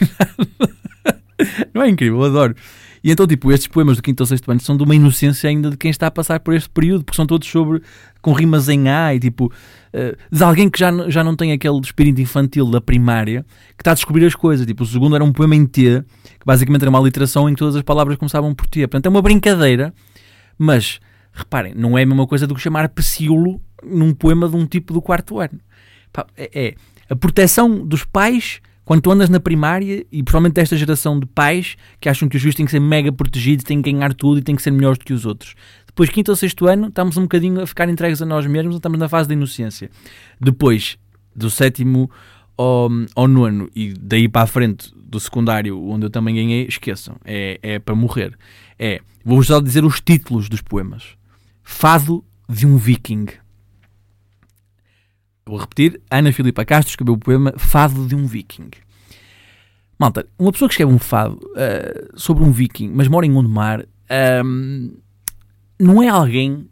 Não 1.73 1.83
é 1.83 1.89
incrível? 1.89 2.21
Eu 2.21 2.27
adoro. 2.27 2.57
E 3.03 3.11
então, 3.11 3.27
tipo, 3.27 3.53
estes 3.53 3.69
poemas 3.69 3.97
do 3.97 4.03
quinto 4.03 4.23
ou 4.23 4.27
sexto 4.27 4.51
ano 4.51 4.61
são 4.61 4.77
de 4.77 4.83
uma 4.83 4.95
inocência 4.95 5.49
ainda 5.49 5.71
de 5.71 5.77
quem 5.77 5.91
está 5.91 6.07
a 6.07 6.11
passar 6.11 6.41
por 6.41 6.55
este 6.55 6.69
período, 6.69 7.05
porque 7.05 7.17
são 7.17 7.27
todos 7.27 7.49
sobre, 7.49 7.83
com 8.21 8.33
rimas 8.33 8.69
em 8.69 8.89
A 8.89 9.15
e 9.15 9.21
tipo, 9.21 9.47
uh, 9.47 10.37
de 10.37 10.43
alguém 10.43 10.69
que 10.69 10.79
já, 10.79 10.91
já 11.09 11.23
não 11.23 11.37
tem 11.37 11.53
aquele 11.53 11.79
espírito 11.81 12.21
infantil 12.21 12.71
da 12.71 12.81
primária, 12.81 13.45
que 13.77 13.83
está 13.83 13.93
a 13.93 13.95
descobrir 13.95 14.27
as 14.27 14.35
coisas. 14.35 14.67
Tipo, 14.67 14.83
o 14.83 14.87
segundo 14.87 15.15
era 15.15 15.25
um 15.25 15.33
poema 15.33 15.55
em 15.55 15.67
T, 15.67 16.05
que 16.39 16.47
basicamente 16.47 16.83
era 16.83 16.91
uma 16.91 17.01
literação 17.01 17.49
em 17.49 17.55
que 17.55 17.59
todas 17.59 17.77
as 17.77 17.83
palavras 17.83 18.17
começavam 18.17 18.55
por 18.55 18.67
T. 18.67 18.81
Portanto, 18.81 19.07
é 19.07 19.09
uma 19.09 19.23
brincadeira, 19.23 19.95
mas, 20.57 21.01
reparem, 21.33 21.75
não 21.75 21.97
é 21.97 22.03
a 22.03 22.07
mesma 22.07 22.27
coisa 22.27 22.47
do 22.47 22.55
que 22.55 22.61
chamar 22.61 22.89
pecíolo 22.89 23.61
num 23.85 24.13
poema 24.13 24.49
de 24.49 24.57
um 24.57 24.67
tipo 24.67 24.93
do 24.93 25.01
quarto 25.01 25.39
ano. 25.39 25.61
É, 26.37 26.51
é 26.69 26.75
a 27.09 27.17
proteção 27.17 27.87
dos 27.87 28.05
pais 28.05 28.61
quando 28.89 29.03
tu 29.03 29.11
andas 29.11 29.29
na 29.29 29.39
primária, 29.39 30.07
e 30.11 30.23
provavelmente 30.23 30.55
desta 30.55 30.75
geração 30.75 31.21
de 31.21 31.27
pais 31.27 31.77
que 32.01 32.09
acham 32.09 32.27
que 32.27 32.37
os 32.37 32.43
juízes 32.43 32.57
têm 32.57 32.65
que 32.65 32.73
ser 32.73 32.81
mega 32.81 33.13
protegidos, 33.13 33.63
têm 33.63 33.83
que 33.83 33.93
ganhar 33.93 34.15
tudo 34.15 34.39
e 34.39 34.43
têm 34.43 34.57
que 34.57 34.63
ser 34.63 34.71
melhores 34.71 34.97
do 34.97 35.05
que 35.05 35.13
os 35.13 35.27
outros. 35.27 35.55
Depois, 35.87 36.09
quinto 36.09 36.31
ou 36.31 36.37
sexto 36.37 36.67
ano, 36.67 36.89
estamos 36.89 37.19
um 37.19 37.25
bocadinho 37.25 37.61
a 37.61 37.67
ficar 37.67 37.87
entregues 37.91 38.23
a 38.23 38.25
nós 38.25 38.47
mesmos, 38.47 38.77
estamos 38.77 38.99
na 38.99 39.07
fase 39.07 39.29
da 39.29 39.35
inocência. 39.35 39.91
Depois, 40.41 40.97
do 41.37 41.51
sétimo 41.51 42.11
ao, 42.57 42.89
ao 43.15 43.29
nono 43.29 43.69
e 43.77 43.93
daí 43.93 44.27
para 44.27 44.45
a 44.45 44.47
frente 44.47 44.91
do 44.97 45.21
secundário, 45.21 45.79
onde 45.87 46.07
eu 46.07 46.11
também 46.11 46.37
ganhei, 46.37 46.65
esqueçam, 46.67 47.17
é, 47.27 47.61
é 47.63 47.79
para 47.79 47.95
morrer. 47.95 48.39
É, 48.79 49.03
vou-vos 49.23 49.49
só 49.49 49.61
dizer 49.61 49.85
os 49.85 50.01
títulos 50.01 50.49
dos 50.49 50.63
poemas. 50.63 51.09
Fado 51.63 52.25
de 52.49 52.67
um 52.67 52.79
Viking. 52.79 53.27
Vou 55.49 55.59
repetir, 55.59 56.01
Ana 56.11 56.31
Filipa 56.31 56.63
Castro 56.65 56.91
escreveu 56.91 57.15
o 57.15 57.19
poema 57.19 57.55
Fado 57.57 58.07
de 58.07 58.15
um 58.15 58.27
Viking. 58.27 58.69
Malta, 59.99 60.27
uma 60.39 60.53
pessoa 60.53 60.69
que 60.69 60.75
escreve 60.75 60.93
um 60.93 60.99
fado 60.99 61.41
uh, 61.43 62.13
sobre 62.15 62.45
um 62.45 62.53
viking, 62.53 62.89
mas 62.95 63.09
mora 63.09 63.27
em 63.27 63.33
Gondomar, 63.33 63.85
um, 64.45 64.97
não 65.79 66.01
é 66.01 66.09
alguém 66.09 66.69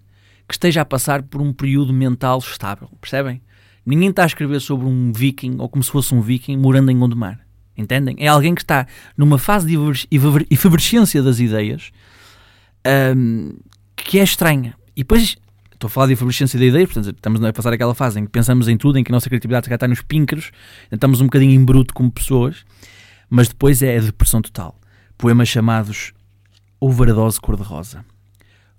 que 0.46 0.54
esteja 0.54 0.82
a 0.82 0.84
passar 0.84 1.22
por 1.22 1.42
um 1.42 1.52
período 1.52 1.92
mental 1.92 2.38
estável, 2.38 2.88
percebem? 3.00 3.42
Ninguém 3.84 4.10
está 4.10 4.22
a 4.22 4.26
escrever 4.26 4.60
sobre 4.60 4.86
um 4.86 5.12
viking 5.12 5.56
ou 5.58 5.68
como 5.68 5.82
se 5.82 5.90
fosse 5.90 6.14
um 6.14 6.20
viking 6.20 6.56
morando 6.56 6.90
em 6.92 6.98
Gondomar, 6.98 7.40
entendem? 7.76 8.14
É 8.20 8.28
alguém 8.28 8.54
que 8.54 8.62
está 8.62 8.86
numa 9.16 9.38
fase 9.38 9.66
de 9.66 9.76
efervescência 10.48 11.20
das 11.20 11.40
ideias 11.40 11.90
um, 13.16 13.56
que 13.96 14.20
é 14.20 14.22
estranha. 14.22 14.76
E 14.94 15.00
depois 15.00 15.36
Estou 15.76 15.88
a 15.88 15.90
falar 15.90 16.06
de 16.06 16.14
efervescência 16.14 16.58
da 16.58 16.64
ideia, 16.64 16.86
portanto, 16.86 17.14
estamos 17.14 17.44
a 17.44 17.52
passar 17.52 17.70
aquela 17.70 17.94
fase 17.94 18.18
em 18.18 18.24
que 18.24 18.30
pensamos 18.30 18.66
em 18.66 18.78
tudo, 18.78 18.98
em 18.98 19.04
que 19.04 19.12
a 19.12 19.14
nossa 19.14 19.28
criatividade 19.28 19.70
está 19.70 19.86
nos 19.86 20.00
píncaros, 20.00 20.50
estamos 20.90 21.20
um 21.20 21.24
bocadinho 21.26 21.52
em 21.52 21.62
bruto 21.62 21.92
como 21.92 22.10
pessoas, 22.10 22.64
mas 23.28 23.46
depois 23.46 23.82
é 23.82 23.98
a 23.98 24.00
depressão 24.00 24.40
total. 24.40 24.80
Poemas 25.18 25.48
chamados 25.48 26.14
Overdose 26.80 27.38
Cor-de-Rosa. 27.38 28.06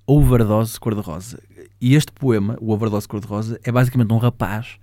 Overdose 0.07 0.79
Cor-de-Rosa. 0.79 1.39
E 1.79 1.93
este 1.93 2.11
poema, 2.11 2.57
o 2.59 2.71
Overdose 2.71 3.07
Cor-de-Rosa, 3.07 3.59
é 3.63 3.71
basicamente 3.71 4.11
um 4.11 4.17
rapaz 4.17 4.79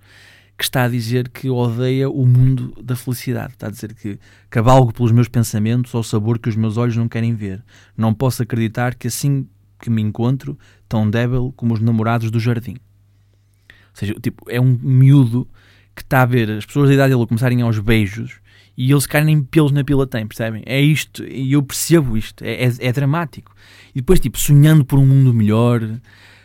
que 0.57 0.63
está 0.63 0.83
a 0.83 0.87
dizer 0.87 1.27
que 1.27 1.49
odeia 1.49 2.09
o 2.09 2.25
mundo 2.25 2.81
da 2.81 2.95
felicidade. 2.95 3.53
Está 3.53 3.67
a 3.67 3.71
dizer 3.71 3.93
que 3.93 4.17
cavalgo 4.49 4.93
pelos 4.93 5.11
meus 5.11 5.27
pensamentos 5.27 5.93
ao 5.93 6.01
sabor 6.01 6.39
que 6.39 6.47
os 6.47 6.55
meus 6.55 6.77
olhos 6.77 6.95
não 6.95 7.09
querem 7.09 7.35
ver. 7.35 7.61
Não 7.97 8.13
posso 8.13 8.41
acreditar 8.41 8.95
que 8.95 9.07
assim 9.07 9.49
que 9.79 9.89
me 9.89 10.01
encontro, 10.01 10.57
tão 10.87 11.09
débil 11.09 11.53
como 11.55 11.73
os 11.73 11.79
namorados 11.79 12.31
do 12.31 12.39
jardim. 12.39 12.77
Ou 13.69 13.75
seja, 13.93 14.13
tipo, 14.21 14.45
é 14.49 14.59
um 14.59 14.77
miúdo 14.81 15.47
que 15.95 16.01
está 16.01 16.21
a 16.21 16.25
ver 16.25 16.51
as 16.51 16.65
pessoas 16.65 16.89
da 16.89 16.95
idade 16.95 17.13
dele 17.13 17.27
começarem 17.27 17.61
aos 17.61 17.79
beijos 17.79 18.39
e 18.77 18.91
eles 18.91 19.07
caem 19.07 19.41
pelos 19.41 19.71
na 19.71 19.83
pila 19.83 20.05
tem, 20.05 20.27
percebem? 20.27 20.61
É 20.65 20.81
isto, 20.81 21.23
e 21.23 21.53
eu 21.53 21.63
percebo 21.63 22.17
isto, 22.17 22.43
é, 22.43 22.65
é, 22.65 22.71
é, 22.79 22.91
dramático. 22.91 23.53
E 23.93 24.01
depois, 24.01 24.19
tipo, 24.19 24.37
sonhando 24.37 24.83
por 24.83 24.99
um 24.99 25.05
mundo 25.05 25.33
melhor, 25.33 25.81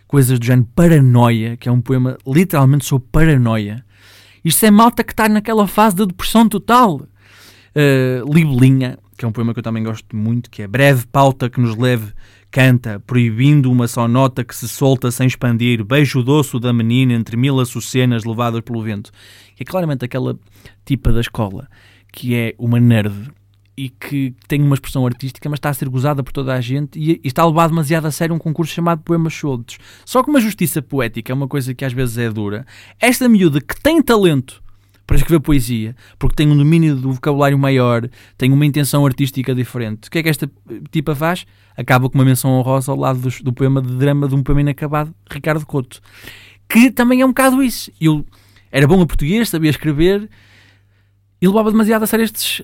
coisas 0.06 0.38
do 0.38 0.44
género 0.44 0.68
Paranoia, 0.74 1.56
que 1.56 1.68
é 1.68 1.72
um 1.72 1.80
poema 1.80 2.16
literalmente 2.26 2.84
sobre 2.84 3.08
paranoia. 3.10 3.84
Isto 4.44 4.64
é 4.64 4.70
malta 4.70 5.02
que 5.02 5.12
está 5.12 5.28
naquela 5.28 5.66
fase 5.66 5.96
da 5.96 6.04
depressão 6.04 6.48
total. 6.48 7.00
uh, 7.00 8.32
Libelinha, 8.32 8.96
que 9.18 9.24
é 9.24 9.28
um 9.28 9.32
poema 9.32 9.52
que 9.52 9.58
eu 9.58 9.64
também 9.64 9.82
gosto 9.82 10.16
muito, 10.16 10.50
que 10.50 10.62
é 10.62 10.68
breve 10.68 11.06
pauta 11.08 11.50
que 11.50 11.60
nos 11.60 11.76
leve 11.76 12.12
canta, 12.50 13.00
proibindo 13.06 13.70
uma 13.70 13.86
só 13.86 14.08
nota 14.08 14.44
que 14.44 14.54
se 14.54 14.68
solta 14.68 15.10
sem 15.10 15.26
expandir, 15.26 15.84
beijo 15.84 16.22
doce 16.22 16.58
da 16.58 16.72
menina 16.72 17.12
entre 17.12 17.36
mil 17.36 17.60
açucenas 17.60 18.24
levadas 18.24 18.60
pelo 18.62 18.82
vento. 18.82 19.10
Que 19.54 19.62
é 19.62 19.66
claramente 19.66 20.04
aquela 20.04 20.38
tipa 20.84 21.12
da 21.12 21.20
escola, 21.20 21.68
que 22.12 22.34
é 22.34 22.54
uma 22.58 22.80
nerd 22.80 23.30
e 23.76 23.88
que 23.88 24.34
tem 24.46 24.62
uma 24.62 24.74
expressão 24.74 25.06
artística, 25.06 25.48
mas 25.48 25.58
está 25.58 25.70
a 25.70 25.74
ser 25.74 25.88
gozada 25.88 26.22
por 26.22 26.32
toda 26.32 26.52
a 26.52 26.60
gente 26.60 26.98
e, 26.98 27.12
e 27.12 27.20
está 27.24 27.46
levar 27.46 27.68
demasiado 27.68 28.04
a 28.04 28.10
sério 28.10 28.34
um 28.34 28.38
concurso 28.38 28.74
chamado 28.74 29.02
Poemas 29.02 29.32
Soltos. 29.32 29.78
Só 30.04 30.22
que 30.22 30.28
uma 30.28 30.40
justiça 30.40 30.82
poética 30.82 31.32
é 31.32 31.34
uma 31.34 31.48
coisa 31.48 31.74
que 31.74 31.84
às 31.84 31.92
vezes 31.92 32.18
é 32.18 32.28
dura. 32.28 32.66
Esta 32.98 33.28
miúda 33.28 33.60
que 33.60 33.80
tem 33.80 34.02
talento 34.02 34.62
para 35.10 35.16
escrever 35.16 35.40
poesia, 35.40 35.96
porque 36.20 36.36
tem 36.36 36.48
um 36.48 36.56
domínio 36.56 36.94
do 36.94 37.10
vocabulário 37.10 37.58
maior, 37.58 38.08
tem 38.38 38.52
uma 38.52 38.64
intenção 38.64 39.04
artística 39.04 39.52
diferente. 39.52 40.06
O 40.06 40.10
que 40.12 40.18
é 40.20 40.22
que 40.22 40.28
esta 40.28 40.48
tipa 40.92 41.16
faz? 41.16 41.44
Acaba 41.76 42.08
com 42.08 42.16
uma 42.16 42.24
menção 42.24 42.52
honrosa 42.52 42.92
ao 42.92 42.96
lado 42.96 43.18
do, 43.18 43.42
do 43.42 43.52
poema 43.52 43.82
de 43.82 43.92
drama 43.96 44.28
de 44.28 44.36
um 44.36 44.42
poema 44.44 44.60
inacabado, 44.60 45.12
Ricardo 45.28 45.66
Couto. 45.66 46.00
Que 46.68 46.92
também 46.92 47.22
é 47.22 47.24
um 47.24 47.30
bocado 47.30 47.60
isso. 47.60 47.90
Eu 48.00 48.24
era 48.70 48.86
bom 48.86 49.02
a 49.02 49.06
português, 49.06 49.48
sabia 49.48 49.70
escrever 49.70 50.30
e 51.42 51.48
levava 51.48 51.72
demasiado 51.72 52.04
a 52.04 52.06
sério 52.06 52.24
estes 52.24 52.62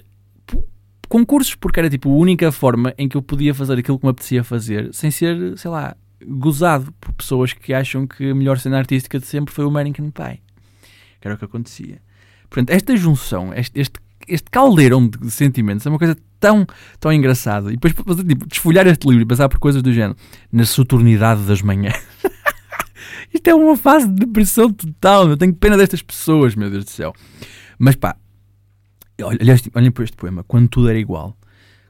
concursos, 1.09 1.57
porque 1.57 1.81
era 1.81 1.91
tipo 1.91 2.09
a 2.09 2.15
única 2.15 2.53
forma 2.53 2.95
em 2.97 3.09
que 3.09 3.17
eu 3.17 3.23
podia 3.23 3.55
fazer 3.55 3.77
aquilo 3.77 3.99
que 3.99 4.07
me 4.07 4.11
apetecia 4.11 4.45
fazer, 4.45 4.95
sem 4.95 5.11
ser, 5.11 5.59
sei 5.59 5.69
lá, 5.69 5.97
gozado 6.25 6.93
por 7.01 7.13
pessoas 7.13 7.53
que 7.53 7.75
acham 7.75 8.07
que 8.07 8.31
a 8.31 8.35
melhor 8.37 8.61
cena 8.61 8.79
artística 8.79 9.19
de 9.19 9.27
sempre 9.27 9.53
foi 9.53 9.65
o 9.65 9.69
American 9.69 10.13
Pie. 10.13 10.41
Que 11.21 11.27
era 11.27 11.35
o 11.35 11.39
que 11.39 11.45
acontecia. 11.45 12.06
Portanto, 12.49 12.71
esta 12.71 12.97
junção, 12.97 13.53
este, 13.55 13.81
este, 13.81 14.01
este 14.29 14.51
caldeirão 14.51 15.07
de 15.09 15.31
sentimentos 15.31 15.87
é 15.87 15.89
uma 15.89 15.99
coisa 15.99 16.17
tão, 16.41 16.67
tão 17.01 17.13
engraçada. 17.13 17.71
E 17.71 17.77
depois 17.77 17.95
tipo, 17.95 18.47
desfolhar 18.47 18.87
este 18.87 19.07
livro 19.09 19.23
e 19.23 19.27
passar 19.27 19.49
por 19.49 19.59
coisas 19.59 19.83
do 19.83 19.93
género 19.93 20.17
na 20.53 20.65
soturnidade 20.65 21.43
das 21.43 21.63
manhãs. 21.63 21.97
Isto 23.33 23.49
é 23.49 23.55
uma 23.55 23.77
fase 23.77 24.07
de 24.09 24.15
depressão 24.15 24.73
total. 24.73 25.29
Eu 25.29 25.37
tenho 25.37 25.55
pena 25.55 25.77
destas 25.77 26.03
pessoas, 26.03 26.55
meu 26.55 26.71
Deus 26.71 26.85
do 26.85 26.91
céu. 26.91 27.13
Mas 27.79 27.95
pá, 27.97 28.17
olhem 29.75 29.91
para 29.91 30.05
este 30.05 30.17
poema. 30.17 30.45
Quando 30.45 30.69
tudo 30.69 30.89
era 30.89 30.99
igual. 30.99 31.37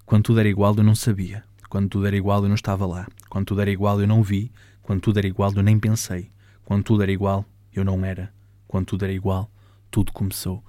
Quando 0.04 0.24
tudo 0.24 0.40
era 0.40 0.48
igual, 0.48 0.74
eu 0.76 0.84
não 0.84 0.94
sabia. 0.94 1.42
Quando 1.68 1.88
tudo 1.88 2.06
era 2.06 2.16
igual, 2.16 2.42
eu 2.42 2.48
não 2.48 2.54
estava 2.54 2.86
lá. 2.86 3.06
Quando 3.28 3.46
tudo 3.46 3.60
era 3.60 3.70
igual, 3.70 4.00
eu 4.00 4.06
não 4.06 4.22
vi. 4.22 4.52
Quando 4.82 5.00
tudo 5.00 5.18
era 5.18 5.26
igual, 5.26 5.52
eu 5.54 5.62
nem 5.62 5.78
pensei. 5.78 6.30
Quando 6.64 6.84
tudo 6.84 7.02
era 7.02 7.10
igual, 7.10 7.44
eu 7.74 7.84
não 7.84 8.04
era. 8.04 8.32
Quando 8.68 8.86
tudo 8.86 9.04
era 9.04 9.12
igual, 9.12 9.50
tudo 9.96 10.12
começou. 10.12 10.62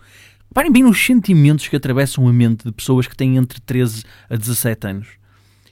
Parem 0.53 0.71
bem 0.71 0.83
nos 0.83 1.05
sentimentos 1.05 1.67
que 1.67 1.75
atravessam 1.75 2.25
a 2.29 2.31
mente 2.31 2.63
de 2.63 2.71
pessoas 2.71 3.07
que 3.07 3.15
têm 3.15 3.35
entre 3.35 3.59
13 3.59 4.05
a 4.29 4.37
17 4.37 4.87
anos. 4.87 5.07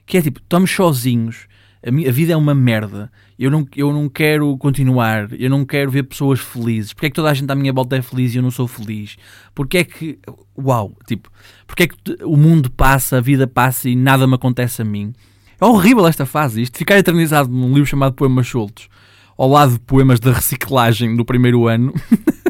Que 0.06 0.18
é 0.18 0.22
tipo, 0.22 0.42
estamos 0.42 0.70
sozinhos, 0.70 1.48
a, 1.82 1.90
minha, 1.90 2.10
a 2.10 2.12
vida 2.12 2.34
é 2.34 2.36
uma 2.36 2.54
merda, 2.54 3.10
eu 3.40 3.50
não, 3.50 3.66
eu 3.74 3.94
não 3.94 4.10
quero 4.10 4.58
continuar, 4.58 5.32
eu 5.32 5.50
não 5.50 5.64
quero 5.64 5.90
ver 5.90 6.04
pessoas 6.04 6.42
felizes. 6.42 6.92
Porque 6.92 7.06
é 7.06 7.10
que 7.10 7.16
toda 7.16 7.30
a 7.30 7.34
gente 7.34 7.50
à 7.50 7.56
minha 7.56 7.72
volta 7.72 7.96
é 7.96 8.02
feliz 8.02 8.34
e 8.34 8.40
eu 8.40 8.44
não 8.44 8.52
sou 8.52 8.68
feliz? 8.68 9.16
Porque 9.54 9.78
é 9.78 9.84
que, 9.86 10.20
uau, 10.58 10.94
tipo, 11.08 11.32
porque 11.66 11.84
é 11.84 11.88
que 11.88 11.96
o 12.26 12.36
mundo 12.36 12.70
passa, 12.70 13.20
a 13.20 13.22
vida 13.22 13.48
passa 13.48 13.88
e 13.90 13.96
nada 13.96 14.28
me 14.28 14.36
acontece 14.36 14.82
a 14.82 14.86
mim? 14.86 15.14
É 15.62 15.64
horrível 15.64 16.06
esta 16.06 16.26
fase, 16.26 16.62
isto 16.62 16.78
ficar 16.78 16.98
eternizado 16.98 17.50
num 17.50 17.70
livro 17.70 17.86
chamado 17.86 18.16
Poemas 18.16 18.50
Soltos, 18.50 18.90
ao 19.38 19.50
lado 19.50 19.74
de 19.74 19.80
poemas 19.80 20.20
da 20.20 20.34
reciclagem 20.34 21.16
do 21.16 21.24
primeiro 21.24 21.70
ano, 21.70 21.94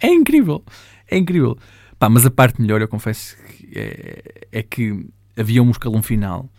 é 0.00 0.08
incrível, 0.08 0.64
é 1.10 1.16
incrível. 1.16 1.56
Pá, 1.98 2.08
mas 2.08 2.26
a 2.26 2.30
parte 2.30 2.60
melhor, 2.60 2.80
eu 2.80 2.88
confesso, 2.88 3.36
é, 3.74 4.46
é 4.50 4.62
que 4.62 5.06
havia 5.36 5.62
um 5.62 5.70
escalão 5.70 6.02
final 6.02 6.50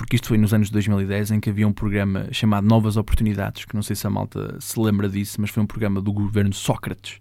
porque 0.00 0.16
isto 0.16 0.28
foi 0.28 0.38
nos 0.38 0.54
anos 0.54 0.70
2010 0.70 1.32
em 1.32 1.40
que 1.40 1.50
havia 1.50 1.68
um 1.68 1.74
programa 1.74 2.26
chamado 2.32 2.66
Novas 2.66 2.96
Oportunidades, 2.96 3.66
que 3.66 3.74
não 3.74 3.82
sei 3.82 3.94
se 3.94 4.06
a 4.06 4.10
malta 4.10 4.56
se 4.58 4.80
lembra 4.80 5.10
disso, 5.10 5.38
mas 5.38 5.50
foi 5.50 5.62
um 5.62 5.66
programa 5.66 6.00
do 6.00 6.10
governo 6.10 6.54
Sócrates, 6.54 7.20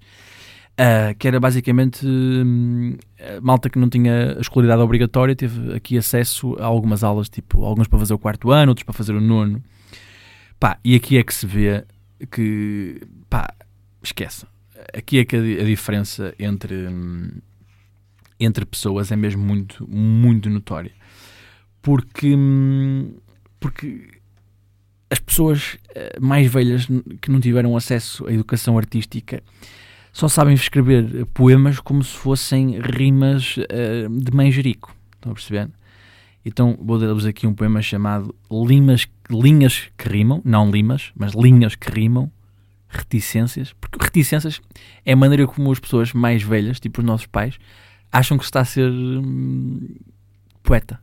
uh, 0.80 1.14
que 1.20 1.28
era 1.28 1.42
basicamente 1.42 2.08
um, 2.08 2.96
malta 3.42 3.70
que 3.70 3.78
não 3.78 3.90
tinha 3.90 4.38
a 4.38 4.40
escolaridade 4.40 4.82
obrigatória, 4.82 5.36
teve 5.36 5.74
aqui 5.74 5.98
acesso 5.98 6.56
a 6.58 6.66
algumas 6.66 7.04
aulas, 7.04 7.28
tipo, 7.28 7.66
alguns 7.66 7.90
para 7.90 8.00
fazer 8.00 8.14
o 8.14 8.18
quarto 8.18 8.50
ano, 8.50 8.72
outros 8.72 8.86
para 8.86 8.94
fazer 8.94 9.14
o 9.14 9.20
nono. 9.20 9.62
Pá, 10.58 10.80
e 10.82 10.96
aqui 10.96 11.18
é 11.18 11.24
que 11.24 11.34
se 11.34 11.46
vê 11.46 11.84
que, 12.32 13.02
pá, 13.30 13.54
esquece. 14.02 14.46
Aqui 14.94 15.20
é 15.20 15.26
que 15.26 15.36
a, 15.36 15.64
diferença 15.64 16.34
entre, 16.40 16.88
hum, 16.88 17.30
entre 18.40 18.66
pessoas 18.66 19.12
é 19.12 19.16
mesmo 19.16 19.44
muito, 19.44 19.88
muito 19.90 20.50
notória 20.50 20.92
porque, 21.82 22.36
porque 23.60 24.08
as 25.10 25.20
pessoas 25.20 25.78
eh, 25.96 26.18
mais 26.20 26.52
velhas 26.52 26.88
que 27.22 27.32
não 27.32 27.40
tiveram 27.40 27.76
acesso 27.76 28.28
à 28.28 28.34
educação 28.34 28.78
artística 28.78 29.42
só 30.12 30.28
sabem 30.28 30.54
escrever 30.54 31.26
poemas 31.34 31.80
como 31.80 32.04
se 32.04 32.16
fossem 32.16 32.80
rimas 32.80 33.58
uh, 33.58 34.10
de 34.10 34.36
manjerico. 34.36 34.94
Estão 35.16 35.32
a 35.32 35.36
perceber? 35.36 35.70
Então 36.44 36.78
vou 36.82 36.98
dar-vos 36.98 37.26
aqui 37.26 37.46
um 37.46 37.54
poema 37.54 37.82
chamado 37.82 38.34
Limas, 38.52 39.08
Linhas 39.30 39.90
que 39.96 40.10
Rimam, 40.10 40.42
não 40.44 40.72
limas, 40.72 41.12
mas 41.16 41.34
linhas 41.34 41.76
que 41.76 41.92
rimam, 41.92 42.32
reticências. 42.90 43.74
Porque 43.80 44.04
reticências 44.04 44.60
é 45.06 45.14
a 45.14 45.16
maneira 45.16 45.48
como 45.48 45.72
as 45.72 45.80
pessoas 45.80 46.12
mais 46.12 46.44
velhas, 46.44 46.80
tipo 46.80 47.00
os 47.00 47.06
nossos 47.06 47.28
pais, 47.28 47.58
acham 48.12 48.38
que 48.38 48.44
está 48.44 48.62
a 48.62 48.66
ser 48.66 48.90
hum, 48.90 49.96
poeta. 50.64 51.00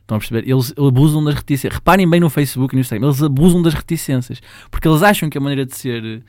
Estão 0.00 0.16
a 0.16 0.20
perceber? 0.20 0.48
Eles 0.48 0.72
abusam 0.78 1.24
das 1.24 1.34
reticências. 1.34 1.74
Reparem 1.74 2.08
bem 2.08 2.20
no 2.20 2.30
Facebook 2.30 2.72
e 2.72 2.76
no 2.76 2.80
Instagram. 2.80 3.08
Eles 3.08 3.22
abusam 3.22 3.60
das 3.60 3.74
reticências. 3.74 4.40
Porque 4.70 4.86
eles 4.86 5.02
acham 5.02 5.28
que 5.28 5.36
a 5.36 5.40
maneira 5.40 5.66
de 5.66 5.76
ser 5.76 6.04
eh, 6.04 6.20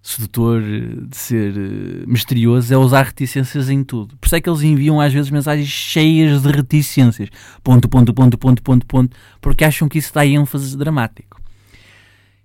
sedutor, 0.00 0.62
de 0.62 1.16
ser 1.16 1.52
uh, 1.52 2.08
misterioso, 2.08 2.72
é 2.72 2.76
usar 2.76 3.02
reticências 3.02 3.68
em 3.68 3.82
tudo. 3.82 4.16
Por 4.16 4.26
isso 4.26 4.36
é 4.36 4.40
que 4.40 4.48
eles 4.48 4.62
enviam 4.62 5.00
às 5.00 5.12
vezes 5.12 5.28
mensagens 5.28 5.68
cheias 5.68 6.42
de 6.42 6.52
reticências. 6.52 7.30
Ponto, 7.64 7.88
ponto, 7.88 8.14
ponto, 8.14 8.38
ponto, 8.38 8.62
ponto, 8.62 8.86
ponto. 8.86 9.16
Porque 9.40 9.64
acham 9.64 9.88
que 9.88 9.98
isso 9.98 10.14
dá 10.14 10.24
ênfase 10.24 10.78
dramático. 10.78 11.40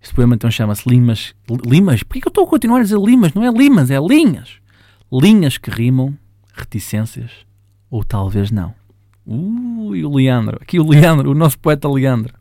Este 0.06 0.14
poema 0.14 0.36
então 0.36 0.52
chama-se 0.52 0.88
Limas. 0.88 1.34
Limas? 1.66 2.04
Porquê 2.04 2.22
que 2.22 2.28
eu 2.28 2.30
estou 2.30 2.44
a 2.44 2.48
continuar 2.48 2.78
a 2.78 2.84
dizer 2.84 3.00
Limas? 3.00 3.34
Não 3.34 3.44
é 3.44 3.50
Limas, 3.50 3.90
é 3.90 3.98
linhas. 3.98 4.60
Linhas 5.12 5.58
que 5.58 5.72
rimam, 5.72 6.16
reticências, 6.54 7.32
ou 7.90 8.04
talvez 8.04 8.52
não. 8.52 8.72
Ui, 9.26 10.06
o 10.06 10.16
Leandro. 10.16 10.60
Aqui 10.62 10.80
o 10.80 10.88
Leandro, 10.88 11.32
o 11.32 11.34
nosso 11.34 11.58
poeta 11.58 11.90
Leandro. 11.90 12.36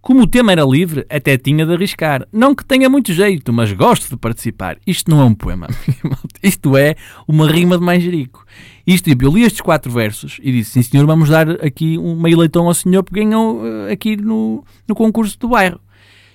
Como 0.00 0.22
o 0.22 0.26
tema 0.26 0.50
era 0.50 0.64
livre, 0.64 1.06
até 1.08 1.38
tinha 1.38 1.64
de 1.64 1.72
arriscar. 1.72 2.26
Não 2.32 2.56
que 2.56 2.64
tenha 2.64 2.90
muito 2.90 3.12
jeito, 3.12 3.52
mas 3.52 3.72
gosto 3.72 4.10
de 4.10 4.16
participar. 4.16 4.76
Isto 4.84 5.12
não 5.12 5.20
é 5.20 5.24
um 5.24 5.34
poema. 5.34 5.68
Isto 6.42 6.76
é 6.76 6.96
uma 7.28 7.48
rima 7.48 7.78
de 7.78 7.84
manjerico. 7.84 8.44
Isto, 8.84 9.10
tipo, 9.10 9.26
eu 9.26 9.30
li 9.30 9.42
estes 9.42 9.60
quatro 9.60 9.92
versos 9.92 10.40
e 10.42 10.50
disse, 10.50 10.72
sim 10.72 10.82
senhor, 10.82 11.06
vamos 11.06 11.28
dar 11.28 11.48
aqui 11.64 11.96
um 11.96 12.20
meio 12.20 12.36
leitão 12.36 12.66
ao 12.66 12.74
senhor 12.74 13.04
porque 13.04 13.20
ganhou 13.20 13.60
uh, 13.60 13.92
aqui 13.92 14.16
no, 14.16 14.64
no 14.88 14.94
concurso 14.96 15.38
do 15.38 15.50
bairro. 15.50 15.78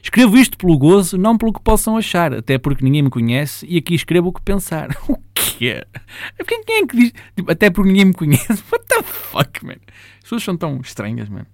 Escrevo 0.05 0.37
isto 0.37 0.55
pelo 0.55 0.77
gozo, 0.77 1.17
não 1.17 1.35
pelo 1.35 1.51
que 1.51 1.59
possam 1.59 1.97
achar, 1.97 2.31
até 2.31 2.59
porque 2.59 2.85
ninguém 2.85 3.01
me 3.01 3.09
conhece 3.09 3.65
e 3.67 3.75
aqui 3.75 3.95
escrevo 3.95 4.27
o 4.27 4.31
que 4.31 4.39
pensar. 4.39 4.95
O 5.09 5.17
quê? 5.57 5.83
É 6.37 6.43
quem, 6.43 6.61
é 6.69 6.85
que 6.85 6.97
diz? 6.97 7.13
Tipo, 7.35 7.51
até 7.51 7.69
porque 7.69 7.89
ninguém 7.89 8.05
me 8.05 8.13
conhece. 8.13 8.63
What 8.71 8.85
the 8.87 9.01
fuck, 9.01 9.65
man? 9.65 9.77
As 10.17 10.23
pessoas 10.23 10.43
são 10.43 10.55
tão 10.55 10.79
estranhas, 10.81 11.27
man. 11.27 11.45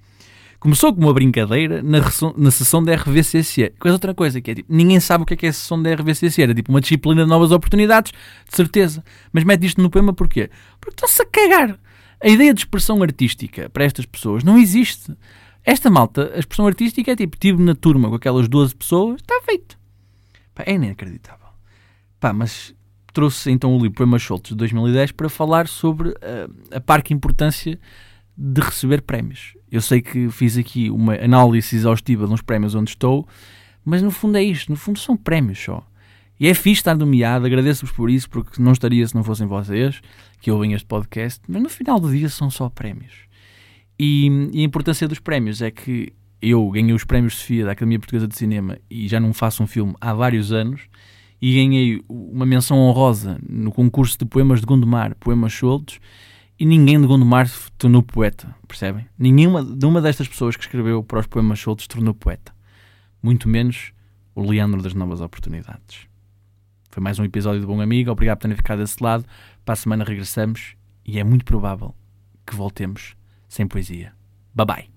Começou 0.60 0.94
com 0.94 1.00
uma 1.00 1.14
brincadeira 1.14 1.82
na, 1.82 2.00
na 2.38 2.52
sessão 2.52 2.84
da 2.84 2.94
RVCC. 2.96 3.74
Coisa 3.80 3.96
outra 3.96 4.14
coisa, 4.14 4.42
que 4.42 4.52
é 4.52 4.56
tipo, 4.56 4.74
ninguém 4.74 5.00
sabe 5.00 5.24
o 5.24 5.26
que 5.26 5.34
é 5.34 5.38
que 5.38 5.46
é 5.46 5.50
a 5.50 5.54
sessão 5.54 5.82
da 5.82 5.94
RVCC. 5.94 6.42
Era 6.42 6.54
tipo 6.54 6.72
uma 6.72 6.82
disciplina 6.82 7.24
de 7.24 7.30
novas 7.30 7.52
oportunidades, 7.52 8.12
de 8.50 8.56
certeza. 8.56 9.04
Mas 9.32 9.44
mete 9.44 9.66
isto 9.66 9.82
no 9.82 9.90
poema 9.90 10.14
porquê? 10.14 10.50
Porque 10.80 10.96
estão-se 10.96 11.22
a 11.22 11.26
cagar. 11.26 11.80
A 12.22 12.28
ideia 12.28 12.54
de 12.54 12.62
expressão 12.62 13.02
artística 13.02 13.70
para 13.70 13.86
estas 13.86 14.06
pessoas 14.06 14.44
não 14.44 14.58
existe. 14.58 15.16
Esta 15.64 15.90
malta, 15.90 16.32
a 16.36 16.40
expressão 16.40 16.66
artística 16.66 17.12
é 17.12 17.16
tipo, 17.16 17.38
tive 17.38 17.62
na 17.62 17.76
turma 17.76 18.10
com 18.10 18.16
aquelas 18.16 18.48
12 18.48 18.76
pessoas, 18.76 19.22
está 19.22 19.40
feito. 19.46 19.78
Pá, 20.56 20.64
é 20.66 20.74
inacreditável. 20.74 21.48
Pá, 22.20 22.34
mas 22.34 22.74
trouxe 23.14 23.52
então 23.52 23.76
o 23.76 23.78
livro 23.78 23.98
Poemas 23.98 24.24
Soltos 24.24 24.52
de 24.52 24.58
2010 24.58 25.12
para 25.12 25.30
falar 25.30 25.68
sobre 25.68 26.10
uh, 26.10 26.16
a 26.72 26.80
parca 26.80 27.14
importância 27.14 27.80
de 28.36 28.62
receber 28.62 29.02
prémios. 29.02 29.56
Eu 29.72 29.82
sei 29.82 30.02
que 30.02 30.30
fiz 30.30 30.58
aqui 30.58 30.90
uma 30.90 31.14
análise 31.16 31.76
exaustiva 31.76 32.26
de 32.26 32.34
uns 32.34 32.42
prémios 32.42 32.74
onde 32.74 32.90
estou, 32.90 33.28
mas 33.86 34.02
no 34.02 34.12
fundo 34.12 34.38
é 34.38 34.44
isto, 34.44 34.70
no 34.72 34.76
fundo 34.76 34.98
são 34.98 35.16
prémios 35.16 35.60
só. 35.60 35.86
E 36.40 36.48
é 36.48 36.54
fixe 36.56 36.80
estar 36.80 36.96
nomeado, 36.96 37.46
agradeço-vos 37.46 37.92
por 37.92 38.10
isso, 38.10 38.28
porque 38.28 38.60
não 38.60 38.72
estaria 38.72 39.08
se 39.08 39.14
não 39.14 39.24
fossem 39.24 39.46
vocês 39.46 40.02
que 40.40 40.50
ouvem 40.50 40.74
este 40.74 40.88
podcast, 40.88 41.40
mas 41.48 41.62
no 41.62 41.70
final 41.70 42.00
do 42.00 42.12
dia 42.12 42.30
são 42.30 42.50
só 42.50 42.68
prémios. 42.68 43.14
E, 44.04 44.50
e, 44.52 44.62
a 44.62 44.64
importância 44.64 45.08
dos 45.08 45.20
prémios 45.20 45.62
é 45.62 45.70
que 45.70 46.12
eu 46.42 46.68
ganhei 46.72 46.92
os 46.92 47.04
prémios 47.04 47.36
Sofia 47.36 47.66
da 47.66 47.74
Academia 47.74 48.00
Portuguesa 48.00 48.28
de 48.28 48.36
Cinema 48.36 48.80
e 48.90 49.08
já 49.08 49.20
não 49.20 49.32
faço 49.32 49.62
um 49.62 49.68
filme 49.68 49.94
há 50.02 50.12
vários 50.12 50.52
anos 50.52 50.90
e 51.40 51.54
ganhei 51.54 52.04
uma 52.10 52.44
menção 52.44 52.80
honrosa 52.80 53.40
no 53.48 53.72
concurso 53.72 54.18
de 54.18 54.26
poemas 54.26 54.60
de 54.60 54.66
Gondomar, 54.66 55.16
Poemas 55.20 55.54
Soltos, 55.54 56.00
e 56.58 56.66
ninguém 56.66 57.00
de 57.00 57.06
Gondomar 57.06 57.48
se 57.48 57.72
tornou 57.74 58.02
poeta, 58.02 58.56
percebem? 58.68 59.06
Nenhuma, 59.20 59.62
nenhuma 59.62 60.02
destas 60.02 60.28
pessoas 60.28 60.56
que 60.56 60.64
escreveu 60.64 61.04
para 61.04 61.20
os 61.20 61.28
poemas 61.28 61.60
soltos 61.60 61.86
tornou 61.86 62.16
poeta. 62.16 62.56
Muito 63.22 63.48
menos 63.48 63.94
o 64.34 64.42
Leandro 64.42 64.82
das 64.82 64.96
Novas 64.96 65.22
Oportunidades. 65.22 66.08
Foi 66.90 67.04
mais 67.04 67.20
um 67.20 67.24
episódio 67.24 67.62
do 67.62 67.68
Bom 67.68 67.80
Amigo. 67.80 68.10
Obrigado 68.10 68.40
por 68.40 68.42
terem 68.42 68.58
ficado 68.58 68.80
desse 68.80 69.04
lado. 69.04 69.24
Para 69.64 69.74
a 69.74 69.76
semana 69.76 70.04
regressamos 70.04 70.76
e 71.06 71.20
é 71.20 71.24
muito 71.24 71.46
provável 71.46 71.94
que 72.48 72.56
voltemos 72.56 73.16
sem 73.52 73.68
poesia. 73.68 74.16
Bye 74.56 74.66
bye. 74.66 74.91